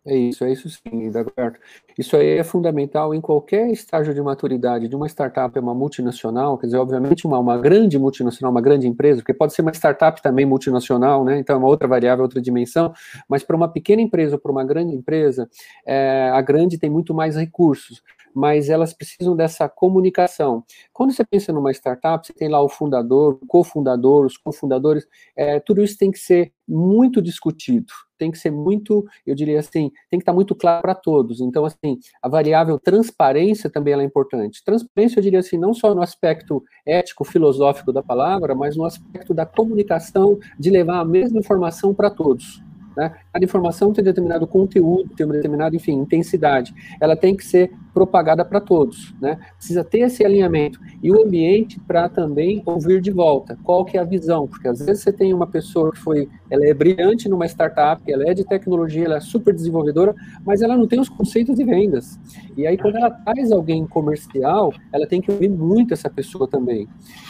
É 0.07 0.15
isso, 0.15 0.45
é 0.45 0.53
isso 0.53 0.69
sim, 0.69 1.11
Dagoberto. 1.11 1.59
Isso 1.99 2.15
aí 2.15 2.37
é 2.37 2.45
fundamental 2.45 3.15
em 3.15 3.23
qualquer 3.23 3.71
estágio 3.71 4.13
de 4.13 4.21
maturidade 4.21 4.87
de 4.87 4.95
uma 4.95 5.07
startup, 5.09 5.57
é 5.57 5.61
uma 5.61 5.75
multinacional, 5.75 6.59
quer 6.59 6.67
dizer, 6.67 6.77
obviamente 6.77 7.27
uma, 7.27 7.39
uma 7.39 7.57
grande 7.57 7.99
multinacional, 7.99 8.51
uma 8.51 8.61
grande 8.61 8.87
empresa, 8.87 9.21
porque 9.21 9.33
pode 9.33 9.55
ser 9.55 9.63
uma 9.63 9.73
startup 9.73 10.21
também 10.21 10.45
multinacional, 10.45 11.25
né? 11.25 11.39
Então 11.39 11.57
é 11.57 11.59
uma 11.59 11.69
outra 11.69 11.89
variável, 11.89 12.23
outra 12.23 12.41
dimensão, 12.41 12.93
mas 13.27 13.43
para 13.43 13.57
uma 13.57 13.67
pequena 13.67 14.03
empresa 14.03 14.35
ou 14.35 14.39
para 14.39 14.53
uma 14.53 14.65
grande 14.65 14.95
empresa, 14.95 15.49
é, 15.87 16.31
a 16.35 16.41
grande 16.43 16.77
tem 16.77 16.91
muito 16.91 17.15
mais 17.15 17.37
recursos 17.37 18.03
mas 18.35 18.69
elas 18.69 18.93
precisam 18.93 19.37
dessa 19.37 19.69
comunicação. 19.69 20.65
Quando 20.93 21.13
você 21.13 21.25
pensa 21.25 21.53
numa 21.53 21.71
startup, 21.71 22.27
você 22.27 22.33
tem 22.33 22.49
lá 22.49 22.61
o 22.61 22.69
fundador, 22.69 23.39
o 23.41 23.47
cofundador, 23.47 24.27
os 24.27 24.37
cofundadores, 24.37 25.07
é, 25.37 25.61
tudo 25.61 25.83
isso 25.83 25.97
tem 25.97 26.11
que 26.11 26.19
ser 26.19 26.53
muito 26.67 27.21
discutido, 27.21 27.93
tem 28.19 28.31
que 28.31 28.39
ser 28.39 28.51
muito, 28.51 29.05
eu 29.27 29.35
diria 29.35 29.61
assim, 29.61 29.91
tem 30.11 30.19
que 30.19 30.23
estar 30.23 30.33
muito 30.33 30.55
claro 30.55 30.83
para 30.83 30.95
todos. 30.95 31.41
Então, 31.41 31.65
assim, 31.65 31.99
a 32.23 32.29
variável 32.29 32.79
transparência 32.79 33.69
também 33.69 33.95
é 33.95 34.03
importante. 34.03 34.65
Transparência, 34.65 35.19
eu 35.19 35.23
diria 35.23 35.41
assim, 35.41 35.59
não 35.59 35.75
só 35.75 35.95
no 35.95 36.03
aspecto 36.03 36.65
ético, 36.87 37.23
filosófico 37.23 37.93
da 37.93 38.03
palavra, 38.03 38.55
mas 38.55 38.77
no 38.77 38.85
aspecto 38.85 39.35
da 39.35 39.45
comunicação, 39.45 40.39
de 40.59 40.71
levar 40.71 41.01
a 41.01 41.05
mesma 41.05 41.39
informação 41.39 41.95
para 41.95 42.11
todos. 42.11 42.64
Né? 42.97 43.13
Cada 43.33 43.45
informação 43.45 43.93
tem 43.93 44.05
determinado 44.05 44.47
conteúdo, 44.47 45.11
tem 45.17 45.27
uma 45.27 45.35
determinada, 45.35 45.75
enfim, 45.75 45.93
intensidade. 45.93 46.75
Ela 47.01 47.17
tem 47.17 47.37
que 47.37 47.45
ser 47.45 47.73
propagada 47.93 48.45
para 48.45 48.61
todos, 48.61 49.15
né? 49.21 49.39
Precisa 49.57 49.85
ter 49.85 50.01
esse 50.01 50.25
alinhamento 50.25 50.81
e 51.01 51.13
o 51.13 51.23
ambiente 51.25 51.79
para 51.79 52.09
também 52.09 52.61
ouvir 52.67 53.01
de 53.01 53.13
volta. 53.13 53.57
Qual 53.63 53.85
que 53.85 53.97
é 53.97 54.01
a 54.01 54.05
visão? 54.05 54.49
Porque 54.49 54.67
às 54.67 54.81
vezes 54.81 55.03
você 55.03 55.13
tem 55.13 55.33
uma 55.33 55.47
pessoa 55.47 55.93
que 55.93 55.99
foi, 55.99 56.29
ela 56.51 56.67
é 56.67 56.75
brilhante 56.75 57.29
numa 57.29 57.47
startup, 57.47 58.03
ela 58.13 58.29
é 58.29 58.35
de 58.35 58.45
tecnologia, 58.45 59.05
ela 59.05 59.17
é 59.19 59.21
super 59.21 59.55
desenvolvedora, 59.55 60.13
mas 60.45 60.61
ela 60.61 60.77
não 60.77 60.89
tem 60.89 60.99
os 60.99 61.09
conceitos 61.09 61.55
de 61.55 61.65
vendas. 61.65 62.19
E 62.57 62.67
aí 62.67 62.77
quando 62.77 62.97
ela 62.97 63.11
traz 63.11 63.53
alguém 63.53 63.87
comercial, 63.87 64.73
ela 64.93 65.07
tem 65.07 65.21
que 65.21 65.31
ouvir 65.31 65.49
muito 65.49 65.95
essa 65.95 66.11
pessoa 66.11 66.49
também. 66.49 66.89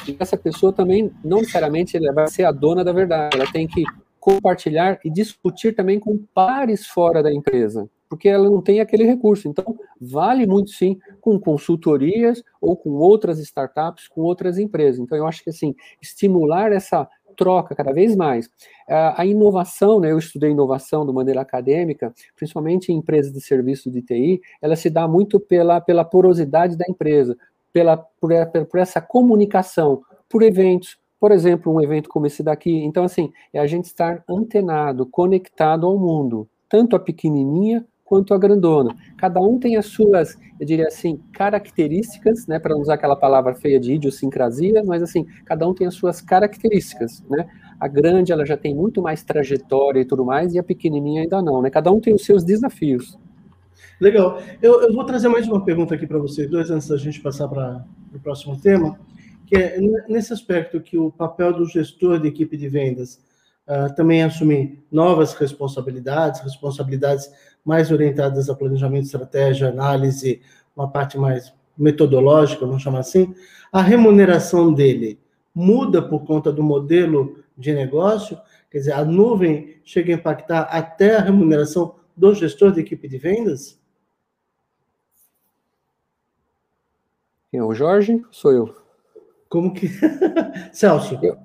E 0.08 0.16
essa 0.18 0.36
pessoa 0.36 0.72
também 0.72 1.12
não 1.22 1.38
necessariamente 1.38 1.94
ela 1.94 2.10
vai 2.12 2.26
ser 2.28 2.44
a 2.44 2.52
dona 2.52 2.82
da 2.82 2.92
verdade. 2.92 3.36
Ela 3.36 3.50
tem 3.52 3.66
que 3.66 3.84
compartilhar 4.24 4.98
e 5.04 5.10
discutir 5.10 5.74
também 5.74 6.00
com 6.00 6.16
pares 6.32 6.86
fora 6.86 7.22
da 7.22 7.30
empresa, 7.30 7.90
porque 8.08 8.26
ela 8.26 8.48
não 8.48 8.62
tem 8.62 8.80
aquele 8.80 9.04
recurso. 9.04 9.46
Então, 9.46 9.78
vale 10.00 10.46
muito 10.46 10.70
sim 10.70 10.98
com 11.20 11.38
consultorias 11.38 12.42
ou 12.58 12.74
com 12.74 12.92
outras 12.92 13.38
startups, 13.38 14.08
com 14.08 14.22
outras 14.22 14.58
empresas. 14.58 14.98
Então, 14.98 15.18
eu 15.18 15.26
acho 15.26 15.44
que 15.44 15.50
assim, 15.50 15.74
estimular 16.00 16.72
essa 16.72 17.06
troca 17.36 17.74
cada 17.74 17.92
vez 17.92 18.16
mais. 18.16 18.48
A 18.88 19.26
inovação, 19.26 20.00
né, 20.00 20.10
eu 20.10 20.18
estudei 20.18 20.52
inovação 20.52 21.04
de 21.04 21.12
maneira 21.12 21.42
acadêmica, 21.42 22.14
principalmente 22.34 22.90
em 22.90 22.96
empresas 22.96 23.30
de 23.30 23.42
serviço 23.42 23.90
de 23.90 24.00
TI, 24.00 24.40
ela 24.62 24.74
se 24.74 24.88
dá 24.88 25.06
muito 25.06 25.38
pela, 25.38 25.82
pela 25.82 26.02
porosidade 26.02 26.78
da 26.78 26.86
empresa, 26.88 27.36
pela, 27.74 27.98
por, 27.98 28.30
por 28.70 28.80
essa 28.80 29.02
comunicação, 29.02 30.00
por 30.30 30.42
eventos, 30.42 30.96
por 31.24 31.32
exemplo, 31.32 31.72
um 31.72 31.80
evento 31.80 32.10
como 32.10 32.26
esse 32.26 32.42
daqui. 32.42 32.84
Então, 32.84 33.02
assim, 33.02 33.32
é 33.50 33.58
a 33.58 33.66
gente 33.66 33.86
estar 33.86 34.22
antenado, 34.28 35.06
conectado 35.06 35.86
ao 35.86 35.98
mundo, 35.98 36.46
tanto 36.68 36.94
a 36.94 37.00
pequenininha 37.00 37.82
quanto 38.04 38.34
a 38.34 38.38
grandona. 38.38 38.94
Cada 39.16 39.40
um 39.40 39.58
tem 39.58 39.78
as 39.78 39.86
suas, 39.86 40.36
eu 40.60 40.66
diria 40.66 40.86
assim, 40.86 41.18
características, 41.32 42.46
né, 42.46 42.58
para 42.58 42.76
usar 42.76 42.92
aquela 42.92 43.16
palavra 43.16 43.54
feia 43.54 43.80
de 43.80 43.94
idiosincrasia, 43.94 44.84
mas 44.84 45.02
assim, 45.02 45.24
cada 45.46 45.66
um 45.66 45.72
tem 45.72 45.86
as 45.86 45.94
suas 45.94 46.20
características, 46.20 47.24
né? 47.30 47.46
A 47.80 47.88
grande, 47.88 48.30
ela 48.30 48.44
já 48.44 48.58
tem 48.58 48.74
muito 48.74 49.00
mais 49.00 49.24
trajetória 49.24 50.00
e 50.00 50.04
tudo 50.04 50.26
mais, 50.26 50.52
e 50.52 50.58
a 50.58 50.62
pequenininha 50.62 51.22
ainda 51.22 51.40
não, 51.40 51.62
né? 51.62 51.70
Cada 51.70 51.90
um 51.90 52.00
tem 52.00 52.12
os 52.12 52.22
seus 52.26 52.44
desafios. 52.44 53.18
Legal. 53.98 54.42
Eu, 54.60 54.82
eu 54.82 54.92
vou 54.92 55.06
trazer 55.06 55.28
mais 55.28 55.48
uma 55.48 55.64
pergunta 55.64 55.94
aqui 55.94 56.06
para 56.06 56.18
vocês 56.18 56.50
dois, 56.50 56.70
antes 56.70 56.86
da 56.86 56.98
gente 56.98 57.18
passar 57.22 57.48
para 57.48 57.82
o 58.14 58.20
próximo 58.20 58.60
tema, 58.60 58.98
que 59.46 59.56
é 59.56 59.78
nesse 60.08 60.32
aspecto 60.32 60.80
que 60.80 60.96
o 60.96 61.10
papel 61.10 61.52
do 61.52 61.66
gestor 61.66 62.18
de 62.18 62.28
equipe 62.28 62.56
de 62.56 62.68
vendas 62.68 63.20
uh, 63.66 63.94
também 63.94 64.22
assumir 64.22 64.82
novas 64.90 65.34
responsabilidades, 65.34 66.40
responsabilidades 66.40 67.30
mais 67.64 67.90
orientadas 67.90 68.48
a 68.48 68.54
planejamento, 68.54 69.04
estratégia, 69.04 69.68
análise, 69.68 70.40
uma 70.76 70.90
parte 70.90 71.18
mais 71.18 71.52
metodológica, 71.76 72.66
vamos 72.66 72.82
chamar 72.82 73.00
assim, 73.00 73.34
a 73.72 73.82
remuneração 73.82 74.72
dele 74.72 75.18
muda 75.54 76.02
por 76.02 76.24
conta 76.24 76.52
do 76.52 76.62
modelo 76.62 77.38
de 77.56 77.72
negócio, 77.72 78.38
quer 78.70 78.78
dizer, 78.78 78.92
a 78.92 79.04
nuvem 79.04 79.80
chega 79.84 80.12
a 80.12 80.16
impactar 80.16 80.62
até 80.62 81.16
a 81.16 81.20
remuneração 81.20 81.94
do 82.16 82.34
gestor 82.34 82.72
de 82.72 82.80
equipe 82.80 83.08
de 83.08 83.18
vendas? 83.18 83.80
Quem 87.50 87.60
é 87.60 87.64
o 87.64 87.74
Jorge? 87.74 88.24
Sou 88.30 88.52
eu. 88.52 88.83
Como 89.54 89.72
que. 89.72 89.88
Celso. 90.74 91.16
Eu, 91.22 91.38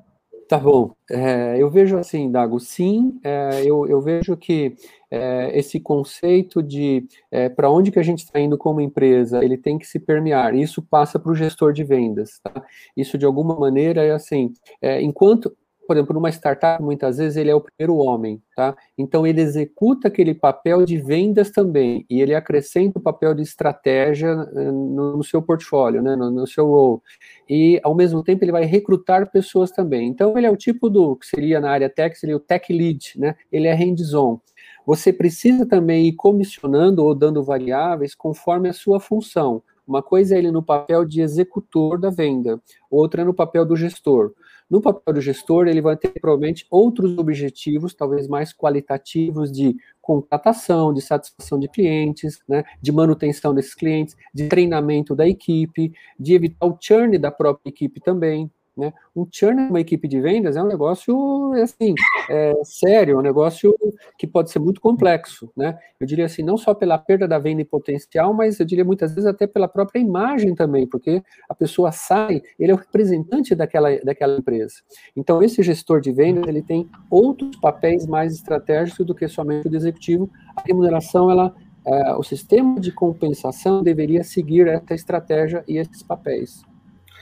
Tá 0.47 0.57
bom. 0.57 0.95
É, 1.07 1.61
eu 1.61 1.69
vejo 1.69 1.95
assim, 1.95 2.31
Dago, 2.31 2.59
sim, 2.59 3.19
é, 3.23 3.61
eu, 3.63 3.85
eu, 3.85 4.01
vejo 4.01 4.35
que 4.35 4.75
é, 5.11 5.51
esse 5.53 5.79
conceito 5.79 6.63
de 6.63 7.07
é, 7.29 7.49
para 7.49 7.69
onde 7.69 7.91
que 7.91 7.99
a 7.99 8.03
gente 8.03 8.23
está 8.23 8.39
indo 8.39 8.57
como 8.57 8.81
empresa, 8.81 9.45
ele 9.45 9.59
tem 9.59 9.77
que 9.77 9.85
se 9.85 9.99
permear. 9.99 10.55
Isso 10.55 10.81
passa 10.81 11.19
para 11.19 11.31
o 11.31 11.35
gestor 11.35 11.71
de 11.71 11.83
vendas. 11.83 12.39
Tá? 12.43 12.65
Isso, 12.97 13.15
de 13.15 13.27
alguma 13.27 13.55
maneira, 13.59 14.03
é 14.03 14.09
assim, 14.09 14.51
é, 14.81 14.99
enquanto 14.99 15.55
por 15.89 15.97
exemplo, 15.97 16.13
numa 16.13 16.29
startup, 16.29 16.83
muitas 16.83 17.17
vezes 17.17 17.35
ele 17.35 17.49
é 17.49 17.55
o 17.55 17.61
primeiro 17.61 17.97
homem, 17.97 18.39
tá? 18.55 18.77
Então 18.95 19.25
ele 19.25 19.41
executa 19.41 20.07
aquele 20.07 20.35
papel 20.35 20.85
de 20.85 20.97
vendas 20.97 21.49
também, 21.49 22.05
e 22.07 22.21
ele 22.21 22.35
acrescenta 22.35 22.99
o 22.99 23.01
papel 23.01 23.33
de 23.33 23.41
estratégia 23.41 24.27
eh, 24.55 24.71
no, 24.71 25.23
seu 25.23 25.41
portfólio, 25.41 25.99
né, 26.03 26.15
no, 26.15 26.29
no, 26.29 26.45
seu 26.45 26.67
role. 26.67 27.01
E 27.49 27.79
ao 27.81 27.95
mesmo 27.95 28.23
tempo 28.23 28.43
ele 28.43 28.51
vai 28.51 28.65
recrutar 28.65 29.31
pessoas 29.31 29.71
também. 29.71 30.07
Então 30.07 30.37
ele 30.37 30.45
é 30.45 30.51
o 30.51 30.55
tipo 30.55 30.91
do 30.91 31.15
que 31.15 31.25
seria 31.25 31.59
na 31.59 31.71
área 31.71 31.89
tech, 31.89 32.15
seria 32.15 32.37
o 32.37 32.39
tech 32.39 32.71
lead, 32.71 33.13
né? 33.17 33.33
Ele 33.51 33.67
é 33.67 33.73
hands-on. 33.73 34.39
Você 34.85 35.11
precisa 35.11 35.65
também 35.65 36.05
ir 36.05 36.13
comissionando 36.13 37.03
ou 37.03 37.15
dando 37.15 37.43
variáveis 37.43 38.13
conforme 38.13 38.69
a 38.69 38.73
sua 38.73 38.99
função. 38.99 39.63
Uma 39.87 40.03
coisa 40.03 40.35
é 40.35 40.37
ele 40.37 40.51
no 40.51 40.61
papel 40.61 41.03
de 41.03 41.19
executor 41.19 41.99
da 41.99 42.11
venda, 42.11 42.61
outra 42.91 43.23
é 43.23 43.25
no 43.25 43.33
papel 43.33 43.65
do 43.65 43.75
gestor. 43.75 44.33
No 44.69 44.81
papel 44.81 45.15
do 45.15 45.21
gestor, 45.21 45.67
ele 45.67 45.81
vai 45.81 45.97
ter 45.97 46.09
provavelmente 46.19 46.65
outros 46.69 47.17
objetivos, 47.17 47.95
talvez 47.95 48.27
mais 48.27 48.53
qualitativos, 48.53 49.51
de 49.51 49.75
contratação, 49.99 50.93
de 50.93 51.01
satisfação 51.01 51.59
de 51.59 51.67
clientes, 51.67 52.39
né, 52.47 52.63
de 52.79 52.91
manutenção 52.91 53.53
desses 53.53 53.73
clientes, 53.73 54.15
de 54.33 54.47
treinamento 54.47 55.15
da 55.15 55.27
equipe, 55.27 55.91
de 56.19 56.33
evitar 56.33 56.67
o 56.67 56.77
churn 56.79 57.17
da 57.17 57.31
própria 57.31 57.69
equipe 57.69 57.99
também. 57.99 58.51
Né? 58.79 58.93
Um 59.13 59.27
churn 59.29 59.65
numa 59.65 59.81
equipe 59.81 60.07
de 60.07 60.21
vendas 60.21 60.55
é 60.55 60.63
um 60.63 60.67
negócio 60.67 61.51
assim, 61.61 61.93
é, 62.29 62.53
sério, 62.63 63.15
é 63.15 63.17
um 63.17 63.21
negócio 63.21 63.75
que 64.17 64.25
pode 64.25 64.49
ser 64.49 64.59
muito 64.59 64.79
complexo. 64.79 65.51
Né? 65.55 65.77
Eu 65.99 66.07
diria 66.07 66.25
assim, 66.25 66.41
não 66.41 66.57
só 66.57 66.73
pela 66.73 66.97
perda 66.97 67.27
da 67.27 67.37
venda 67.37 67.61
em 67.61 67.65
potencial, 67.65 68.33
mas 68.33 68.57
eu 68.57 68.65
diria 68.65 68.85
muitas 68.85 69.13
vezes 69.13 69.27
até 69.27 69.45
pela 69.45 69.67
própria 69.67 69.99
imagem 69.99 70.55
também, 70.55 70.87
porque 70.87 71.21
a 71.49 71.53
pessoa 71.53 71.91
sai, 71.91 72.41
ele 72.57 72.71
é 72.71 72.75
o 72.75 72.77
representante 72.77 73.53
daquela, 73.53 73.97
daquela 73.99 74.37
empresa. 74.37 74.75
Então, 75.15 75.43
esse 75.43 75.61
gestor 75.61 75.99
de 75.99 76.13
vendas, 76.13 76.47
ele 76.47 76.61
tem 76.61 76.89
outros 77.11 77.57
papéis 77.57 78.07
mais 78.07 78.33
estratégicos 78.33 79.05
do 79.05 79.13
que 79.13 79.27
somente 79.27 79.67
o 79.67 79.69
do 79.69 79.75
executivo. 79.75 80.29
A 80.55 80.61
remuneração, 80.61 81.29
ela, 81.29 81.53
é, 81.85 82.13
o 82.13 82.23
sistema 82.23 82.79
de 82.79 82.93
compensação 82.93 83.83
deveria 83.83 84.23
seguir 84.23 84.67
essa 84.67 84.93
estratégia 84.93 85.63
e 85.67 85.77
esses 85.77 86.01
papéis. 86.01 86.68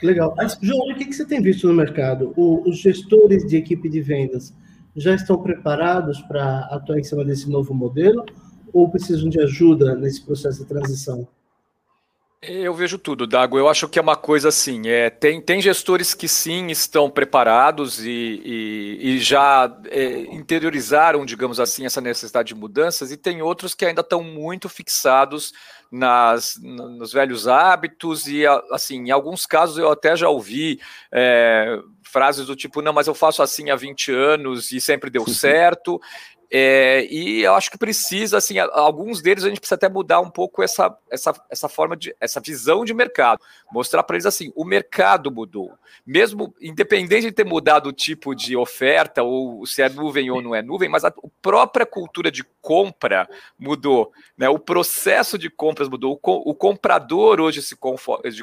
Legal. 0.01 0.33
Mas, 0.37 0.57
João, 0.61 0.91
o 0.91 0.95
que, 0.95 1.11
você 1.11 1.25
tem 1.25 1.41
visto 1.41 1.67
no 1.67 1.73
mercado? 1.73 2.33
O, 2.35 2.67
os 2.69 2.77
gestores 2.77 3.45
de 3.45 3.57
equipe 3.57 3.89
de 3.89 4.01
vendas 4.01 4.53
já 4.95 5.13
estão 5.13 5.41
preparados 5.41 6.21
para 6.21 6.59
atuar 6.71 6.99
em 6.99 7.03
cima 7.03 7.23
desse 7.23 7.49
novo 7.49 7.73
modelo 7.73 8.25
ou 8.73 8.89
precisam 8.89 9.29
de 9.29 9.39
ajuda 9.39 9.95
nesse 9.95 10.23
processo 10.23 10.59
de 10.61 10.65
transição? 10.65 11.27
Eu 12.39 12.71
vejo 12.75 12.99
tudo, 12.99 13.25
Dago. 13.25 13.57
Eu 13.57 13.67
acho 13.67 13.89
que 13.89 13.97
é 13.97 14.01
uma 14.01 14.15
coisa 14.15 14.49
assim. 14.49 14.87
É, 14.87 15.09
tem, 15.09 15.41
tem 15.41 15.59
gestores 15.59 16.13
que 16.13 16.27
sim 16.27 16.67
estão 16.67 17.09
preparados 17.09 17.99
e, 18.05 18.41
e, 18.45 18.99
e 19.01 19.19
já 19.19 19.75
é, 19.89 20.19
interiorizaram, 20.35 21.25
digamos 21.25 21.59
assim, 21.59 21.85
essa 21.85 21.99
necessidade 21.99 22.49
de 22.49 22.55
mudanças, 22.55 23.11
e 23.11 23.17
tem 23.17 23.41
outros 23.41 23.73
que 23.73 23.85
ainda 23.85 24.01
estão 24.01 24.21
muito 24.21 24.69
fixados 24.69 25.51
nas, 25.91 26.59
nos 26.61 27.11
velhos 27.11 27.47
hábitos, 27.47 28.27
e 28.27 28.45
assim, 28.71 29.07
em 29.07 29.11
alguns 29.11 29.45
casos 29.45 29.77
eu 29.77 29.89
até 29.89 30.15
já 30.15 30.29
ouvi 30.29 30.79
é, 31.11 31.79
frases 32.03 32.45
do 32.45 32.55
tipo, 32.55 32.81
não, 32.81 32.93
mas 32.93 33.07
eu 33.07 33.15
faço 33.15 33.41
assim 33.41 33.69
há 33.69 33.75
20 33.75 34.11
anos 34.11 34.71
e 34.71 34.79
sempre 34.79 35.09
deu 35.09 35.25
certo. 35.29 35.99
É, 36.49 37.05
e 37.11 37.41
eu 37.41 37.53
acho 37.55 37.69
que 37.69 37.77
precisa, 37.77 38.37
assim, 38.37 38.57
alguns 38.57 39.21
deles 39.21 39.43
a 39.43 39.49
gente 39.49 39.59
precisa 39.59 39.75
até 39.75 39.89
mudar 39.89 40.21
um 40.21 40.29
pouco 40.29 40.63
essa, 40.63 40.97
essa, 41.09 41.33
essa 41.49 41.67
forma 41.67 41.97
de, 41.97 42.15
essa 42.21 42.39
visão 42.39 42.85
de 42.85 42.93
mercado, 42.93 43.41
mostrar 43.71 44.03
para 44.03 44.15
eles 44.15 44.25
assim, 44.25 44.51
o 44.55 44.63
mercado 44.63 45.29
mudou, 45.29 45.73
mesmo 46.05 46.53
independente 46.61 47.27
de 47.27 47.31
ter 47.33 47.45
mudado 47.45 47.87
o 47.89 47.93
tipo 47.93 48.33
de 48.33 48.55
oferta 48.55 49.23
ou 49.23 49.65
se 49.65 49.81
é 49.81 49.89
nuvem 49.89 50.31
ou 50.31 50.41
não 50.41 50.55
é 50.55 50.61
nuvem, 50.61 50.87
mas 50.87 51.03
a, 51.03 51.13
própria 51.41 51.85
cultura 51.85 52.31
de 52.31 52.43
compra 52.61 53.27
mudou, 53.57 54.11
né? 54.37 54.49
O 54.49 54.59
processo 54.59 55.37
de 55.37 55.49
compras 55.49 55.87
mudou, 55.87 56.19
o, 56.21 56.51
o 56.51 56.55
comprador 56.55 57.39
hoje 57.39 57.61
se, 57.61 57.77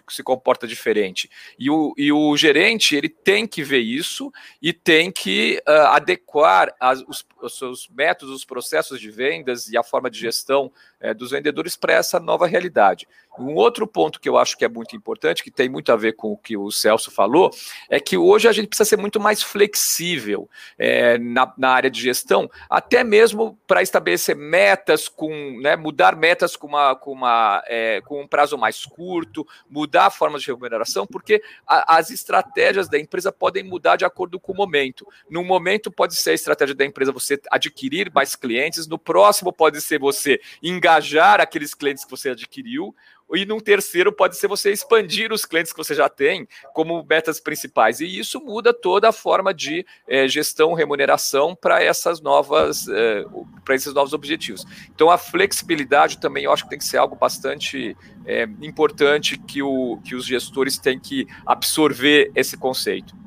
se 0.08 0.22
comporta 0.22 0.66
diferente. 0.66 1.30
E 1.58 1.70
o, 1.70 1.94
e 1.96 2.12
o 2.12 2.36
gerente 2.36 2.96
ele 2.96 3.08
tem 3.08 3.46
que 3.46 3.62
ver 3.62 3.80
isso 3.80 4.32
e 4.60 4.72
tem 4.72 5.10
que 5.10 5.62
uh, 5.68 5.88
adequar 5.88 6.74
as, 6.80 7.02
os, 7.06 7.24
os 7.42 7.58
seus 7.58 7.88
métodos, 7.94 8.34
os 8.34 8.44
processos 8.44 9.00
de 9.00 9.10
vendas 9.10 9.68
e 9.68 9.76
a 9.76 9.82
forma 9.82 10.10
de 10.10 10.18
gestão 10.18 10.70
é, 11.04 11.12
dos 11.12 11.32
vendedores 11.32 11.76
para 11.76 11.92
essa 11.92 12.18
nova 12.18 12.46
realidade. 12.46 13.06
Um 13.38 13.54
outro 13.56 13.86
ponto 13.86 14.18
que 14.18 14.28
eu 14.28 14.38
acho 14.38 14.56
que 14.56 14.64
é 14.64 14.68
muito 14.68 14.96
importante, 14.96 15.42
que 15.42 15.50
tem 15.50 15.68
muito 15.68 15.92
a 15.92 15.96
ver 15.96 16.14
com 16.14 16.32
o 16.32 16.36
que 16.36 16.56
o 16.56 16.70
Celso 16.70 17.10
falou, 17.10 17.50
é 17.90 18.00
que 18.00 18.16
hoje 18.16 18.48
a 18.48 18.52
gente 18.52 18.68
precisa 18.68 18.88
ser 18.88 18.96
muito 18.96 19.20
mais 19.20 19.42
flexível 19.42 20.48
é, 20.78 21.18
na, 21.18 21.52
na, 21.58 21.70
área 21.70 21.90
de 21.90 22.00
gestão, 22.00 22.48
até 22.70 23.04
mesmo 23.04 23.58
para 23.66 23.82
estabelecer 23.82 24.34
metas 24.34 25.08
com, 25.08 25.60
né, 25.60 25.76
mudar 25.76 26.16
metas 26.16 26.56
com, 26.56 26.68
uma, 26.68 26.94
com, 26.94 27.12
uma, 27.12 27.62
é, 27.66 28.00
com 28.02 28.22
um 28.22 28.26
prazo 28.26 28.56
mais 28.56 28.86
curto, 28.86 29.46
mudar 29.68 30.06
a 30.06 30.10
forma 30.10 30.38
de 30.38 30.46
remuneração, 30.46 31.06
porque 31.06 31.42
a, 31.66 31.98
as 31.98 32.10
estratégias 32.10 32.88
da 32.88 32.98
empresa 32.98 33.30
podem 33.32 33.64
mudar 33.64 33.96
de 33.96 34.04
acordo 34.04 34.40
com 34.40 34.52
o 34.52 34.56
momento. 34.56 35.06
Num 35.28 35.44
momento 35.44 35.90
pode 35.90 36.14
ser 36.14 36.30
a 36.30 36.34
estratégia 36.34 36.74
da 36.74 36.84
empresa 36.84 37.12
você 37.12 37.38
adquirir 37.50 38.10
mais 38.14 38.36
clientes, 38.36 38.86
no 38.86 38.98
próximo 38.98 39.52
pode 39.52 39.80
ser 39.80 39.98
você 39.98 40.40
engajar 40.62 40.93
aqueles 41.40 41.74
clientes 41.74 42.04
que 42.04 42.10
você 42.10 42.30
adquiriu, 42.30 42.94
e 43.32 43.46
num 43.46 43.58
terceiro 43.58 44.12
pode 44.12 44.36
ser 44.36 44.48
você 44.48 44.70
expandir 44.70 45.32
os 45.32 45.44
clientes 45.44 45.72
que 45.72 45.78
você 45.78 45.94
já 45.94 46.08
tem 46.08 46.46
como 46.72 47.04
metas 47.08 47.40
principais. 47.40 48.00
E 48.00 48.18
isso 48.18 48.40
muda 48.40 48.72
toda 48.72 49.08
a 49.08 49.12
forma 49.12 49.52
de 49.54 49.84
é, 50.06 50.28
gestão, 50.28 50.74
remuneração 50.74 51.54
para 51.54 51.82
essas 51.82 52.20
novas, 52.20 52.86
é, 52.88 53.24
para 53.64 53.74
esses 53.74 53.92
novos 53.94 54.12
objetivos. 54.12 54.64
Então 54.94 55.10
a 55.10 55.18
flexibilidade 55.18 56.18
também 56.18 56.44
eu 56.44 56.52
acho 56.52 56.64
que 56.64 56.70
tem 56.70 56.78
que 56.78 56.84
ser 56.84 56.98
algo 56.98 57.16
bastante 57.16 57.96
é, 58.26 58.44
importante 58.62 59.38
que, 59.38 59.62
o, 59.62 59.98
que 60.04 60.14
os 60.14 60.26
gestores 60.26 60.78
têm 60.78 60.98
que 60.98 61.26
absorver 61.46 62.30
esse 62.34 62.56
conceito. 62.56 63.23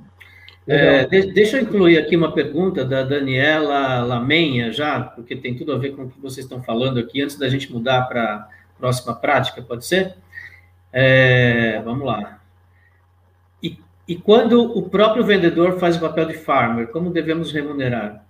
É, 0.68 1.06
deixa 1.06 1.58
eu 1.58 1.64
incluir 1.64 1.98
aqui 1.98 2.16
uma 2.16 2.34
pergunta 2.34 2.84
da 2.84 3.02
Daniela 3.02 4.04
Lamenha, 4.04 4.72
já, 4.72 5.00
porque 5.02 5.36
tem 5.36 5.56
tudo 5.56 5.72
a 5.72 5.78
ver 5.78 5.96
com 5.96 6.04
o 6.04 6.10
que 6.10 6.20
vocês 6.20 6.46
estão 6.46 6.62
falando 6.62 7.00
aqui, 7.00 7.22
antes 7.22 7.38
da 7.38 7.48
gente 7.48 7.72
mudar 7.72 8.04
para 8.04 8.50
próxima 8.78 9.16
prática, 9.16 9.62
pode 9.62 9.86
ser? 9.86 10.16
É, 10.92 11.82
vamos 11.86 12.06
lá. 12.06 12.42
E 13.64 13.78
E 14.08 14.16
quando 14.18 14.62
o 14.62 14.90
próprio 14.90 15.24
vendedor 15.24 15.80
faz 15.80 15.96
o 15.98 16.02
papel 16.02 16.26
de 16.26 16.34
farmer, 16.34 16.88
como 16.88 17.12
devemos 17.12 17.52
remunerar? 17.52 18.27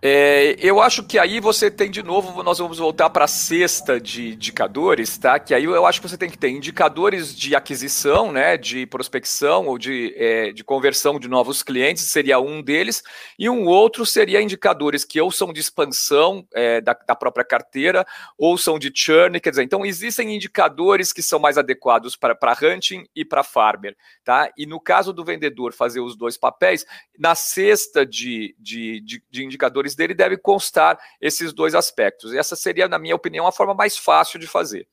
É, 0.00 0.56
eu 0.60 0.80
acho 0.80 1.02
que 1.02 1.18
aí 1.18 1.40
você 1.40 1.68
tem 1.68 1.90
de 1.90 2.04
novo, 2.04 2.40
nós 2.44 2.58
vamos 2.58 2.78
voltar 2.78 3.10
para 3.10 3.24
a 3.24 3.28
cesta 3.28 4.00
de 4.00 4.34
indicadores, 4.34 5.18
tá? 5.18 5.40
Que 5.40 5.52
aí 5.52 5.64
eu 5.64 5.84
acho 5.84 6.00
que 6.00 6.08
você 6.08 6.16
tem 6.16 6.30
que 6.30 6.38
ter 6.38 6.50
indicadores 6.50 7.36
de 7.36 7.56
aquisição, 7.56 8.30
né? 8.30 8.56
De 8.56 8.86
prospecção 8.86 9.66
ou 9.66 9.76
de, 9.76 10.14
é, 10.16 10.52
de 10.52 10.62
conversão 10.62 11.18
de 11.18 11.26
novos 11.26 11.64
clientes, 11.64 12.04
seria 12.04 12.38
um 12.38 12.62
deles, 12.62 13.02
e 13.36 13.50
um 13.50 13.66
outro 13.66 14.06
seria 14.06 14.40
indicadores 14.40 15.04
que 15.04 15.20
ou 15.20 15.32
são 15.32 15.52
de 15.52 15.58
expansão 15.58 16.46
é, 16.54 16.80
da, 16.80 16.96
da 17.04 17.16
própria 17.16 17.44
carteira, 17.44 18.06
ou 18.38 18.56
são 18.56 18.78
de 18.78 18.92
churn, 18.94 19.40
quer 19.40 19.50
dizer, 19.50 19.64
então 19.64 19.84
existem 19.84 20.32
indicadores 20.32 21.12
que 21.12 21.22
são 21.22 21.40
mais 21.40 21.58
adequados 21.58 22.14
para 22.14 22.38
hunting 22.62 23.04
e 23.16 23.24
para 23.24 23.42
farmer, 23.42 23.96
tá? 24.22 24.48
E 24.56 24.64
no 24.64 24.78
caso 24.78 25.12
do 25.12 25.24
vendedor 25.24 25.72
fazer 25.72 25.98
os 25.98 26.16
dois 26.16 26.36
papéis, 26.36 26.86
na 27.18 27.34
cesta 27.34 28.06
de, 28.06 28.54
de, 28.60 29.00
de, 29.00 29.22
de 29.28 29.44
indicadores 29.44 29.87
indicadores 29.88 29.94
dele 29.94 30.14
deve 30.14 30.36
constar 30.36 30.98
esses 31.20 31.52
dois 31.52 31.74
aspectos. 31.74 32.34
Essa 32.34 32.56
seria, 32.56 32.88
na 32.88 32.98
minha 32.98 33.14
opinião, 33.14 33.46
a 33.46 33.52
forma 33.52 33.74
mais 33.74 33.96
fácil 33.96 34.38
de 34.38 34.46
fazer. 34.46 34.86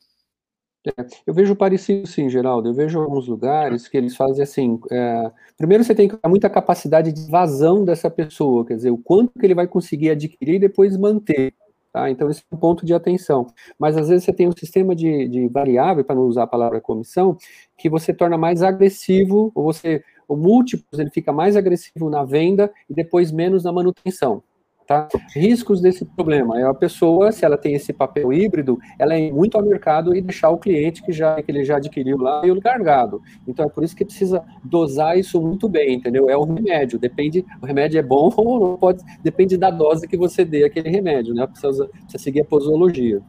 É, 0.87 1.05
eu 1.25 1.33
vejo 1.33 1.55
parecido 1.55 2.07
sim, 2.07 2.29
Geraldo. 2.29 2.69
Eu 2.69 2.73
vejo 2.73 2.99
alguns 2.99 3.27
lugares 3.27 3.87
que 3.87 3.97
eles 3.97 4.15
fazem 4.15 4.43
assim. 4.43 4.79
É, 4.91 5.31
primeiro 5.57 5.83
você 5.83 5.95
tem 5.95 6.11
muita 6.27 6.49
capacidade 6.49 7.11
de 7.11 7.29
vazão 7.29 7.83
dessa 7.83 8.09
pessoa, 8.09 8.65
quer 8.65 8.75
dizer, 8.75 8.91
o 8.91 8.97
quanto 8.97 9.39
que 9.39 9.45
ele 9.45 9.55
vai 9.55 9.67
conseguir 9.67 10.11
adquirir 10.11 10.55
e 10.55 10.59
depois 10.59 10.95
manter. 10.95 11.53
Tá? 11.91 12.09
Então, 12.09 12.29
esse 12.29 12.41
é 12.51 12.55
um 12.55 12.59
ponto 12.59 12.85
de 12.85 12.93
atenção. 12.93 13.47
Mas 13.79 13.95
às 13.95 14.09
vezes 14.09 14.25
você 14.25 14.33
tem 14.33 14.47
um 14.49 14.51
sistema 14.51 14.93
de, 14.93 15.29
de 15.29 15.47
variável, 15.47 16.03
para 16.03 16.15
não 16.15 16.23
usar 16.23 16.43
a 16.43 16.47
palavra 16.47 16.81
comissão, 16.81 17.37
que 17.77 17.89
você 17.89 18.13
torna 18.13 18.37
mais 18.37 18.61
agressivo, 18.61 19.49
ou 19.55 19.63
você, 19.63 20.03
o 20.27 20.35
múltiplos, 20.35 20.99
ele 20.99 21.09
fica 21.09 21.31
mais 21.31 21.55
agressivo 21.55 22.09
na 22.09 22.25
venda 22.25 22.69
e 22.89 22.93
depois 22.93 23.31
menos 23.31 23.63
na 23.63 23.71
manutenção. 23.71 24.43
Tá? 24.87 25.07
Riscos 25.33 25.81
desse 25.81 26.05
problema 26.05 26.59
é 26.59 26.63
a 26.63 26.73
pessoa, 26.73 27.31
se 27.31 27.43
ela 27.43 27.57
tem 27.57 27.73
esse 27.73 27.91
papel 27.91 28.31
híbrido, 28.31 28.77
ela 28.99 29.15
é 29.15 29.31
muito 29.31 29.57
ao 29.57 29.65
mercado 29.65 30.15
e 30.15 30.21
deixar 30.21 30.51
o 30.51 30.59
cliente 30.59 31.01
que 31.01 31.11
já 31.11 31.41
que 31.41 31.51
ele 31.51 31.63
já 31.63 31.77
adquiriu 31.77 32.17
lá 32.17 32.45
e 32.45 32.51
o 32.51 32.61
largado. 32.63 33.19
Então 33.47 33.65
é 33.65 33.69
por 33.69 33.83
isso 33.83 33.95
que 33.95 34.05
precisa 34.05 34.43
dosar 34.63 35.17
isso 35.17 35.41
muito 35.41 35.67
bem, 35.67 35.95
entendeu? 35.95 36.29
É 36.29 36.37
um 36.37 36.53
remédio, 36.53 36.99
depende, 36.99 37.43
o 37.59 37.65
remédio 37.65 37.97
é 37.97 38.03
bom 38.03 38.31
ou 38.37 38.59
não 38.59 38.77
pode, 38.77 39.03
depende 39.23 39.57
da 39.57 39.71
dose 39.71 40.07
que 40.07 40.15
você 40.15 40.45
dê 40.45 40.63
aquele 40.63 40.89
remédio, 40.89 41.33
né? 41.33 41.47
Precisa, 41.47 41.87
precisa 41.87 42.23
seguir 42.23 42.41
a 42.41 42.45
posologia. 42.45 43.23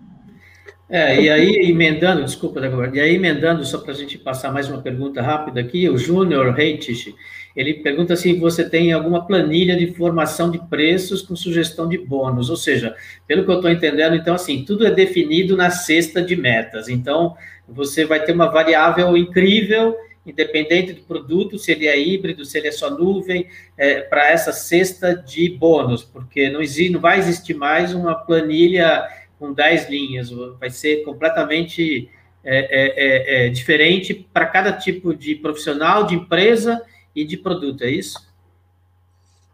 É, 0.88 1.20
e 1.20 1.30
aí 1.30 1.70
emendando, 1.70 2.22
desculpa, 2.22 2.61
e 2.61 3.00
aí 3.00 3.14
emendando, 3.14 3.64
só 3.64 3.78
para 3.78 3.92
a 3.92 3.94
gente 3.94 4.18
passar 4.18 4.52
mais 4.52 4.68
uma 4.68 4.80
pergunta 4.80 5.20
rápida 5.20 5.61
aqui, 5.61 5.88
o 5.88 5.98
Júnior 5.98 6.52
Reitich, 6.52 7.14
ele 7.57 7.72
pergunta 7.74 8.14
se 8.14 8.34
você 8.34 8.68
tem 8.68 8.92
alguma 8.92 9.26
planilha 9.26 9.74
de 9.74 9.86
formação 9.94 10.50
de 10.50 10.59
preços 10.68 11.22
com 11.22 11.34
sugestão 11.34 11.88
de 11.88 11.96
bônus, 11.96 12.50
ou 12.50 12.57
seja, 12.57 12.94
pelo 13.26 13.44
que 13.44 13.50
eu 13.50 13.54
estou 13.54 13.70
entendendo, 13.70 14.14
então, 14.14 14.34
assim, 14.34 14.62
tudo 14.62 14.86
é 14.86 14.90
definido 14.90 15.57
na 15.57 15.70
cesta 15.70 16.20
de 16.20 16.36
metas, 16.36 16.86
então, 16.86 17.34
você 17.66 18.04
vai 18.04 18.22
ter 18.22 18.32
uma 18.32 18.46
variável 18.46 19.16
incrível, 19.16 19.96
independente 20.26 20.92
do 20.92 21.00
produto, 21.02 21.59
se 21.59 21.72
ele 21.72 21.86
é 21.86 21.98
híbrido, 21.98 22.44
se 22.44 22.59
ele 22.59 22.68
é 22.68 22.72
só 22.72 22.90
nuvem, 22.90 23.46
é, 23.78 24.02
para 24.02 24.30
essa 24.30 24.52
cesta 24.52 25.14
de 25.14 25.48
bônus, 25.48 26.04
porque 26.04 26.50
não, 26.50 26.61
existe, 26.61 26.90
não 26.90 27.00
vai 27.00 27.18
existir 27.18 27.54
mais 27.54 27.94
uma 27.94 28.14
planilha 28.14 29.02
com 29.38 29.54
10 29.54 29.88
linhas, 29.88 30.30
vai 30.61 30.68
ser 30.68 31.04
completamente 31.04 32.11
é, 32.44 32.59
é, 32.59 33.44
é, 33.44 33.46
é 33.46 33.48
diferente 33.48 34.28
para 34.32 34.46
cada 34.46 34.72
tipo 34.72 35.14
de 35.14 35.34
profissional, 35.36 36.07
de 36.07 36.16
empresa 36.16 36.82
e 37.16 37.24
de 37.24 37.36
produto, 37.36 37.82
é 37.82 37.90
isso? 37.90 38.26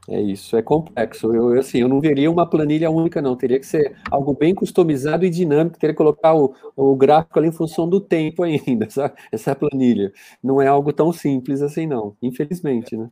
É 0.08 0.20
isso, 0.20 0.56
é 0.56 0.62
complexo. 0.62 1.32
Eu, 1.32 1.58
assim, 1.58 1.78
eu 1.78 1.88
não 1.88 2.00
veria 2.00 2.30
uma 2.30 2.44
planilha 2.44 2.90
única, 2.90 3.22
não. 3.22 3.36
Teria 3.36 3.60
que 3.60 3.66
ser 3.66 3.96
algo 4.10 4.34
bem 4.34 4.52
customizado 4.52 5.24
e 5.24 5.30
dinâmico. 5.30 5.78
Teria 5.78 5.94
que 5.94 5.98
colocar 5.98 6.34
o, 6.34 6.54
o 6.74 6.96
gráfico 6.96 7.38
ali 7.38 7.48
em 7.48 7.52
função 7.52 7.88
do 7.88 8.00
tempo 8.00 8.42
ainda, 8.42 8.86
essa, 8.86 9.14
essa 9.30 9.54
planilha. 9.54 10.12
Não 10.42 10.60
é 10.60 10.66
algo 10.66 10.92
tão 10.92 11.12
simples 11.12 11.62
assim, 11.62 11.86
não. 11.86 12.16
Infelizmente, 12.20 12.96
né? 12.96 13.08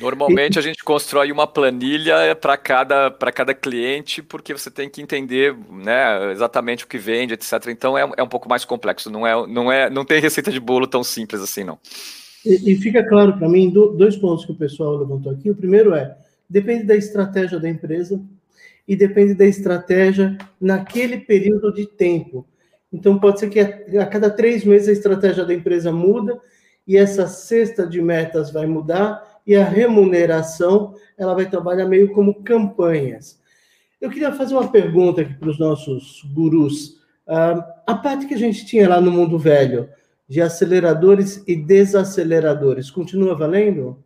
Normalmente 0.00 0.58
a 0.58 0.62
gente 0.62 0.82
constrói 0.82 1.30
uma 1.30 1.46
planilha 1.46 2.34
para 2.34 2.56
cada, 2.56 3.10
cada 3.10 3.54
cliente, 3.54 4.22
porque 4.22 4.52
você 4.52 4.70
tem 4.70 4.88
que 4.88 5.00
entender 5.00 5.56
né, 5.70 6.32
exatamente 6.32 6.84
o 6.84 6.88
que 6.88 6.98
vende, 6.98 7.34
etc. 7.34 7.52
Então 7.68 7.96
é, 7.96 8.08
é 8.16 8.22
um 8.22 8.28
pouco 8.28 8.48
mais 8.48 8.64
complexo, 8.64 9.08
não, 9.08 9.24
é, 9.24 9.46
não, 9.46 9.70
é, 9.70 9.88
não 9.88 10.04
tem 10.04 10.20
receita 10.20 10.50
de 10.50 10.58
bolo 10.58 10.86
tão 10.86 11.04
simples 11.04 11.40
assim, 11.40 11.62
não. 11.62 11.78
E, 12.44 12.72
e 12.72 12.76
fica 12.76 13.06
claro 13.08 13.38
para 13.38 13.48
mim 13.48 13.70
dois 13.70 14.16
pontos 14.16 14.44
que 14.44 14.52
o 14.52 14.56
pessoal 14.56 14.96
levantou 14.96 15.32
aqui. 15.32 15.50
O 15.50 15.56
primeiro 15.56 15.94
é: 15.94 16.16
depende 16.48 16.84
da 16.84 16.96
estratégia 16.96 17.58
da 17.58 17.68
empresa 17.68 18.20
e 18.86 18.94
depende 18.94 19.34
da 19.34 19.46
estratégia 19.46 20.36
naquele 20.60 21.18
período 21.18 21.72
de 21.72 21.86
tempo. 21.86 22.46
Então, 22.92 23.18
pode 23.18 23.40
ser 23.40 23.48
que 23.48 23.58
a, 23.58 24.02
a 24.02 24.06
cada 24.06 24.30
três 24.30 24.64
meses 24.64 24.88
a 24.88 24.92
estratégia 24.92 25.44
da 25.44 25.54
empresa 25.54 25.90
muda 25.90 26.38
e 26.86 26.96
essa 26.96 27.26
cesta 27.26 27.86
de 27.86 28.00
metas 28.00 28.52
vai 28.52 28.66
mudar 28.66 29.40
e 29.46 29.56
a 29.56 29.64
remuneração 29.64 30.94
ela 31.18 31.34
vai 31.34 31.48
trabalhar 31.48 31.86
meio 31.86 32.12
como 32.12 32.42
campanhas. 32.42 33.40
Eu 34.00 34.10
queria 34.10 34.32
fazer 34.32 34.54
uma 34.54 34.70
pergunta 34.70 35.22
aqui 35.22 35.34
para 35.34 35.48
os 35.48 35.58
nossos 35.58 36.22
gurus. 36.34 37.00
Uh, 37.26 37.64
a 37.86 37.94
parte 37.94 38.26
que 38.26 38.34
a 38.34 38.38
gente 38.38 38.66
tinha 38.66 38.88
lá 38.88 39.00
no 39.00 39.10
mundo 39.10 39.38
velho 39.38 39.88
de 40.34 40.42
aceleradores 40.42 41.44
e 41.46 41.54
desaceleradores 41.54 42.90
continua 42.90 43.36
valendo? 43.36 44.04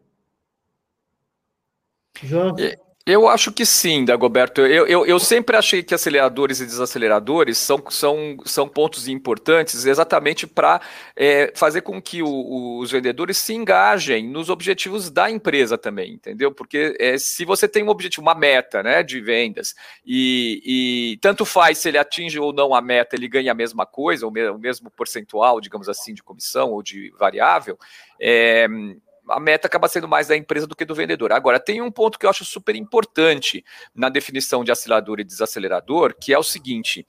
Jorge? 2.23 2.79
Eu 3.09 3.27
acho 3.27 3.51
que 3.51 3.65
sim, 3.65 4.05
Dagoberto. 4.05 4.61
Eu, 4.61 4.87
eu, 4.87 5.07
eu 5.07 5.19
sempre 5.19 5.57
achei 5.57 5.83
que 5.83 5.95
aceleradores 5.95 6.61
e 6.61 6.67
desaceleradores 6.67 7.57
são, 7.57 7.83
são, 7.89 8.37
são 8.45 8.69
pontos 8.69 9.09
importantes 9.09 9.87
exatamente 9.87 10.47
para 10.47 10.79
é, 11.17 11.51
fazer 11.57 11.81
com 11.81 12.03
que 12.03 12.23
o, 12.23 12.77
os 12.79 12.91
vendedores 12.91 13.39
se 13.39 13.55
engajem 13.55 14.29
nos 14.29 14.51
objetivos 14.51 15.09
da 15.11 15.31
empresa 15.31 15.79
também, 15.79 16.13
entendeu? 16.13 16.53
Porque 16.53 16.95
é, 17.01 17.17
se 17.17 17.47
você 17.47 17.67
tem 17.67 17.83
um 17.83 17.89
objetivo, 17.89 18.21
uma 18.21 18.35
meta 18.35 18.83
né, 18.83 19.03
de 19.03 19.23
vendas, 19.23 19.75
e, 20.05 20.61
e 21.15 21.17
tanto 21.23 21.47
faz 21.47 21.79
se 21.79 21.89
ele 21.89 21.97
atinge 21.97 22.39
ou 22.39 22.53
não 22.53 22.75
a 22.75 22.83
meta, 22.83 23.17
ele 23.17 23.27
ganha 23.27 23.53
a 23.53 23.55
mesma 23.55 23.87
coisa, 23.87 24.27
o 24.27 24.59
mesmo 24.59 24.91
percentual, 24.91 25.63
digamos 25.63 25.89
assim, 25.89 26.13
de 26.13 26.23
comissão 26.23 26.73
ou 26.73 26.83
de 26.83 27.11
variável, 27.19 27.79
é, 28.21 28.69
a 29.29 29.41
meta 29.41 29.67
acaba 29.67 29.89
sendo 29.89 30.09
mais 30.09 30.29
da 30.29 30.37
empresa 30.37 30.67
do 30.67 30.77
que 30.77 30.85
do 30.85 30.95
vendedor. 30.95 31.33
Agora, 31.33 31.61
tem 31.61 31.81
um 31.83 31.91
ponto 31.91 32.19
que 32.19 32.27
eu 32.27 32.31
acho 32.31 32.45
super 32.45 32.75
importante 32.77 33.65
na 33.95 34.09
definição 34.09 34.65
de 34.65 34.73
acelerador 34.73 35.21
e 35.21 35.25
desacelerador, 35.25 36.15
que 36.19 36.33
é 36.33 36.39
o 36.39 36.43
seguinte: 36.43 37.07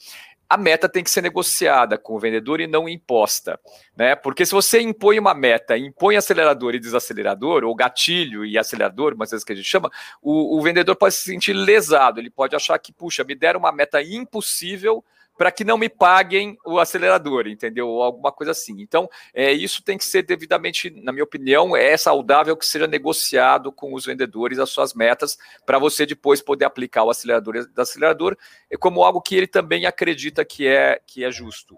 a 0.50 0.58
meta 0.58 0.90
tem 0.90 1.04
que 1.04 1.12
ser 1.12 1.22
negociada 1.22 1.96
com 1.96 2.16
o 2.16 2.20
vendedor 2.20 2.60
e 2.60 2.66
não 2.66 2.90
imposta, 2.90 3.60
né? 3.96 4.16
Porque 4.16 4.44
se 4.46 4.52
você 4.52 4.82
impõe 4.82 5.20
uma 5.20 5.34
meta, 5.36 5.78
impõe 5.78 6.16
acelerador 6.16 6.74
e 6.74 6.80
desacelerador, 6.80 7.64
ou 7.64 7.76
gatilho 7.76 8.44
e 8.44 8.58
acelerador, 8.58 9.14
umas 9.14 9.30
vezes 9.30 9.44
que 9.44 9.54
a 9.54 9.56
gente 9.56 9.70
chama, 9.70 9.92
o, 10.22 10.58
o 10.58 10.62
vendedor 10.62 10.96
pode 10.96 11.14
se 11.14 11.26
sentir 11.26 11.54
lesado, 11.54 12.20
ele 12.20 12.32
pode 12.32 12.56
achar 12.56 12.80
que, 12.80 12.92
puxa, 12.92 13.24
me 13.24 13.36
deram 13.36 13.60
uma 13.60 13.72
meta 13.72 14.02
impossível 14.02 15.06
para 15.40 15.54
que 15.54 15.64
não 15.64 15.78
me 15.78 15.88
paguem 15.88 16.58
o 16.66 16.80
acelerador, 16.80 17.48
entendeu? 17.48 17.88
Ou 17.88 18.04
alguma 18.04 18.30
coisa 18.30 18.52
assim. 18.52 18.82
Então, 18.82 19.10
é, 19.34 19.54
isso 19.54 19.82
tem 19.82 19.98
que 19.98 20.04
ser 20.04 20.22
devidamente, 20.22 20.90
na 20.90 21.14
minha 21.14 21.24
opinião, 21.24 21.78
é 21.78 21.96
saudável 21.96 22.58
que 22.58 22.66
seja 22.66 22.86
negociado 22.86 23.72
com 23.72 23.94
os 23.94 24.06
vendedores 24.06 24.60
as 24.60 24.70
suas 24.70 24.94
metas, 24.94 25.38
para 25.66 25.80
você 25.80 26.06
depois 26.06 26.42
poder 26.42 26.66
aplicar 26.66 27.06
o 27.06 27.10
acelerador 27.10 27.56
e 27.56 27.82
acelerador 27.82 28.36
é 28.70 28.76
como 28.76 29.02
algo 29.02 29.22
que 29.22 29.34
ele 29.34 29.48
também 29.48 29.86
acredita 29.86 30.44
que 30.44 30.68
é, 30.68 31.00
que 31.08 31.24
é 31.24 31.32
justo. 31.32 31.74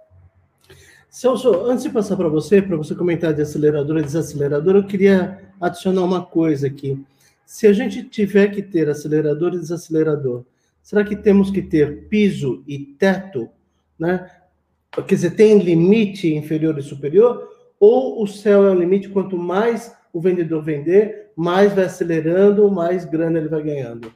Celso, 1.07 1.53
antes 1.68 1.84
de 1.84 1.91
passar 1.91 2.18
para 2.18 2.30
você, 2.30 2.64
para 2.64 2.78
você 2.78 2.95
comentar 2.95 3.32
de 3.32 3.43
acelerador 3.43 3.99
e 3.99 4.01
desacelerador, 4.01 4.76
eu 4.76 4.88
queria 4.88 5.39
adicionar 5.62 6.01
uma 6.01 6.26
coisa 6.26 6.66
aqui. 6.66 6.99
Se 7.45 7.68
a 7.68 7.74
gente 7.74 8.01
tiver 8.05 8.47
que 8.47 8.64
ter 8.64 8.89
acelerador 8.89 9.53
e 9.53 9.59
desacelerador, 9.59 10.45
Será 10.82 11.03
que 11.03 11.15
temos 11.15 11.51
que 11.51 11.61
ter 11.61 12.07
piso 12.07 12.63
e 12.67 12.77
teto, 12.79 13.49
né? 13.97 14.29
Quer 15.07 15.15
dizer, 15.15 15.32
tem 15.32 15.57
limite 15.59 16.34
inferior 16.34 16.77
e 16.77 16.82
superior? 16.82 17.49
Ou 17.79 18.21
o 18.21 18.27
céu 18.27 18.65
é 18.65 18.71
o 18.71 18.79
limite, 18.79 19.09
quanto 19.09 19.38
mais 19.38 19.95
o 20.11 20.19
vendedor 20.19 20.63
vender, 20.63 21.32
mais 21.36 21.73
vai 21.73 21.86
acelerando, 21.86 22.69
mais 22.69 23.05
grana 23.05 23.39
ele 23.39 23.47
vai 23.47 23.63
ganhando? 23.63 24.13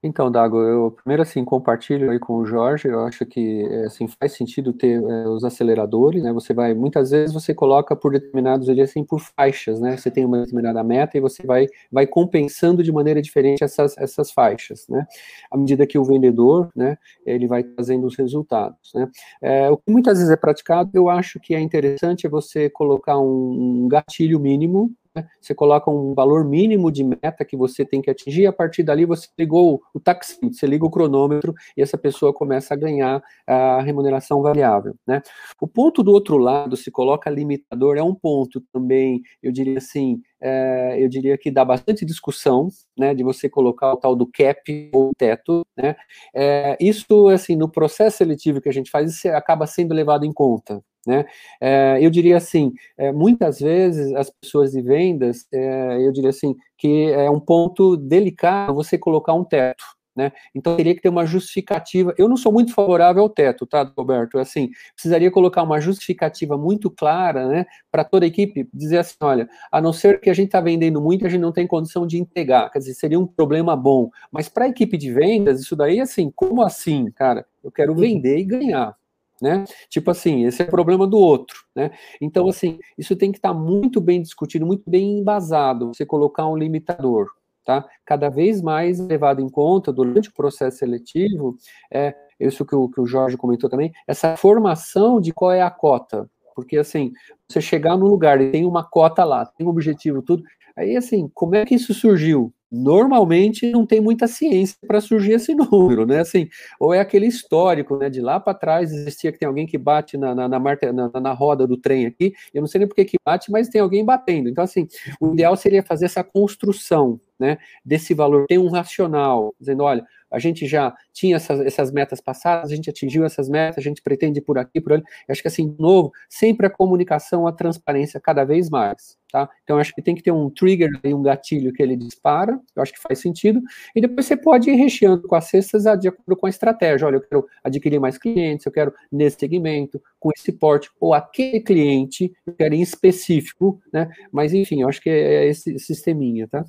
Então, 0.00 0.30
Dago, 0.30 0.58
eu 0.62 0.92
primeiro 0.92 1.22
assim 1.22 1.44
compartilho 1.44 2.12
aí 2.12 2.20
com 2.20 2.34
o 2.36 2.46
Jorge. 2.46 2.86
Eu 2.86 3.00
acho 3.00 3.26
que 3.26 3.64
assim 3.84 4.06
faz 4.06 4.32
sentido 4.32 4.72
ter 4.72 5.02
é, 5.02 5.28
os 5.28 5.42
aceleradores, 5.42 6.22
né? 6.22 6.32
Você 6.32 6.54
vai 6.54 6.72
muitas 6.72 7.10
vezes 7.10 7.34
você 7.34 7.52
coloca 7.52 7.96
por 7.96 8.12
determinados, 8.12 8.68
eu 8.68 8.80
assim 8.80 9.02
por 9.04 9.18
faixas, 9.18 9.80
né? 9.80 9.96
Você 9.96 10.08
tem 10.08 10.24
uma 10.24 10.38
determinada 10.38 10.84
meta 10.84 11.18
e 11.18 11.20
você 11.20 11.44
vai 11.44 11.66
vai 11.90 12.06
compensando 12.06 12.80
de 12.80 12.92
maneira 12.92 13.20
diferente 13.20 13.64
essas 13.64 13.98
essas 13.98 14.30
faixas, 14.30 14.86
né? 14.88 15.04
À 15.50 15.56
medida 15.56 15.84
que 15.84 15.98
o 15.98 16.04
vendedor, 16.04 16.70
né? 16.76 16.96
Ele 17.26 17.48
vai 17.48 17.64
trazendo 17.64 18.06
os 18.06 18.16
resultados, 18.16 18.92
né? 18.94 19.10
É, 19.42 19.68
o 19.68 19.76
que 19.78 19.90
muitas 19.90 20.18
vezes 20.18 20.32
é 20.32 20.36
praticado, 20.36 20.90
eu 20.94 21.08
acho 21.08 21.40
que 21.40 21.56
é 21.56 21.60
interessante 21.60 22.24
é 22.24 22.30
você 22.30 22.70
colocar 22.70 23.18
um, 23.18 23.88
gatilho 23.88 24.38
mínimo? 24.38 24.92
Você 25.40 25.54
coloca 25.54 25.90
um 25.90 26.14
valor 26.14 26.44
mínimo 26.44 26.90
de 26.90 27.04
meta 27.04 27.44
que 27.44 27.56
você 27.56 27.84
tem 27.84 28.02
que 28.02 28.10
atingir, 28.10 28.42
e 28.42 28.46
a 28.46 28.52
partir 28.52 28.82
dali 28.82 29.04
você 29.04 29.28
ligou 29.38 29.80
o 29.94 30.00
taxi, 30.00 30.38
você 30.42 30.66
liga 30.66 30.84
o 30.84 30.90
cronômetro 30.90 31.54
e 31.76 31.82
essa 31.82 31.96
pessoa 31.96 32.32
começa 32.32 32.74
a 32.74 32.76
ganhar 32.76 33.22
a 33.46 33.80
remuneração 33.82 34.42
variável. 34.42 34.94
Né? 35.06 35.22
O 35.60 35.66
ponto 35.66 36.02
do 36.02 36.12
outro 36.12 36.36
lado, 36.36 36.76
se 36.76 36.90
coloca 36.90 37.30
limitador, 37.30 37.96
é 37.96 38.02
um 38.02 38.14
ponto 38.14 38.60
também, 38.72 39.22
eu 39.42 39.52
diria 39.52 39.78
assim, 39.78 40.20
é, 40.40 40.96
eu 40.98 41.08
diria 41.08 41.36
que 41.36 41.50
dá 41.50 41.64
bastante 41.64 42.04
discussão, 42.04 42.68
né, 42.96 43.14
de 43.14 43.22
você 43.22 43.48
colocar 43.48 43.92
o 43.92 43.96
tal 43.96 44.14
do 44.14 44.26
cap 44.26 44.90
ou 44.92 45.10
teto, 45.16 45.66
né, 45.76 45.96
é, 46.34 46.76
isso, 46.80 47.28
assim, 47.28 47.56
no 47.56 47.68
processo 47.68 48.18
seletivo 48.18 48.60
que 48.60 48.68
a 48.68 48.72
gente 48.72 48.90
faz, 48.90 49.10
isso 49.10 49.28
acaba 49.28 49.66
sendo 49.66 49.94
levado 49.94 50.24
em 50.24 50.32
conta, 50.32 50.82
né? 51.08 51.24
É, 51.58 51.98
eu 52.02 52.10
diria 52.10 52.36
assim, 52.36 52.74
é, 52.98 53.10
muitas 53.10 53.60
vezes 53.60 54.14
as 54.14 54.28
pessoas 54.28 54.72
de 54.72 54.82
vendas, 54.82 55.46
é, 55.50 56.06
eu 56.06 56.12
diria 56.12 56.28
assim, 56.28 56.54
que 56.76 57.10
é 57.10 57.30
um 57.30 57.40
ponto 57.40 57.96
delicado 57.96 58.74
você 58.74 58.98
colocar 58.98 59.32
um 59.32 59.42
teto, 59.42 59.82
né? 60.14 60.32
Então 60.54 60.76
teria 60.76 60.94
que 60.94 61.00
ter 61.00 61.08
uma 61.08 61.24
justificativa. 61.24 62.14
Eu 62.18 62.28
não 62.28 62.36
sou 62.36 62.52
muito 62.52 62.74
favorável 62.74 63.22
ao 63.22 63.30
teto, 63.30 63.64
tá, 63.64 63.90
Roberto? 63.96 64.36
É 64.36 64.42
assim, 64.42 64.68
precisaria 64.92 65.30
colocar 65.30 65.62
uma 65.62 65.80
justificativa 65.80 66.58
muito 66.58 66.90
clara, 66.90 67.48
né, 67.48 67.64
para 67.90 68.04
toda 68.04 68.26
a 68.26 68.28
equipe 68.28 68.68
dizer 68.74 68.98
assim, 68.98 69.16
olha, 69.22 69.48
a 69.72 69.80
não 69.80 69.94
ser 69.94 70.20
que 70.20 70.28
a 70.28 70.34
gente 70.34 70.48
está 70.48 70.60
vendendo 70.60 71.00
muito, 71.00 71.24
a 71.24 71.30
gente 71.30 71.40
não 71.40 71.52
tem 71.52 71.66
condição 71.66 72.06
de 72.06 72.18
entregar, 72.18 72.70
quer 72.70 72.80
dizer, 72.80 72.92
seria 72.92 73.18
um 73.18 73.26
problema 73.26 73.74
bom. 73.74 74.10
Mas 74.30 74.46
para 74.46 74.66
a 74.66 74.68
equipe 74.68 74.98
de 74.98 75.10
vendas, 75.10 75.58
isso 75.58 75.74
daí, 75.74 76.00
assim, 76.00 76.30
como 76.36 76.62
assim, 76.62 77.10
cara? 77.12 77.46
Eu 77.64 77.72
quero 77.72 77.94
vender 77.94 78.38
e 78.38 78.44
ganhar 78.44 78.97
né? 79.40 79.64
Tipo 79.88 80.10
assim, 80.10 80.44
esse 80.44 80.62
é 80.62 80.64
problema 80.64 81.06
do 81.06 81.18
outro, 81.18 81.64
né? 81.74 81.90
Então, 82.20 82.48
assim, 82.48 82.78
isso 82.96 83.16
tem 83.16 83.30
que 83.30 83.38
estar 83.38 83.52
tá 83.52 83.54
muito 83.54 84.00
bem 84.00 84.20
discutido, 84.20 84.66
muito 84.66 84.88
bem 84.88 85.18
embasado, 85.18 85.88
você 85.88 86.04
colocar 86.04 86.46
um 86.46 86.56
limitador, 86.56 87.28
tá? 87.64 87.86
Cada 88.04 88.28
vez 88.28 88.60
mais 88.60 88.98
levado 88.98 89.40
em 89.40 89.48
conta 89.48 89.92
durante 89.92 90.28
o 90.28 90.34
processo 90.34 90.78
seletivo, 90.78 91.56
é 91.92 92.14
isso 92.40 92.64
que 92.64 92.74
o, 92.74 92.88
que 92.88 93.00
o 93.00 93.06
Jorge 93.06 93.36
comentou 93.36 93.68
também, 93.68 93.92
essa 94.06 94.36
formação 94.36 95.20
de 95.20 95.32
qual 95.32 95.52
é 95.52 95.62
a 95.62 95.70
cota, 95.70 96.28
porque 96.54 96.76
assim, 96.76 97.12
você 97.48 97.60
chegar 97.60 97.96
num 97.96 98.06
lugar 98.06 98.40
e 98.40 98.50
tem 98.50 98.66
uma 98.66 98.84
cota 98.84 99.24
lá, 99.24 99.46
tem 99.46 99.66
um 99.66 99.70
objetivo, 99.70 100.22
tudo, 100.22 100.42
aí 100.76 100.96
assim, 100.96 101.30
como 101.32 101.54
é 101.54 101.64
que 101.64 101.74
isso 101.74 101.94
surgiu? 101.94 102.52
Normalmente 102.70 103.70
não 103.70 103.86
tem 103.86 104.00
muita 104.00 104.26
ciência 104.26 104.76
para 104.86 105.00
surgir 105.00 105.32
esse 105.32 105.54
número, 105.56 106.06
né? 106.06 106.20
Assim, 106.20 106.48
ou 106.78 106.92
é 106.92 107.00
aquele 107.00 107.26
histórico, 107.26 107.96
né? 107.96 108.10
De 108.10 108.20
lá 108.20 108.38
para 108.38 108.54
trás 108.54 108.92
existia 108.92 109.32
que 109.32 109.38
tem 109.38 109.48
alguém 109.48 109.66
que 109.66 109.78
bate 109.78 110.16
na, 110.16 110.34
na, 110.34 110.48
na, 110.48 110.58
na, 110.58 111.20
na 111.20 111.32
roda 111.32 111.66
do 111.66 111.76
trem 111.76 112.06
aqui, 112.06 112.32
eu 112.52 112.60
não 112.60 112.68
sei 112.68 112.80
nem 112.80 112.88
por 112.88 112.94
que 112.94 113.16
bate, 113.24 113.50
mas 113.50 113.68
tem 113.68 113.80
alguém 113.80 114.04
batendo. 114.04 114.48
Então, 114.48 114.64
assim, 114.64 114.86
o 115.20 115.32
ideal 115.32 115.56
seria 115.56 115.82
fazer 115.82 116.06
essa 116.06 116.22
construção, 116.22 117.20
né? 117.38 117.58
Desse 117.84 118.14
valor, 118.14 118.46
tem 118.46 118.58
um 118.58 118.68
racional, 118.68 119.54
dizendo, 119.58 119.84
olha, 119.84 120.04
a 120.30 120.38
gente 120.38 120.66
já 120.66 120.94
tinha 121.12 121.36
essas, 121.36 121.60
essas, 121.60 121.90
metas 121.90 122.20
passadas, 122.20 122.70
a 122.70 122.74
gente 122.74 122.90
atingiu 122.90 123.24
essas 123.24 123.48
metas, 123.48 123.78
a 123.78 123.88
gente 123.88 124.02
pretende 124.02 124.40
por 124.40 124.58
aqui, 124.58 124.80
por 124.80 124.92
ali. 124.92 125.02
Eu 125.26 125.32
acho 125.32 125.42
que 125.42 125.48
assim, 125.48 125.70
de 125.70 125.80
novo, 125.80 126.12
sempre 126.28 126.66
a 126.66 126.70
comunicação, 126.70 127.46
a 127.46 127.52
transparência 127.52 128.20
cada 128.20 128.44
vez 128.44 128.68
mais, 128.68 129.16
tá? 129.32 129.48
Então 129.64 129.78
acho 129.78 129.94
que 129.94 130.02
tem 130.02 130.14
que 130.14 130.22
ter 130.22 130.32
um 130.32 130.50
trigger 130.50 130.90
um 131.04 131.22
gatilho 131.22 131.72
que 131.72 131.82
ele 131.82 131.96
dispara, 131.96 132.58
eu 132.76 132.82
acho 132.82 132.92
que 132.92 133.00
faz 133.00 133.18
sentido, 133.18 133.60
e 133.94 134.00
depois 134.00 134.26
você 134.26 134.36
pode 134.36 134.70
ir 134.70 134.74
recheando 134.74 135.26
com 135.26 135.34
as 135.34 135.46
cestas 135.46 135.84
de 135.98 136.08
acordo 136.08 136.36
com 136.36 136.46
a 136.46 136.50
estratégia. 136.50 137.06
Olha, 137.06 137.16
eu 137.16 137.22
quero 137.22 137.46
adquirir 137.64 137.98
mais 137.98 138.18
clientes, 138.18 138.66
eu 138.66 138.72
quero 138.72 138.92
nesse 139.10 139.38
segmento, 139.38 140.00
com 140.18 140.30
esse 140.36 140.52
porte, 140.52 140.90
ou 141.00 141.14
aquele 141.14 141.60
cliente, 141.60 142.32
eu 142.46 142.52
quero 142.54 142.74
em 142.74 142.82
específico, 142.82 143.80
né? 143.92 144.08
Mas 144.30 144.52
enfim, 144.52 144.82
eu 144.82 144.88
acho 144.88 145.00
que 145.00 145.10
é 145.10 145.46
esse 145.46 145.78
sisteminha, 145.78 146.46
tá? 146.48 146.64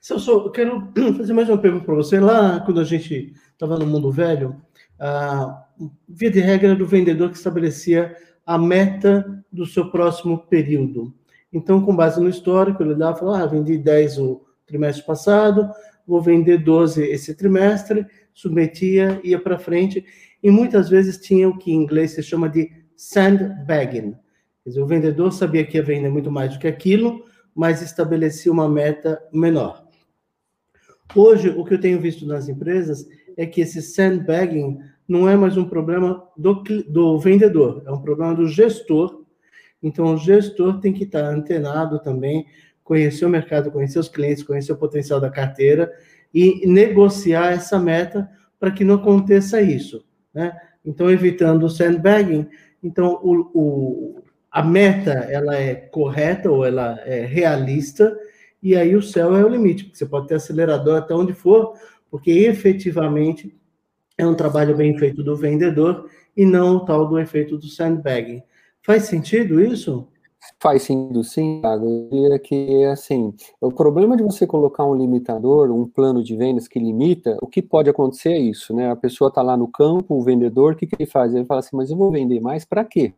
Celso, 0.00 0.30
eu 0.30 0.50
quero 0.50 0.92
fazer 1.16 1.32
mais 1.32 1.48
uma 1.48 1.58
pergunta 1.58 1.84
para 1.84 1.94
você. 1.94 2.18
Lá, 2.18 2.60
quando 2.60 2.80
a 2.80 2.84
gente 2.84 3.34
estava 3.52 3.78
no 3.78 3.86
mundo 3.86 4.10
velho, 4.10 4.60
a 4.98 5.66
via 6.08 6.30
de 6.30 6.40
regra 6.40 6.70
era 6.70 6.82
o 6.82 6.86
vendedor 6.86 7.30
que 7.30 7.36
estabelecia 7.36 8.16
a 8.44 8.58
meta 8.58 9.44
do 9.52 9.66
seu 9.66 9.90
próximo 9.90 10.38
período. 10.38 11.14
Então, 11.52 11.84
com 11.84 11.94
base 11.94 12.20
no 12.20 12.28
histórico, 12.28 12.82
ele 12.82 12.94
dava, 12.94 13.36
ah, 13.36 13.46
vendi 13.46 13.76
10 13.76 14.18
o 14.18 14.42
trimestre 14.66 15.04
passado, 15.04 15.68
vou 16.06 16.20
vender 16.22 16.58
12 16.58 17.02
esse 17.02 17.34
trimestre, 17.34 18.06
submetia, 18.32 19.20
ia 19.22 19.38
para 19.38 19.58
frente, 19.58 20.04
e 20.42 20.50
muitas 20.50 20.88
vezes 20.88 21.18
tinha 21.18 21.48
o 21.48 21.58
que 21.58 21.70
em 21.70 21.76
inglês 21.82 22.12
se 22.12 22.22
chama 22.22 22.48
de 22.48 22.70
sandbagging. 22.96 24.12
Quer 24.62 24.70
dizer, 24.70 24.80
o 24.82 24.86
vendedor 24.86 25.32
sabia 25.32 25.64
que 25.64 25.76
ia 25.76 25.82
vender 25.82 26.08
muito 26.08 26.30
mais 26.30 26.52
do 26.52 26.58
que 26.58 26.68
aquilo, 26.68 27.24
mas 27.60 27.82
estabelecia 27.82 28.50
uma 28.50 28.66
meta 28.66 29.22
menor. 29.30 29.86
Hoje, 31.14 31.50
o 31.50 31.62
que 31.62 31.74
eu 31.74 31.80
tenho 31.80 32.00
visto 32.00 32.24
nas 32.24 32.48
empresas 32.48 33.06
é 33.36 33.44
que 33.44 33.60
esse 33.60 33.82
sandbagging 33.82 34.78
não 35.06 35.28
é 35.28 35.36
mais 35.36 35.58
um 35.58 35.68
problema 35.68 36.26
do, 36.38 36.62
do 36.88 37.18
vendedor, 37.18 37.82
é 37.84 37.92
um 37.92 38.00
problema 38.00 38.34
do 38.34 38.48
gestor. 38.48 39.26
Então, 39.82 40.14
o 40.14 40.16
gestor 40.16 40.80
tem 40.80 40.90
que 40.90 41.04
estar 41.04 41.22
antenado 41.22 42.00
também, 42.00 42.46
conhecer 42.82 43.26
o 43.26 43.28
mercado, 43.28 43.70
conhecer 43.70 43.98
os 43.98 44.08
clientes, 44.08 44.42
conhecer 44.42 44.72
o 44.72 44.78
potencial 44.78 45.20
da 45.20 45.28
carteira 45.28 45.92
e 46.32 46.66
negociar 46.66 47.52
essa 47.52 47.78
meta 47.78 48.26
para 48.58 48.70
que 48.70 48.84
não 48.84 48.94
aconteça 48.94 49.60
isso. 49.60 50.02
Né? 50.32 50.58
Então, 50.82 51.10
evitando 51.10 51.64
o 51.64 51.68
sandbagging, 51.68 52.48
então 52.82 53.20
o, 53.22 53.50
o, 53.52 54.22
a 54.50 54.62
meta 54.62 55.10
ela 55.10 55.56
é 55.56 55.74
correta 55.74 56.50
ou 56.50 56.64
ela 56.64 56.98
é 57.04 57.24
realista 57.24 58.16
e 58.62 58.76
aí 58.76 58.94
o 58.94 59.02
céu 59.02 59.34
é 59.36 59.44
o 59.44 59.48
limite, 59.48 59.90
você 59.92 60.04
pode 60.04 60.28
ter 60.28 60.34
acelerador 60.34 60.98
até 60.98 61.14
onde 61.14 61.32
for, 61.32 61.74
porque 62.10 62.30
efetivamente 62.30 63.56
é 64.18 64.26
um 64.26 64.34
trabalho 64.34 64.76
bem 64.76 64.98
feito 64.98 65.22
do 65.22 65.36
vendedor 65.36 66.10
e 66.36 66.44
não 66.44 66.76
o 66.76 66.84
tal 66.84 67.08
do 67.08 67.18
efeito 67.18 67.56
do 67.56 67.66
sandbagging. 67.66 68.42
Faz 68.82 69.04
sentido 69.04 69.60
isso? 69.60 70.08
Faz 70.58 70.82
sentido, 70.82 71.22
sim, 71.22 71.60
Thiago. 71.60 71.86
Eu 71.86 72.08
diria 72.10 72.38
que, 72.38 72.84
assim, 72.84 73.34
o 73.60 73.70
problema 73.70 74.16
de 74.16 74.22
você 74.22 74.46
colocar 74.46 74.84
um 74.84 74.94
limitador, 74.94 75.70
um 75.70 75.86
plano 75.86 76.22
de 76.22 76.34
vendas 76.36 76.66
que 76.66 76.78
limita, 76.78 77.36
o 77.42 77.46
que 77.46 77.60
pode 77.60 77.90
acontecer 77.90 78.30
é 78.30 78.38
isso, 78.38 78.74
né? 78.74 78.90
A 78.90 78.96
pessoa 78.96 79.28
está 79.28 79.42
lá 79.42 79.56
no 79.56 79.68
campo, 79.68 80.14
o 80.14 80.22
vendedor, 80.22 80.72
o 80.72 80.76
que, 80.76 80.86
que 80.86 80.96
ele 80.98 81.10
faz? 81.10 81.34
Ele 81.34 81.44
fala 81.44 81.60
assim, 81.60 81.76
mas 81.76 81.90
eu 81.90 81.96
vou 81.96 82.10
vender 82.10 82.40
mais 82.40 82.64
para 82.64 82.84
quê? 82.84 83.12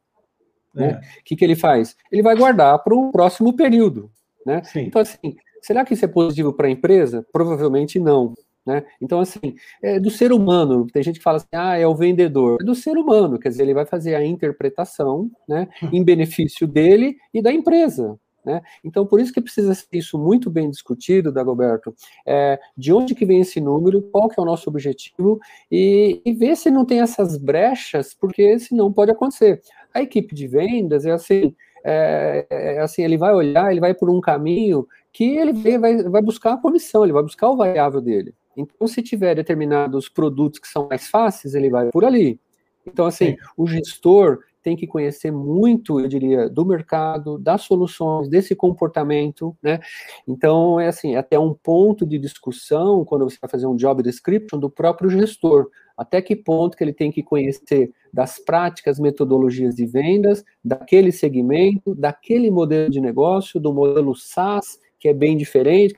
Né? 0.74 1.00
O 1.20 1.24
que, 1.24 1.36
que 1.36 1.44
ele 1.44 1.56
faz? 1.56 1.96
Ele 2.10 2.22
vai 2.22 2.36
guardar 2.36 2.78
para 2.82 2.94
o 2.94 3.10
próximo 3.10 3.54
período. 3.54 4.10
Né? 4.44 4.62
Então, 4.76 5.00
assim, 5.00 5.36
será 5.60 5.84
que 5.84 5.94
isso 5.94 6.04
é 6.04 6.08
positivo 6.08 6.52
para 6.52 6.66
a 6.66 6.70
empresa? 6.70 7.26
Provavelmente 7.32 7.98
não. 7.98 8.34
Né? 8.64 8.84
Então, 9.00 9.20
assim, 9.20 9.56
é 9.82 9.98
do 9.98 10.10
ser 10.10 10.32
humano. 10.32 10.86
Tem 10.92 11.02
gente 11.02 11.18
que 11.18 11.24
fala 11.24 11.38
assim, 11.38 11.46
ah, 11.52 11.76
é 11.76 11.86
o 11.86 11.94
vendedor. 11.94 12.58
É 12.60 12.64
do 12.64 12.74
ser 12.74 12.96
humano, 12.96 13.38
quer 13.38 13.48
dizer, 13.48 13.64
ele 13.64 13.74
vai 13.74 13.86
fazer 13.86 14.14
a 14.14 14.24
interpretação 14.24 15.30
né, 15.48 15.68
em 15.92 16.02
benefício 16.02 16.66
dele 16.66 17.16
e 17.34 17.42
da 17.42 17.52
empresa. 17.52 18.18
Né? 18.44 18.60
Então, 18.82 19.06
por 19.06 19.20
isso 19.20 19.32
que 19.32 19.40
precisa 19.40 19.72
ser 19.74 19.86
isso 19.92 20.18
muito 20.18 20.50
bem 20.50 20.68
discutido, 20.68 21.32
Dagoberto, 21.32 21.94
é, 22.26 22.58
de 22.76 22.92
onde 22.92 23.14
que 23.14 23.24
vem 23.24 23.40
esse 23.40 23.60
número, 23.60 24.02
qual 24.10 24.28
que 24.28 24.38
é 24.38 24.42
o 24.42 24.46
nosso 24.46 24.68
objetivo, 24.68 25.40
e, 25.70 26.20
e 26.24 26.32
ver 26.32 26.56
se 26.56 26.70
não 26.70 26.84
tem 26.84 27.00
essas 27.00 27.36
brechas, 27.36 28.14
porque 28.14 28.58
senão 28.58 28.92
pode 28.92 29.12
acontecer. 29.12 29.60
A 29.94 30.02
equipe 30.02 30.34
de 30.34 30.46
vendas 30.46 31.04
é 31.04 31.10
assim, 31.10 31.54
é, 31.84 32.46
é, 32.48 32.80
assim, 32.80 33.02
ele 33.02 33.16
vai 33.16 33.34
olhar, 33.34 33.70
ele 33.70 33.80
vai 33.80 33.94
por 33.94 34.08
um 34.08 34.20
caminho 34.20 34.86
que 35.12 35.36
ele 35.36 35.52
vai, 35.78 36.02
vai 36.02 36.22
buscar 36.22 36.54
a 36.54 36.56
comissão, 36.56 37.04
ele 37.04 37.12
vai 37.12 37.22
buscar 37.22 37.50
o 37.50 37.56
variável 37.56 38.00
dele. 38.00 38.34
Então, 38.56 38.86
se 38.86 39.02
tiver 39.02 39.34
determinados 39.34 40.08
produtos 40.08 40.60
que 40.60 40.68
são 40.68 40.88
mais 40.88 41.08
fáceis, 41.08 41.54
ele 41.54 41.70
vai 41.70 41.90
por 41.90 42.04
ali. 42.04 42.38
Então, 42.86 43.06
assim, 43.06 43.32
Sim. 43.32 43.36
o 43.56 43.66
gestor 43.66 44.40
tem 44.62 44.76
que 44.76 44.86
conhecer 44.86 45.30
muito, 45.30 46.00
eu 46.00 46.08
diria, 46.08 46.48
do 46.48 46.64
mercado, 46.64 47.38
das 47.38 47.62
soluções, 47.62 48.28
desse 48.28 48.54
comportamento, 48.54 49.56
né? 49.62 49.80
Então, 50.26 50.78
é 50.78 50.88
assim, 50.88 51.14
é 51.14 51.18
até 51.18 51.38
um 51.38 51.52
ponto 51.52 52.06
de 52.06 52.18
discussão 52.18 53.04
quando 53.04 53.24
você 53.24 53.36
vai 53.40 53.50
fazer 53.50 53.66
um 53.66 53.76
job 53.76 54.02
description 54.02 54.58
do 54.58 54.70
próprio 54.70 55.10
gestor. 55.10 55.68
Até 55.96 56.22
que 56.22 56.34
ponto 56.36 56.76
que 56.76 56.84
ele 56.84 56.92
tem 56.92 57.10
que 57.10 57.22
conhecer 57.22 57.92
das 58.12 58.38
práticas, 58.38 58.98
metodologias 58.98 59.74
de 59.74 59.86
vendas, 59.86 60.44
daquele 60.64 61.12
segmento, 61.12 61.94
daquele 61.94 62.50
modelo 62.50 62.90
de 62.90 63.00
negócio, 63.00 63.60
do 63.60 63.72
modelo 63.72 64.14
SaaS, 64.14 64.78
que 64.98 65.08
é 65.08 65.14
bem 65.14 65.36
diferente. 65.36 65.94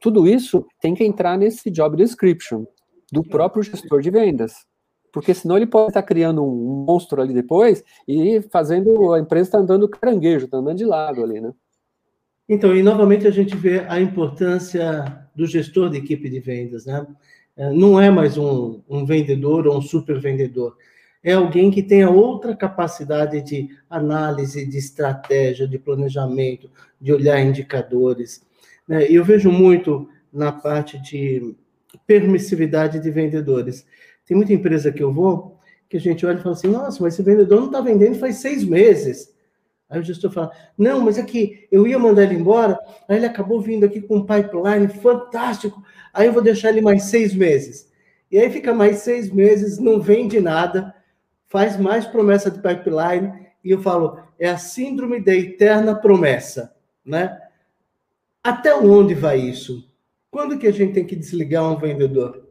Tudo 0.00 0.26
isso 0.26 0.66
tem 0.80 0.94
que 0.94 1.04
entrar 1.04 1.36
nesse 1.36 1.70
job 1.70 1.96
description. 1.96 2.64
do 3.12 3.22
próprio 3.22 3.62
gestor 3.62 4.00
de 4.00 4.10
vendas. 4.10 4.66
Porque 5.12 5.32
senão 5.32 5.56
ele 5.56 5.66
pode 5.66 5.88
estar 5.88 6.02
criando 6.02 6.44
um 6.44 6.84
monstro 6.86 7.20
ali 7.20 7.32
depois 7.32 7.82
e 8.06 8.42
fazendo 8.50 9.12
a 9.12 9.20
empresa 9.20 9.48
está 9.48 9.58
andando 9.58 9.88
caranguejo, 9.88 10.44
está 10.44 10.58
andando 10.58 10.76
de 10.76 10.84
lado 10.84 11.22
ali, 11.22 11.40
né? 11.40 11.52
Então, 12.48 12.76
e 12.76 12.82
novamente 12.82 13.26
a 13.26 13.30
gente 13.30 13.56
vê 13.56 13.80
a 13.88 14.00
importância 14.00 15.26
do 15.34 15.46
gestor 15.46 15.90
de 15.90 15.98
equipe 15.98 16.28
de 16.28 16.38
vendas, 16.38 16.86
né? 16.86 17.06
É, 17.56 17.70
não 17.70 18.00
é 18.00 18.10
mais 18.10 18.36
um, 18.36 18.80
um 18.88 19.04
vendedor 19.04 19.66
ou 19.66 19.78
um 19.78 19.82
super 19.82 20.20
vendedor, 20.20 20.76
é 21.26 21.32
alguém 21.32 21.72
que 21.72 21.82
tenha 21.82 22.08
outra 22.08 22.54
capacidade 22.54 23.42
de 23.42 23.68
análise, 23.90 24.64
de 24.64 24.78
estratégia, 24.78 25.66
de 25.66 25.76
planejamento, 25.76 26.70
de 27.00 27.12
olhar 27.12 27.40
indicadores. 27.40 28.46
Né? 28.86 29.10
Eu 29.10 29.24
vejo 29.24 29.50
muito 29.50 30.08
na 30.32 30.52
parte 30.52 31.02
de 31.02 31.56
permissividade 32.06 33.00
de 33.00 33.10
vendedores. 33.10 33.84
Tem 34.26 34.36
muita 34.36 34.52
empresa 34.52 34.92
que 34.92 35.02
eu 35.02 35.12
vou 35.12 35.56
que 35.88 35.96
a 35.96 36.00
gente 36.00 36.26
olha 36.26 36.38
e 36.38 36.42
fala 36.42 36.54
assim: 36.54 36.68
nossa, 36.68 37.02
mas 37.02 37.14
esse 37.14 37.22
vendedor 37.22 37.60
não 37.60 37.66
está 37.66 37.80
vendendo 37.80 38.18
faz 38.18 38.36
seis 38.36 38.64
meses. 38.64 39.34
Aí 39.88 40.00
o 40.00 40.02
gestor 40.02 40.30
fala: 40.30 40.50
não, 40.76 41.00
mas 41.00 41.18
é 41.18 41.22
que 41.22 41.66
eu 41.70 41.86
ia 41.86 41.98
mandar 41.98 42.24
ele 42.24 42.34
embora, 42.34 42.78
aí 43.08 43.16
ele 43.16 43.26
acabou 43.26 43.60
vindo 43.60 43.86
aqui 43.86 44.00
com 44.00 44.16
um 44.16 44.26
pipeline 44.26 44.88
fantástico, 44.88 45.82
aí 46.12 46.26
eu 46.26 46.32
vou 46.32 46.42
deixar 46.42 46.70
ele 46.70 46.80
mais 46.80 47.04
seis 47.04 47.34
meses. 47.34 47.90
E 48.30 48.38
aí 48.38 48.50
fica 48.50 48.74
mais 48.74 48.98
seis 48.98 49.30
meses, 49.30 49.78
não 49.78 50.00
vende 50.00 50.40
nada, 50.40 50.94
faz 51.46 51.76
mais 51.76 52.04
promessa 52.04 52.50
de 52.50 52.60
pipeline, 52.60 53.32
e 53.62 53.70
eu 53.70 53.80
falo: 53.80 54.18
é 54.38 54.48
a 54.48 54.58
síndrome 54.58 55.20
da 55.20 55.34
eterna 55.34 55.94
promessa, 55.94 56.74
né? 57.04 57.40
Até 58.42 58.74
onde 58.74 59.14
vai 59.14 59.38
isso? 59.38 59.88
Quando 60.30 60.58
que 60.58 60.66
a 60.66 60.72
gente 60.72 60.94
tem 60.94 61.04
que 61.04 61.16
desligar 61.16 61.64
um 61.64 61.76
vendedor? 61.76 62.45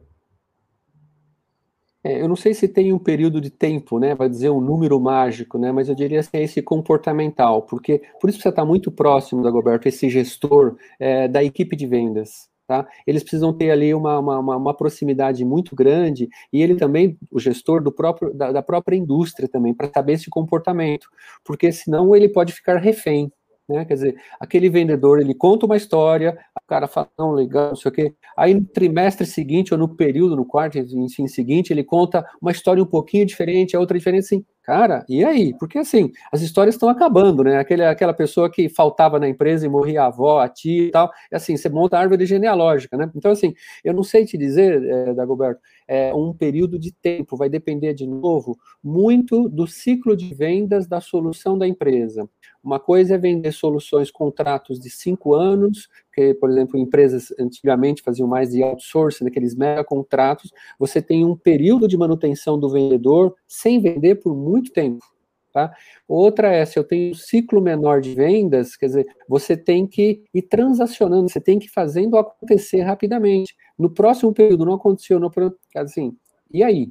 É, 2.06 2.22
eu 2.22 2.28
não 2.28 2.36
sei 2.36 2.54
se 2.54 2.68
tem 2.68 2.92
um 2.92 3.00
período 3.00 3.40
de 3.40 3.50
tempo, 3.50 3.98
né, 3.98 4.14
vai 4.14 4.28
dizer 4.28 4.48
um 4.50 4.60
número 4.60 5.00
mágico, 5.00 5.58
né, 5.58 5.72
mas 5.72 5.88
eu 5.88 5.94
diria 5.94 6.22
que 6.22 6.36
é 6.36 6.42
esse 6.44 6.62
comportamental, 6.62 7.62
porque 7.62 7.98
por 8.20 8.30
isso 8.30 8.38
precisa 8.38 8.50
estar 8.50 8.64
muito 8.64 8.92
próximo 8.92 9.42
da 9.42 9.50
Goberto, 9.50 9.86
esse 9.88 10.08
gestor 10.08 10.76
é, 11.00 11.26
da 11.26 11.42
equipe 11.42 11.74
de 11.74 11.84
vendas, 11.84 12.48
tá? 12.64 12.86
Eles 13.04 13.24
precisam 13.24 13.52
ter 13.52 13.72
ali 13.72 13.92
uma, 13.92 14.20
uma, 14.20 14.56
uma, 14.56 14.74
proximidade 14.74 15.44
muito 15.44 15.74
grande 15.74 16.28
e 16.52 16.62
ele 16.62 16.76
também, 16.76 17.18
o 17.28 17.40
gestor 17.40 17.82
do 17.82 17.90
próprio, 17.90 18.32
da, 18.32 18.52
da 18.52 18.62
própria 18.62 18.96
indústria 18.96 19.48
também, 19.48 19.74
para 19.74 19.90
saber 19.92 20.12
esse 20.12 20.30
comportamento, 20.30 21.08
porque 21.44 21.72
senão 21.72 22.14
ele 22.14 22.28
pode 22.28 22.52
ficar 22.52 22.76
refém, 22.76 23.32
né? 23.68 23.84
Quer 23.84 23.94
dizer, 23.94 24.16
aquele 24.40 24.68
vendedor, 24.68 25.20
ele 25.20 25.34
conta 25.34 25.66
uma 25.66 25.76
história, 25.76 26.38
o 26.56 26.66
cara 26.66 26.86
fala, 26.86 27.08
não, 27.18 27.32
legal, 27.32 27.68
não 27.68 27.76
sei 27.76 27.90
o 27.90 27.94
quê. 27.94 28.14
Aí 28.36 28.54
no 28.54 28.64
trimestre 28.64 29.26
seguinte, 29.26 29.72
ou 29.72 29.78
no 29.78 29.88
período, 29.96 30.36
no 30.36 30.44
quarto 30.44 30.78
enfim, 30.78 31.26
seguinte, 31.28 31.72
ele 31.72 31.84
conta 31.84 32.24
uma 32.40 32.52
história 32.52 32.82
um 32.82 32.86
pouquinho 32.86 33.26
diferente, 33.26 33.76
a 33.76 33.80
outra 33.80 33.96
diferente, 33.98 34.24
assim, 34.24 34.44
cara, 34.66 35.04
e 35.08 35.24
aí? 35.24 35.54
Porque 35.56 35.78
assim, 35.78 36.10
as 36.32 36.42
histórias 36.42 36.74
estão 36.74 36.88
acabando, 36.88 37.44
né? 37.44 37.56
Aquele, 37.58 37.84
aquela 37.84 38.12
pessoa 38.12 38.50
que 38.50 38.68
faltava 38.68 39.16
na 39.16 39.28
empresa 39.28 39.64
e 39.64 39.68
morria 39.68 40.02
a 40.02 40.06
avó, 40.06 40.40
a 40.40 40.48
tia 40.48 40.88
e 40.88 40.90
tal, 40.90 41.08
é 41.30 41.36
assim, 41.36 41.56
você 41.56 41.68
monta 41.68 41.96
a 41.96 42.00
árvore 42.00 42.26
genealógica, 42.26 42.96
né? 42.96 43.08
Então, 43.14 43.30
assim, 43.30 43.54
eu 43.84 43.94
não 43.94 44.02
sei 44.02 44.26
te 44.26 44.36
dizer, 44.36 44.82
é, 44.82 45.14
Dagoberto, 45.14 45.60
é 45.86 46.12
um 46.12 46.34
período 46.34 46.80
de 46.80 46.90
tempo, 46.92 47.36
vai 47.36 47.48
depender 47.48 47.94
de 47.94 48.08
novo 48.08 48.58
muito 48.82 49.48
do 49.48 49.68
ciclo 49.68 50.16
de 50.16 50.34
vendas 50.34 50.88
da 50.88 51.00
solução 51.00 51.56
da 51.56 51.68
empresa. 51.68 52.28
Uma 52.60 52.80
coisa 52.80 53.14
é 53.14 53.18
vender 53.18 53.52
soluções, 53.52 54.10
contratos 54.10 54.80
de 54.80 54.90
cinco 54.90 55.34
anos, 55.34 55.88
que, 56.16 56.32
por 56.32 56.50
exemplo, 56.50 56.80
empresas 56.80 57.26
antigamente 57.38 58.02
faziam 58.02 58.26
mais 58.26 58.50
de 58.50 58.62
outsourcing, 58.62 59.26
daqueles 59.26 59.54
mega 59.54 59.84
contratos. 59.84 60.50
Você 60.78 61.02
tem 61.02 61.26
um 61.26 61.36
período 61.36 61.86
de 61.86 61.94
manutenção 61.94 62.58
do 62.58 62.70
vendedor 62.70 63.34
sem 63.46 63.78
vender 63.78 64.14
por 64.14 64.34
muito 64.34 64.72
tempo. 64.72 65.04
Tá? 65.52 65.70
Outra 66.08 66.48
é, 66.48 66.64
se 66.64 66.78
eu 66.78 66.84
tenho 66.84 67.10
um 67.12 67.14
ciclo 67.14 67.60
menor 67.60 68.00
de 68.00 68.14
vendas, 68.14 68.76
quer 68.76 68.86
dizer, 68.86 69.06
você 69.28 69.56
tem 69.56 69.86
que 69.86 70.22
ir 70.32 70.42
transacionando, 70.42 71.28
você 71.28 71.40
tem 71.40 71.58
que 71.58 71.66
ir 71.66 71.70
fazendo 71.70 72.16
acontecer 72.16 72.80
rapidamente. 72.80 73.54
No 73.78 73.90
próximo 73.90 74.32
período 74.32 74.64
não 74.64 74.74
aconteceu, 74.74 75.20
no, 75.20 75.30
assim, 75.76 76.16
e 76.50 76.62
aí? 76.62 76.90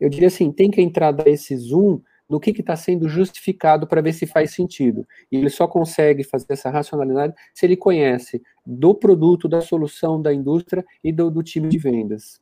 Eu 0.00 0.08
diria 0.08 0.28
assim, 0.28 0.50
tem 0.50 0.70
que 0.70 0.80
entrar 0.80 1.12
dar 1.12 1.28
esse 1.28 1.56
zoom 1.56 2.00
no 2.28 2.40
que 2.40 2.50
está 2.50 2.74
sendo 2.76 3.08
justificado 3.08 3.86
para 3.86 4.00
ver 4.00 4.12
se 4.12 4.26
faz 4.26 4.52
sentido. 4.52 5.06
E 5.30 5.36
ele 5.36 5.50
só 5.50 5.66
consegue 5.66 6.24
fazer 6.24 6.46
essa 6.50 6.70
racionalidade 6.70 7.34
se 7.52 7.66
ele 7.66 7.76
conhece 7.76 8.42
do 8.66 8.94
produto, 8.94 9.48
da 9.48 9.60
solução, 9.60 10.20
da 10.20 10.32
indústria 10.32 10.84
e 11.02 11.12
do, 11.12 11.30
do 11.30 11.42
time 11.42 11.68
de 11.68 11.78
vendas. 11.78 12.40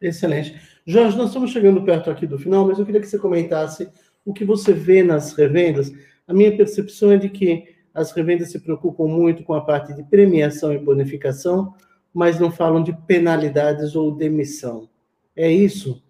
Excelente. 0.00 0.60
Jorge, 0.86 1.16
nós 1.16 1.28
estamos 1.28 1.50
chegando 1.50 1.82
perto 1.82 2.10
aqui 2.10 2.26
do 2.26 2.38
final, 2.38 2.66
mas 2.66 2.78
eu 2.78 2.84
queria 2.84 3.00
que 3.00 3.06
você 3.06 3.18
comentasse 3.18 3.88
o 4.24 4.32
que 4.32 4.44
você 4.44 4.72
vê 4.72 5.02
nas 5.02 5.32
revendas. 5.32 5.92
A 6.26 6.34
minha 6.34 6.54
percepção 6.56 7.12
é 7.12 7.16
de 7.16 7.28
que 7.28 7.74
as 7.94 8.10
revendas 8.12 8.50
se 8.50 8.58
preocupam 8.58 9.06
muito 9.06 9.44
com 9.44 9.54
a 9.54 9.64
parte 9.64 9.94
de 9.94 10.02
premiação 10.02 10.72
e 10.72 10.78
bonificação, 10.78 11.74
mas 12.12 12.38
não 12.38 12.50
falam 12.50 12.82
de 12.82 12.92
penalidades 13.06 13.94
ou 13.94 14.14
demissão. 14.14 14.88
É 15.36 15.50
isso? 15.50 16.03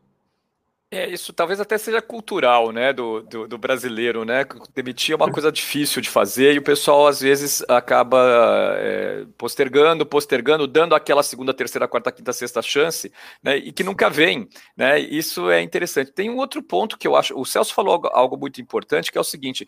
É, 0.95 1.11
isso 1.11 1.33
talvez 1.33 1.59
até 1.59 1.77
seja 1.77 2.01
cultural, 2.01 2.71
né, 2.71 2.93
do, 2.93 3.21
do, 3.23 3.49
do, 3.49 3.59
brasileiro, 3.59 4.25
né, 4.25 4.47
demitir 4.73 5.13
é 5.13 5.17
uma 5.17 5.31
coisa 5.31 5.51
difícil 5.51 6.01
de 6.01 6.09
fazer 6.09 6.55
e 6.55 6.59
o 6.59 6.63
pessoal 6.63 7.09
às 7.09 7.21
vezes 7.21 7.65
acaba 7.69 8.77
é, 8.79 9.27
postergando, 9.37 10.07
postergando, 10.07 10.69
dando 10.69 10.95
aquela 10.95 11.25
segunda, 11.25 11.53
terceira, 11.53 11.89
quarta, 11.89 12.13
quinta, 12.13 12.33
sexta 12.33 12.63
chance, 12.63 13.13
né, 13.43 13.57
e 13.57 13.73
que 13.73 13.83
nunca 13.83 14.09
vem, 14.09 14.49
né, 14.77 15.01
isso 15.01 15.51
é 15.51 15.61
interessante. 15.61 16.13
Tem 16.13 16.31
um 16.31 16.37
outro 16.37 16.63
ponto 16.63 16.97
que 16.97 17.09
eu 17.09 17.17
acho, 17.17 17.37
o 17.37 17.45
Celso 17.45 17.75
falou 17.75 17.95
algo, 17.95 18.09
algo 18.13 18.37
muito 18.37 18.61
importante, 18.61 19.11
que 19.11 19.19
é 19.19 19.21
o 19.21 19.25
seguinte, 19.25 19.67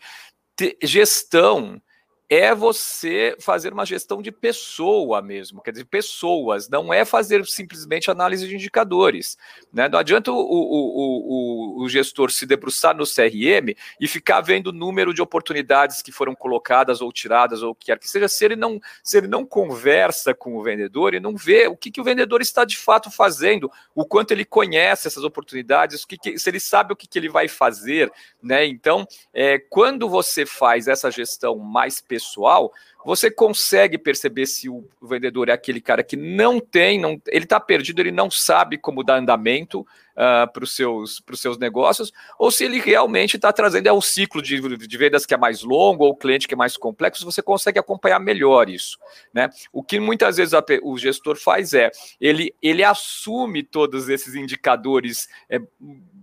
gestão 0.81 1.81
é 2.29 2.53
você 2.53 3.35
fazer 3.39 3.71
uma 3.71 3.85
gestão 3.85 4.21
de 4.21 4.31
pessoa 4.31 5.21
mesmo, 5.21 5.61
quer 5.61 5.71
dizer, 5.71 5.85
pessoas, 5.85 6.67
não 6.67 6.93
é 6.93 7.05
fazer 7.05 7.45
simplesmente 7.45 8.11
análise 8.11 8.45
de 8.47 8.53
indicadores. 8.53 9.37
Né? 9.71 9.87
Não 9.87 9.97
adianta 9.97 10.31
o, 10.31 10.35
o, 10.35 11.79
o, 11.79 11.83
o, 11.83 11.89
gestor 11.89 12.29
se 12.31 12.45
debruçar 12.45 12.95
no 12.95 13.05
CRM 13.05 13.73
e 13.99 14.07
ficar 14.07 14.41
vendo 14.41 14.67
o 14.67 14.73
número 14.73 15.13
de 15.13 15.21
oportunidades 15.21 16.01
que 16.01 16.11
foram 16.11 16.35
colocadas 16.35 17.01
ou 17.01 17.11
tiradas, 17.13 17.63
ou 17.63 17.71
o 17.71 17.75
que 17.75 17.87
quer 17.87 17.97
que 17.97 18.09
seja, 18.09 18.27
se 18.27 18.43
ele 18.43 18.57
não, 18.57 18.79
se 19.01 19.17
ele 19.17 19.27
não 19.27 19.45
conversa 19.45 20.33
com 20.33 20.57
o 20.57 20.63
vendedor 20.63 21.13
e 21.13 21.19
não 21.21 21.35
vê 21.35 21.67
o 21.67 21.77
que, 21.77 21.89
que 21.89 22.01
o 22.01 22.03
vendedor 22.03 22.41
está 22.41 22.65
de 22.65 22.75
fato 22.75 23.09
fazendo, 23.09 23.71
o 23.95 24.05
quanto 24.05 24.31
ele 24.31 24.43
conhece 24.43 25.07
essas 25.07 25.23
oportunidades, 25.23 26.03
o 26.03 26.07
que, 26.07 26.17
que 26.17 26.37
se 26.37 26.49
ele 26.49 26.59
sabe 26.59 26.91
o 26.91 26.95
que, 26.95 27.07
que 27.07 27.17
ele 27.17 27.29
vai 27.29 27.47
fazer. 27.47 28.11
Né? 28.43 28.65
Então, 28.65 29.07
é, 29.33 29.57
quando 29.57 30.09
você 30.09 30.45
faz 30.45 30.89
essa 30.89 31.09
gestão 31.09 31.57
mais 31.57 32.01
pessoal, 32.01 32.16
pessoal, 32.17 32.73
você 33.05 33.29
consegue 33.29 33.97
perceber 33.97 34.47
se 34.47 34.67
o 34.67 34.83
vendedor 35.01 35.49
é 35.49 35.53
aquele 35.53 35.79
cara 35.79 36.03
que 36.03 36.17
não 36.17 36.59
tem, 36.59 36.99
não, 36.99 37.21
ele 37.27 37.45
está 37.45 37.59
perdido, 37.59 38.01
ele 38.01 38.11
não 38.11 38.29
sabe 38.29 38.77
como 38.77 39.03
dar 39.03 39.17
andamento 39.17 39.81
uh, 39.81 40.51
para 40.51 40.63
os 40.63 40.75
seus, 40.75 41.23
seus 41.35 41.57
negócios, 41.59 42.11
ou 42.39 42.49
se 42.49 42.65
ele 42.65 42.79
realmente 42.79 43.35
está 43.35 43.53
trazendo 43.53 43.87
é 43.87 43.91
o 43.91 44.01
ciclo 44.01 44.41
de, 44.41 44.59
de 44.75 44.97
vendas 44.97 45.25
que 45.25 45.33
é 45.33 45.37
mais 45.37 45.61
longo 45.61 46.03
ou 46.03 46.11
o 46.11 46.15
cliente 46.15 46.47
que 46.47 46.55
é 46.55 46.57
mais 46.57 46.75
complexo, 46.75 47.23
você 47.23 47.41
consegue 47.41 47.79
acompanhar 47.79 48.19
melhor 48.19 48.67
isso. 48.67 48.97
Né? 49.31 49.49
O 49.71 49.83
que 49.83 49.99
muitas 49.99 50.37
vezes 50.37 50.55
a, 50.55 50.63
o 50.81 50.97
gestor 50.97 51.37
faz 51.37 51.73
é 51.73 51.91
ele, 52.19 52.53
ele 52.61 52.83
assume 52.83 53.61
todos 53.63 54.09
esses 54.09 54.33
indicadores. 54.33 55.29
É, 55.49 55.61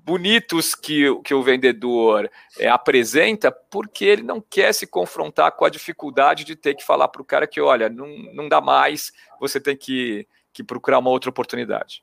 bonitos 0.05 0.75
que, 0.75 1.05
que 1.23 1.33
o 1.33 1.43
vendedor 1.43 2.31
é, 2.59 2.69
apresenta, 2.69 3.51
porque 3.51 4.05
ele 4.05 4.23
não 4.23 4.41
quer 4.41 4.73
se 4.75 4.87
confrontar 4.87 5.53
com 5.53 5.65
a 5.65 5.71
dificuldade 5.71 6.45
de 6.45 6.55
ter 6.55 6.75
que 6.75 6.85
falar 6.85 7.09
para 7.09 7.23
o 7.23 7.25
cara 7.25 7.47
que, 7.47 7.61
olha, 7.61 7.89
não, 7.89 8.07
não 8.35 8.49
dá 8.49 8.61
mais, 8.61 9.13
você 9.41 9.59
tem 9.59 9.75
que, 9.75 10.27
que 10.53 10.63
procurar 10.63 10.99
uma 10.99 11.09
outra 11.09 11.31
oportunidade 11.31 12.03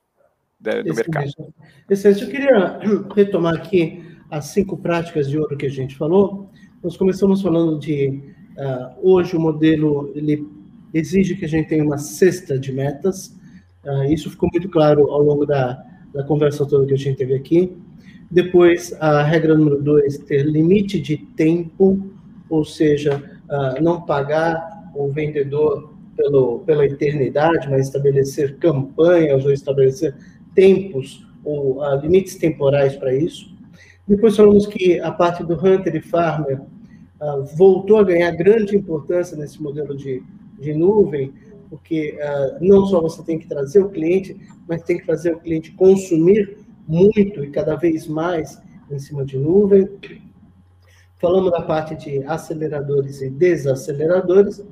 né, 0.60 0.82
do 0.82 0.94
mercado. 0.94 1.30
Excelente. 1.88 2.24
Eu 2.24 2.30
queria 2.30 2.80
retomar 3.14 3.54
aqui 3.54 4.04
as 4.28 4.46
cinco 4.46 4.76
práticas 4.76 5.28
de 5.28 5.38
ouro 5.38 5.56
que 5.56 5.66
a 5.66 5.70
gente 5.70 5.96
falou. 5.96 6.50
Nós 6.82 6.96
começamos 6.96 7.40
falando 7.40 7.78
de 7.78 8.20
uh, 8.56 8.98
hoje 9.00 9.36
o 9.36 9.40
modelo 9.40 10.10
ele 10.16 10.44
exige 10.92 11.36
que 11.36 11.44
a 11.44 11.48
gente 11.48 11.68
tenha 11.68 11.84
uma 11.84 11.98
cesta 11.98 12.58
de 12.58 12.72
metas. 12.72 13.38
Uh, 13.84 14.04
isso 14.04 14.28
ficou 14.28 14.48
muito 14.52 14.68
claro 14.68 15.08
ao 15.10 15.22
longo 15.22 15.46
da, 15.46 15.80
da 16.12 16.24
conversa 16.24 16.66
toda 16.66 16.86
que 16.86 16.94
a 16.94 16.98
gente 16.98 17.18
teve 17.18 17.34
aqui. 17.34 17.76
Depois, 18.32 18.96
a 18.98 19.22
regra 19.22 19.54
número 19.54 19.82
dois, 19.82 20.16
ter 20.16 20.46
limite 20.46 20.98
de 20.98 21.18
tempo, 21.18 22.00
ou 22.48 22.64
seja, 22.64 23.22
uh, 23.44 23.82
não 23.82 24.00
pagar 24.00 24.90
o 24.94 25.08
vendedor 25.08 25.92
pelo, 26.16 26.60
pela 26.60 26.86
eternidade, 26.86 27.68
mas 27.68 27.88
estabelecer 27.88 28.56
campanhas 28.56 29.44
ou 29.44 29.52
estabelecer 29.52 30.14
tempos 30.54 31.26
ou 31.44 31.82
uh, 31.82 32.00
limites 32.00 32.36
temporais 32.36 32.96
para 32.96 33.14
isso. 33.14 33.54
Depois 34.08 34.34
falamos 34.34 34.66
que 34.66 34.98
a 34.98 35.12
parte 35.12 35.44
do 35.44 35.52
Hunter 35.52 35.94
e 35.94 36.00
Farmer 36.00 36.58
uh, 36.58 37.44
voltou 37.54 37.98
a 37.98 38.02
ganhar 38.02 38.30
grande 38.30 38.74
importância 38.74 39.36
nesse 39.36 39.62
modelo 39.62 39.94
de, 39.94 40.22
de 40.58 40.72
nuvem, 40.72 41.34
porque 41.68 42.18
uh, 42.18 42.64
não 42.64 42.86
só 42.86 42.98
você 42.98 43.22
tem 43.22 43.38
que 43.38 43.46
trazer 43.46 43.80
o 43.80 43.90
cliente, 43.90 44.40
mas 44.66 44.82
tem 44.84 44.96
que 44.96 45.04
fazer 45.04 45.34
o 45.34 45.38
cliente 45.38 45.72
consumir 45.72 46.61
muito 46.86 47.44
e 47.44 47.50
cada 47.50 47.76
vez 47.76 48.06
mais 48.06 48.60
em 48.90 48.98
cima 48.98 49.24
de 49.24 49.38
nuvem. 49.38 49.88
Falamos 51.18 51.52
da 51.52 51.62
parte 51.62 51.94
de 51.94 52.22
aceleradores 52.24 53.22
e 53.22 53.30
desaceleradores. 53.30 54.64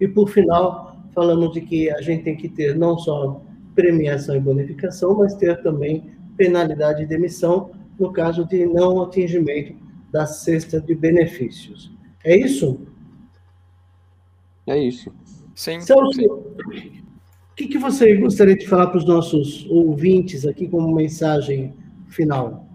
E, 0.00 0.08
por 0.08 0.28
final, 0.28 0.96
falamos 1.14 1.52
de 1.52 1.60
que 1.60 1.90
a 1.90 2.00
gente 2.00 2.24
tem 2.24 2.36
que 2.36 2.48
ter 2.48 2.76
não 2.76 2.98
só 2.98 3.42
premiação 3.74 4.34
e 4.34 4.40
bonificação, 4.40 5.16
mas 5.16 5.34
ter 5.34 5.62
também 5.62 6.10
penalidade 6.36 7.00
de 7.00 7.06
demissão 7.06 7.70
no 7.98 8.12
caso 8.12 8.44
de 8.46 8.66
não 8.66 9.02
atingimento 9.02 9.76
da 10.10 10.26
cesta 10.26 10.80
de 10.80 10.94
benefícios. 10.94 11.92
É 12.24 12.36
isso? 12.36 12.80
É 14.66 14.78
isso. 14.78 15.12
Sim. 15.54 15.80
Celso, 15.80 16.20
o 16.22 16.99
que, 17.60 17.68
que 17.68 17.78
você 17.78 18.16
gostaria 18.16 18.56
de 18.56 18.66
falar 18.66 18.86
para 18.86 18.96
os 18.96 19.04
nossos 19.04 19.66
ouvintes 19.68 20.46
aqui 20.46 20.66
como 20.66 20.94
mensagem 20.94 21.74
final? 22.08 22.69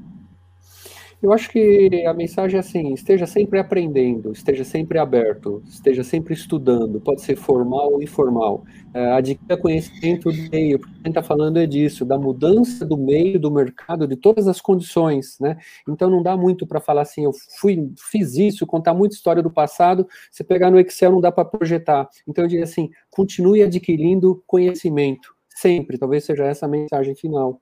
Eu 1.25 1.33
acho 1.33 1.49
que 1.49 2.05
a 2.05 2.13
mensagem 2.13 2.55
é 2.55 2.59
assim: 2.59 2.93
esteja 2.93 3.25
sempre 3.25 3.57
aprendendo, 3.57 4.31
esteja 4.31 4.63
sempre 4.63 4.99
aberto, 4.99 5.63
esteja 5.67 6.03
sempre 6.03 6.35
estudando, 6.35 7.01
pode 7.01 7.21
ser 7.21 7.35
formal 7.35 7.93
ou 7.93 8.03
informal. 8.03 8.63
É, 8.93 9.11
adquira 9.11 9.57
conhecimento 9.57 10.31
do 10.31 10.49
meio, 10.51 10.77
porque 10.77 10.93
quem 11.01 11.09
está 11.09 11.23
falando 11.23 11.57
é 11.57 11.65
disso, 11.65 12.05
da 12.05 12.15
mudança 12.15 12.85
do 12.85 12.95
meio, 12.95 13.39
do 13.39 13.49
mercado, 13.49 14.07
de 14.07 14.15
todas 14.15 14.47
as 14.47 14.61
condições, 14.61 15.39
né? 15.39 15.57
Então 15.89 16.11
não 16.11 16.21
dá 16.21 16.37
muito 16.37 16.67
para 16.67 16.79
falar 16.79 17.01
assim, 17.01 17.23
eu 17.23 17.31
fui, 17.59 17.91
fiz 18.11 18.35
isso, 18.35 18.67
contar 18.67 18.93
muita 18.93 19.15
história 19.15 19.41
do 19.41 19.49
passado, 19.49 20.07
você 20.29 20.43
pegar 20.43 20.69
no 20.69 20.79
Excel 20.79 21.11
não 21.11 21.21
dá 21.21 21.31
para 21.31 21.43
projetar. 21.43 22.07
Então 22.27 22.43
eu 22.43 22.47
diria 22.47 22.65
assim: 22.65 22.91
continue 23.09 23.63
adquirindo 23.63 24.43
conhecimento, 24.45 25.33
sempre, 25.49 25.97
talvez 25.97 26.23
seja 26.23 26.45
essa 26.45 26.67
a 26.67 26.69
mensagem 26.69 27.15
final. 27.15 27.59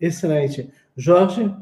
Excelente. 0.00 0.70
Jorge? 0.96 1.52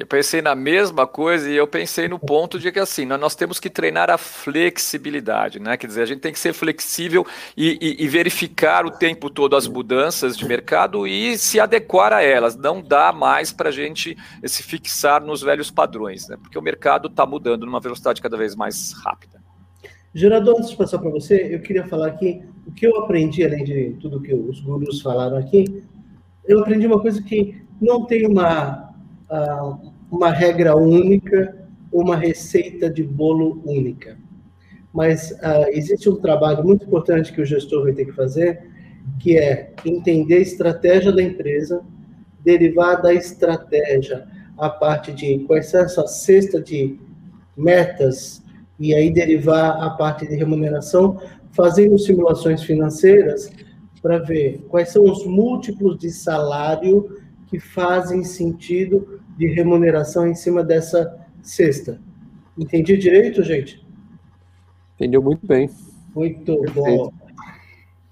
Eu 0.00 0.06
pensei 0.06 0.40
na 0.40 0.54
mesma 0.54 1.06
coisa 1.06 1.50
e 1.50 1.54
eu 1.54 1.66
pensei 1.66 2.08
no 2.08 2.18
ponto 2.18 2.58
de 2.58 2.72
que 2.72 2.78
assim, 2.78 3.04
nós 3.04 3.34
temos 3.34 3.60
que 3.60 3.68
treinar 3.68 4.08
a 4.08 4.16
flexibilidade, 4.16 5.60
né? 5.60 5.76
Quer 5.76 5.88
dizer, 5.88 6.00
a 6.00 6.06
gente 6.06 6.20
tem 6.20 6.32
que 6.32 6.38
ser 6.38 6.54
flexível 6.54 7.26
e, 7.54 7.76
e, 7.78 8.02
e, 8.02 8.08
verificar 8.08 8.86
o 8.86 8.90
tempo 8.90 9.28
todo 9.28 9.54
as 9.54 9.68
mudanças 9.68 10.38
de 10.38 10.46
mercado 10.46 11.06
e 11.06 11.36
se 11.36 11.60
adequar 11.60 12.14
a 12.14 12.22
elas. 12.22 12.56
Não 12.56 12.80
dá 12.80 13.12
mais 13.12 13.52
para 13.52 13.68
a 13.68 13.72
gente 13.72 14.16
se 14.42 14.62
fixar 14.62 15.22
nos 15.22 15.42
velhos 15.42 15.70
padrões, 15.70 16.26
né? 16.28 16.38
Porque 16.40 16.58
o 16.58 16.62
mercado 16.62 17.08
está 17.08 17.26
mudando 17.26 17.66
numa 17.66 17.78
velocidade 17.78 18.22
cada 18.22 18.38
vez 18.38 18.56
mais 18.56 18.94
rápida. 19.04 19.38
Gerador, 20.14 20.56
antes 20.56 20.70
de 20.70 20.76
passar 20.78 20.98
para 20.98 21.10
você, 21.10 21.54
eu 21.54 21.60
queria 21.60 21.86
falar 21.86 22.06
aqui 22.06 22.42
o 22.66 22.72
que 22.72 22.86
eu 22.86 22.96
aprendi, 22.96 23.44
além 23.44 23.64
de 23.64 23.98
tudo 24.00 24.22
que 24.22 24.32
os 24.32 24.60
gurus 24.60 25.02
falaram 25.02 25.36
aqui, 25.36 25.84
eu 26.48 26.60
aprendi 26.60 26.86
uma 26.86 27.02
coisa 27.02 27.22
que 27.22 27.62
não 27.78 28.06
tem 28.06 28.26
uma 28.26 28.88
uma 30.10 30.30
regra 30.30 30.76
única, 30.76 31.56
uma 31.92 32.16
receita 32.16 32.90
de 32.90 33.02
bolo 33.02 33.62
única. 33.64 34.18
Mas 34.92 35.30
uh, 35.30 35.68
existe 35.70 36.08
um 36.10 36.16
trabalho 36.16 36.64
muito 36.64 36.84
importante 36.84 37.32
que 37.32 37.40
o 37.40 37.46
gestor 37.46 37.84
vai 37.84 37.92
ter 37.92 38.06
que 38.06 38.12
fazer, 38.12 38.68
que 39.20 39.38
é 39.38 39.72
entender 39.84 40.36
a 40.36 40.40
estratégia 40.40 41.12
da 41.12 41.22
empresa, 41.22 41.82
derivar 42.44 43.00
da 43.00 43.14
estratégia 43.14 44.26
a 44.58 44.68
parte 44.68 45.12
de 45.12 45.38
quais 45.40 45.66
são 45.66 45.80
essa 45.80 46.06
cesta 46.06 46.60
de 46.60 46.98
metas 47.56 48.42
e 48.78 48.94
aí 48.94 49.12
derivar 49.12 49.82
a 49.82 49.90
parte 49.90 50.26
de 50.26 50.34
remuneração, 50.34 51.20
fazendo 51.52 51.98
simulações 51.98 52.62
financeiras 52.62 53.50
para 54.02 54.18
ver 54.18 54.64
quais 54.68 54.90
são 54.90 55.04
os 55.04 55.24
múltiplos 55.26 55.98
de 55.98 56.10
salário 56.10 57.20
que 57.46 57.60
fazem 57.60 58.24
sentido 58.24 59.19
de 59.40 59.46
remuneração 59.46 60.28
em 60.28 60.34
cima 60.34 60.62
dessa 60.62 61.18
cesta. 61.42 61.98
Entendi 62.58 62.94
direito, 62.98 63.42
gente? 63.42 63.82
Entendeu 64.96 65.22
muito 65.22 65.46
bem. 65.46 65.70
Muito 66.14 66.60
Perfeito. 66.60 66.74
bom. 66.74 67.12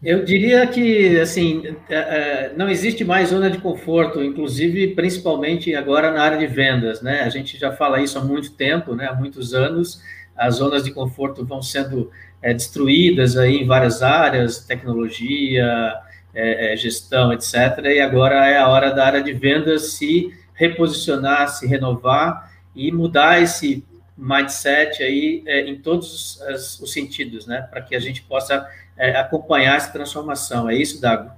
Eu 0.02 0.24
diria 0.24 0.66
que, 0.66 1.18
assim, 1.20 1.76
é, 1.90 1.96
é, 1.96 2.52
não 2.56 2.70
existe 2.70 3.04
mais 3.04 3.28
zona 3.28 3.50
de 3.50 3.58
conforto, 3.58 4.22
inclusive, 4.24 4.94
principalmente 4.94 5.74
agora 5.74 6.10
na 6.10 6.22
área 6.22 6.38
de 6.38 6.46
vendas, 6.46 7.02
né? 7.02 7.20
A 7.20 7.28
gente 7.28 7.58
já 7.58 7.72
fala 7.72 8.00
isso 8.00 8.16
há 8.16 8.24
muito 8.24 8.54
tempo, 8.54 8.94
né? 8.94 9.06
Há 9.06 9.14
muitos 9.14 9.52
anos, 9.52 10.00
as 10.34 10.54
zonas 10.54 10.82
de 10.84 10.92
conforto 10.92 11.44
vão 11.44 11.60
sendo 11.60 12.10
é, 12.40 12.54
destruídas 12.54 13.36
aí 13.36 13.58
em 13.58 13.66
várias 13.66 14.00
áreas, 14.02 14.64
tecnologia, 14.64 15.92
é, 16.32 16.74
gestão, 16.76 17.32
etc. 17.34 17.54
E 17.84 18.00
agora 18.00 18.48
é 18.48 18.56
a 18.56 18.68
hora 18.68 18.94
da 18.94 19.04
área 19.04 19.22
de 19.22 19.34
vendas 19.34 19.92
se 19.92 20.32
reposicionar, 20.58 21.48
se 21.48 21.66
renovar 21.66 22.52
e 22.74 22.90
mudar 22.90 23.40
esse 23.40 23.84
mindset 24.16 25.00
aí 25.04 25.44
é, 25.46 25.60
em 25.60 25.76
todos 25.76 26.40
os, 26.40 26.80
os 26.80 26.92
sentidos, 26.92 27.46
né? 27.46 27.62
Para 27.62 27.80
que 27.80 27.94
a 27.94 28.00
gente 28.00 28.22
possa 28.24 28.68
é, 28.96 29.16
acompanhar 29.16 29.76
essa 29.76 29.92
transformação. 29.92 30.68
É 30.68 30.76
isso, 30.76 31.00
Dago? 31.00 31.30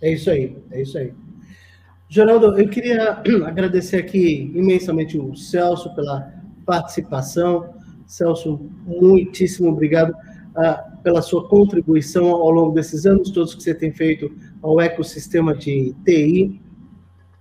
É 0.00 0.10
isso 0.10 0.30
aí, 0.30 0.56
é 0.70 0.80
isso 0.80 0.96
aí. 0.96 1.12
Geraldo, 2.08 2.58
eu 2.58 2.68
queria 2.68 3.20
agradecer 3.44 3.98
aqui 3.98 4.50
imensamente 4.54 5.18
o 5.18 5.36
Celso 5.36 5.94
pela 5.94 6.32
participação. 6.64 7.74
Celso, 8.06 8.70
muitíssimo 8.86 9.68
obrigado 9.68 10.12
uh, 10.12 11.02
pela 11.02 11.20
sua 11.20 11.46
contribuição 11.46 12.30
ao 12.30 12.50
longo 12.50 12.72
desses 12.72 13.04
anos 13.04 13.30
todos 13.30 13.54
que 13.54 13.62
você 13.62 13.74
tem 13.74 13.92
feito 13.92 14.34
ao 14.62 14.80
ecossistema 14.80 15.54
de 15.54 15.94
TI 16.04 16.65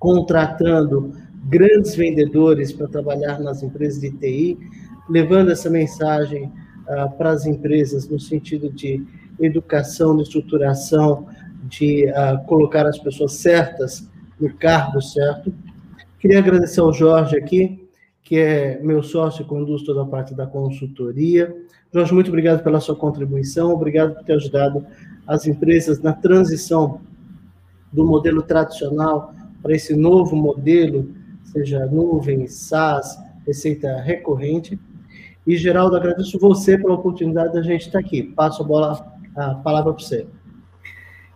contratando 0.05 1.13
grandes 1.45 1.95
vendedores 1.95 2.71
para 2.71 2.87
trabalhar 2.87 3.39
nas 3.39 3.63
empresas 3.63 3.99
de 3.99 4.11
TI, 4.11 4.55
levando 5.09 5.51
essa 5.51 5.67
mensagem 5.67 6.53
uh, 6.87 7.11
para 7.17 7.31
as 7.31 7.47
empresas 7.47 8.07
no 8.07 8.19
sentido 8.19 8.69
de 8.69 9.03
educação, 9.39 10.15
de 10.15 10.21
estruturação, 10.21 11.25
de 11.63 12.05
uh, 12.05 12.45
colocar 12.45 12.85
as 12.85 12.99
pessoas 12.99 13.33
certas 13.33 14.07
no 14.39 14.53
cargo 14.53 15.01
certo. 15.01 15.51
Queria 16.19 16.37
agradecer 16.37 16.81
ao 16.81 16.93
Jorge 16.93 17.35
aqui, 17.35 17.89
que 18.21 18.37
é 18.37 18.79
meu 18.83 19.01
sócio 19.01 19.41
e 19.41 19.45
conduz 19.45 19.81
toda 19.81 20.03
a 20.03 20.05
parte 20.05 20.35
da 20.35 20.45
consultoria. 20.45 21.51
Jorge, 21.91 22.13
muito 22.13 22.27
obrigado 22.27 22.63
pela 22.63 22.79
sua 22.79 22.95
contribuição, 22.95 23.71
obrigado 23.71 24.13
por 24.13 24.23
ter 24.23 24.33
ajudado 24.33 24.85
as 25.25 25.47
empresas 25.47 25.99
na 25.99 26.13
transição 26.13 27.01
do 27.91 28.05
modelo 28.05 28.43
tradicional 28.43 29.33
para 29.65 29.73
esse 29.73 29.95
novo 29.95 30.35
modelo, 30.35 31.11
seja 31.43 31.87
nuvem, 31.87 32.45
SaaS, 32.45 33.17
receita 33.47 33.99
recorrente. 33.99 34.79
E, 35.47 35.57
Geraldo, 35.57 35.95
agradeço 35.95 36.37
você 36.37 36.77
pela 36.77 36.93
oportunidade 36.93 37.53
da 37.53 37.63
gente 37.63 37.87
estar 37.87 37.97
aqui. 37.97 38.21
Passo 38.21 38.61
a 38.61 38.65
bola, 38.65 39.17
a 39.35 39.55
palavra 39.55 39.91
para 39.91 40.03
você. 40.03 40.27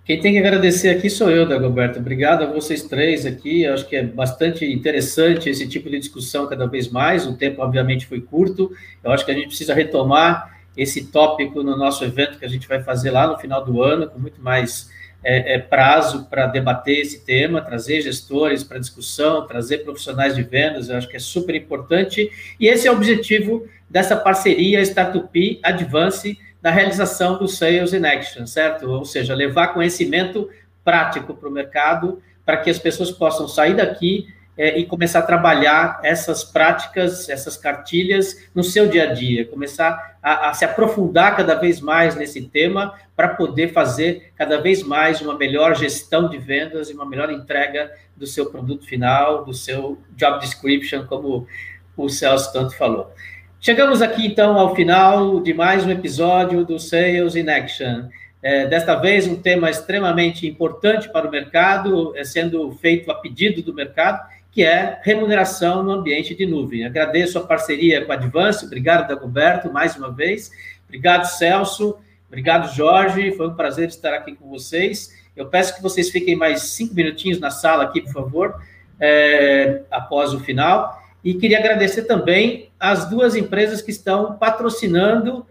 Quem 0.06 0.20
tem 0.20 0.34
que 0.34 0.38
agradecer 0.38 0.90
aqui 0.90 1.10
sou 1.10 1.32
eu, 1.32 1.50
Dagoberto. 1.50 1.98
Obrigado 1.98 2.44
a 2.44 2.54
vocês 2.54 2.84
três 2.84 3.26
aqui. 3.26 3.64
Eu 3.64 3.74
acho 3.74 3.90
que 3.90 3.96
é 3.96 4.04
bastante 4.04 4.64
interessante 4.64 5.50
esse 5.50 5.68
tipo 5.68 5.90
de 5.90 5.98
discussão 5.98 6.46
cada 6.46 6.68
vez 6.68 6.88
mais. 6.88 7.26
O 7.26 7.36
tempo, 7.36 7.64
obviamente, 7.64 8.06
foi 8.06 8.22
curto. 8.22 8.72
Eu 9.04 9.12
acho 9.12 9.26
que 9.26 9.32
a 9.32 9.34
gente 9.34 9.48
precisa 9.48 9.74
retomar 9.74 10.59
esse 10.82 11.06
tópico 11.06 11.62
no 11.62 11.76
nosso 11.76 12.04
evento 12.04 12.40
que 12.40 12.46
a 12.46 12.50
gente 12.50 12.68
vai 12.68 12.82
fazer 12.82 13.12
lá 13.12 13.28
no 13.28 13.38
final 13.38 13.64
do 13.64 13.82
ano, 13.84 14.08
com 14.08 14.18
muito 14.18 14.42
mais 14.42 14.90
é, 15.24 15.56
é, 15.56 15.60
prazo 15.60 16.26
para 16.30 16.48
debater 16.48 17.00
esse 17.00 17.26
tema, 17.26 17.62
trazer 17.62 18.02
gestores 18.02 18.64
para 18.64 18.80
discussão, 18.80 19.46
trazer 19.46 19.80
profissionais 19.80 20.36
de 20.36 20.44
vendas, 20.44 20.90
eu 20.90 20.98
acho 20.98 21.10
que 21.10 21.18
é 21.18 21.20
super 21.20 21.56
importante. 21.56 22.32
E 22.60 22.68
esse 22.68 22.88
é 22.88 22.92
o 22.92 22.96
objetivo 22.96 23.68
dessa 23.90 24.16
parceria 24.16 24.82
Startup 24.82 25.60
Advance 25.64 26.40
na 26.62 26.72
realização 26.72 27.38
do 27.38 27.48
Sales 27.48 27.94
in 27.94 28.06
Action, 28.06 28.46
certo? 28.46 28.90
Ou 28.90 29.06
seja, 29.06 29.36
levar 29.36 29.70
conhecimento 29.70 30.50
prático 30.84 31.34
para 31.34 31.50
o 31.50 31.52
mercado 31.52 32.22
para 32.46 32.58
que 32.58 32.70
as 32.70 32.80
pessoas 32.80 33.12
possam 33.12 33.48
sair 33.48 33.76
daqui 33.76 34.28
é, 34.60 34.78
e 34.78 34.86
começar 34.86 35.20
a 35.20 35.22
trabalhar 35.22 36.01
essas 36.03 36.43
práticas, 36.43 37.30
essas 37.30 37.55
cartilhas 37.55 38.49
no 38.53 38.62
seu 38.62 38.89
dia 38.89 39.10
a 39.10 39.14
dia, 39.14 39.45
começar 39.45 40.18
a, 40.22 40.49
a 40.49 40.53
se 40.53 40.66
aprofundar 40.66 41.38
cada 41.38 41.55
vez 41.55 41.80
mais 41.80 42.14
nesse 42.14 42.41
tema 42.41 42.93
para 43.16 43.30
poder 43.30 43.72
fazer 43.72 44.34
cada 44.36 44.60
vez 44.60 44.84
mais 44.84 45.22
uma 45.22 45.38
melhor 45.38 45.78
gestão 45.78 46.28
de 46.28 46.38
vendas 46.38 46.89
e 46.89 46.93
uma 46.93 47.05
melhor 47.05 47.32
entrega 47.32 47.89
do 48.18 48.28
seu 48.28 48.47
produto 48.47 48.86
final, 48.86 49.45
do 49.45 49.53
seu 49.53 49.97
job 50.18 50.41
description, 50.41 51.05
como 51.05 51.47
o 51.95 52.10
Celso 52.10 52.51
tanto 52.51 52.76
falou. 52.76 53.14
Chegamos 53.62 54.01
aqui 54.01 54.28
então 54.28 54.60
ao 54.60 54.76
final 54.76 55.39
de 55.39 55.53
mais 55.53 55.86
um 55.86 55.89
episódio 55.89 56.66
do 56.66 56.78
Sales 56.78 57.38
in 57.38 57.47
Action. 57.49 58.10
É, 58.41 58.68
desta 58.68 58.95
vez, 58.95 59.28
um 59.28 59.36
tema 59.36 59.70
extremamente 59.70 60.47
importante 60.47 61.10
para 61.10 61.28
o 61.28 61.32
mercado, 61.32 62.16
é 62.16 62.24
sendo 62.24 62.72
feito 62.72 63.12
a 63.12 63.16
pedido 63.16 63.62
do 63.62 63.74
mercado, 63.74 64.22
que 64.60 64.66
é 64.66 64.99
remuneração 65.03 65.82
no 65.84 65.91
ambiente 65.93 66.36
de 66.36 66.45
nuvem. 66.45 66.86
Agradeço 66.86 67.38
a 67.38 67.47
parceria 67.47 68.03
com 68.03 68.12
a 68.12 68.16
Advance, 68.16 68.66
obrigado, 68.66 69.07
Dagoberto, 69.07 69.72
mais 69.72 69.95
uma 69.95 70.12
vez. 70.12 70.51
Obrigado, 70.84 71.24
Celso. 71.28 71.97
Obrigado, 72.28 72.76
Jorge. 72.76 73.32
Foi 73.38 73.47
um 73.47 73.53
prazer 73.53 73.88
estar 73.88 74.14
aqui 74.14 74.36
com 74.36 74.49
vocês. 74.49 75.18
Eu 75.34 75.45
peço 75.45 75.78
que 75.78 75.82
vocês 75.82 76.10
fiquem 76.10 76.36
mais 76.36 76.64
cinco 76.64 76.93
minutinhos 76.93 77.39
na 77.39 77.49
sala 77.49 77.86
aqui, 77.86 78.01
por 78.01 78.12
favor, 78.12 78.62
é, 78.99 79.84
após 79.89 80.34
o 80.34 80.41
final. 80.41 81.01
E 81.24 81.36
queria 81.36 81.60
agradecer 81.60 82.01
também 82.01 82.70
as 82.78 83.10
duas 83.10 83.38
empresas 83.38 83.82
que 83.82 83.91
estão 83.91 84.38
patrocinando 84.38 85.47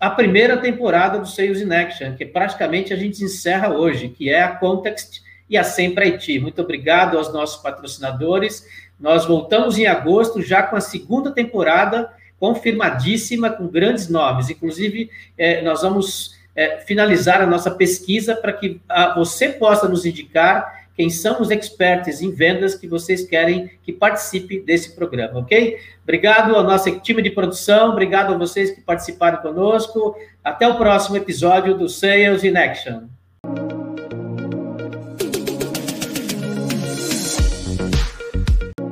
a 0.00 0.08
primeira 0.08 0.56
temporada 0.56 1.18
do 1.18 1.28
Sales 1.28 1.60
in 1.60 1.70
Action, 1.74 2.16
que 2.16 2.24
praticamente 2.24 2.90
a 2.94 2.96
gente 2.96 3.22
encerra 3.22 3.68
hoje, 3.68 4.08
que 4.08 4.30
é 4.30 4.42
a 4.42 4.48
Context 4.48 5.25
e 5.48 5.56
a 5.56 5.64
Sempre 5.64 6.06
IT. 6.06 6.38
Muito 6.40 6.60
obrigado 6.62 7.16
aos 7.16 7.32
nossos 7.32 7.62
patrocinadores. 7.62 8.66
Nós 8.98 9.26
voltamos 9.26 9.78
em 9.78 9.86
agosto 9.86 10.42
já 10.42 10.62
com 10.62 10.76
a 10.76 10.80
segunda 10.80 11.30
temporada 11.30 12.10
confirmadíssima, 12.38 13.50
com 13.50 13.66
grandes 13.66 14.08
nomes. 14.08 14.50
Inclusive, 14.50 15.10
é, 15.36 15.62
nós 15.62 15.82
vamos 15.82 16.36
é, 16.54 16.78
finalizar 16.78 17.40
a 17.40 17.46
nossa 17.46 17.70
pesquisa 17.70 18.34
para 18.34 18.52
que 18.52 18.80
a, 18.88 19.14
você 19.14 19.50
possa 19.50 19.88
nos 19.88 20.04
indicar 20.04 20.86
quem 20.96 21.10
são 21.10 21.42
os 21.42 21.50
experts 21.50 22.22
em 22.22 22.30
vendas 22.30 22.74
que 22.74 22.88
vocês 22.88 23.22
querem 23.28 23.70
que 23.82 23.92
participe 23.92 24.60
desse 24.60 24.94
programa, 24.96 25.40
ok? 25.40 25.78
Obrigado 26.02 26.56
ao 26.56 26.64
nosso 26.64 26.90
time 27.00 27.20
de 27.20 27.30
produção, 27.30 27.90
obrigado 27.90 28.32
a 28.32 28.38
vocês 28.38 28.70
que 28.70 28.80
participaram 28.80 29.42
conosco. 29.42 30.16
Até 30.42 30.66
o 30.66 30.78
próximo 30.78 31.18
episódio 31.18 31.76
do 31.76 31.86
Sales 31.86 32.42
in 32.44 32.56
Action. 32.56 33.15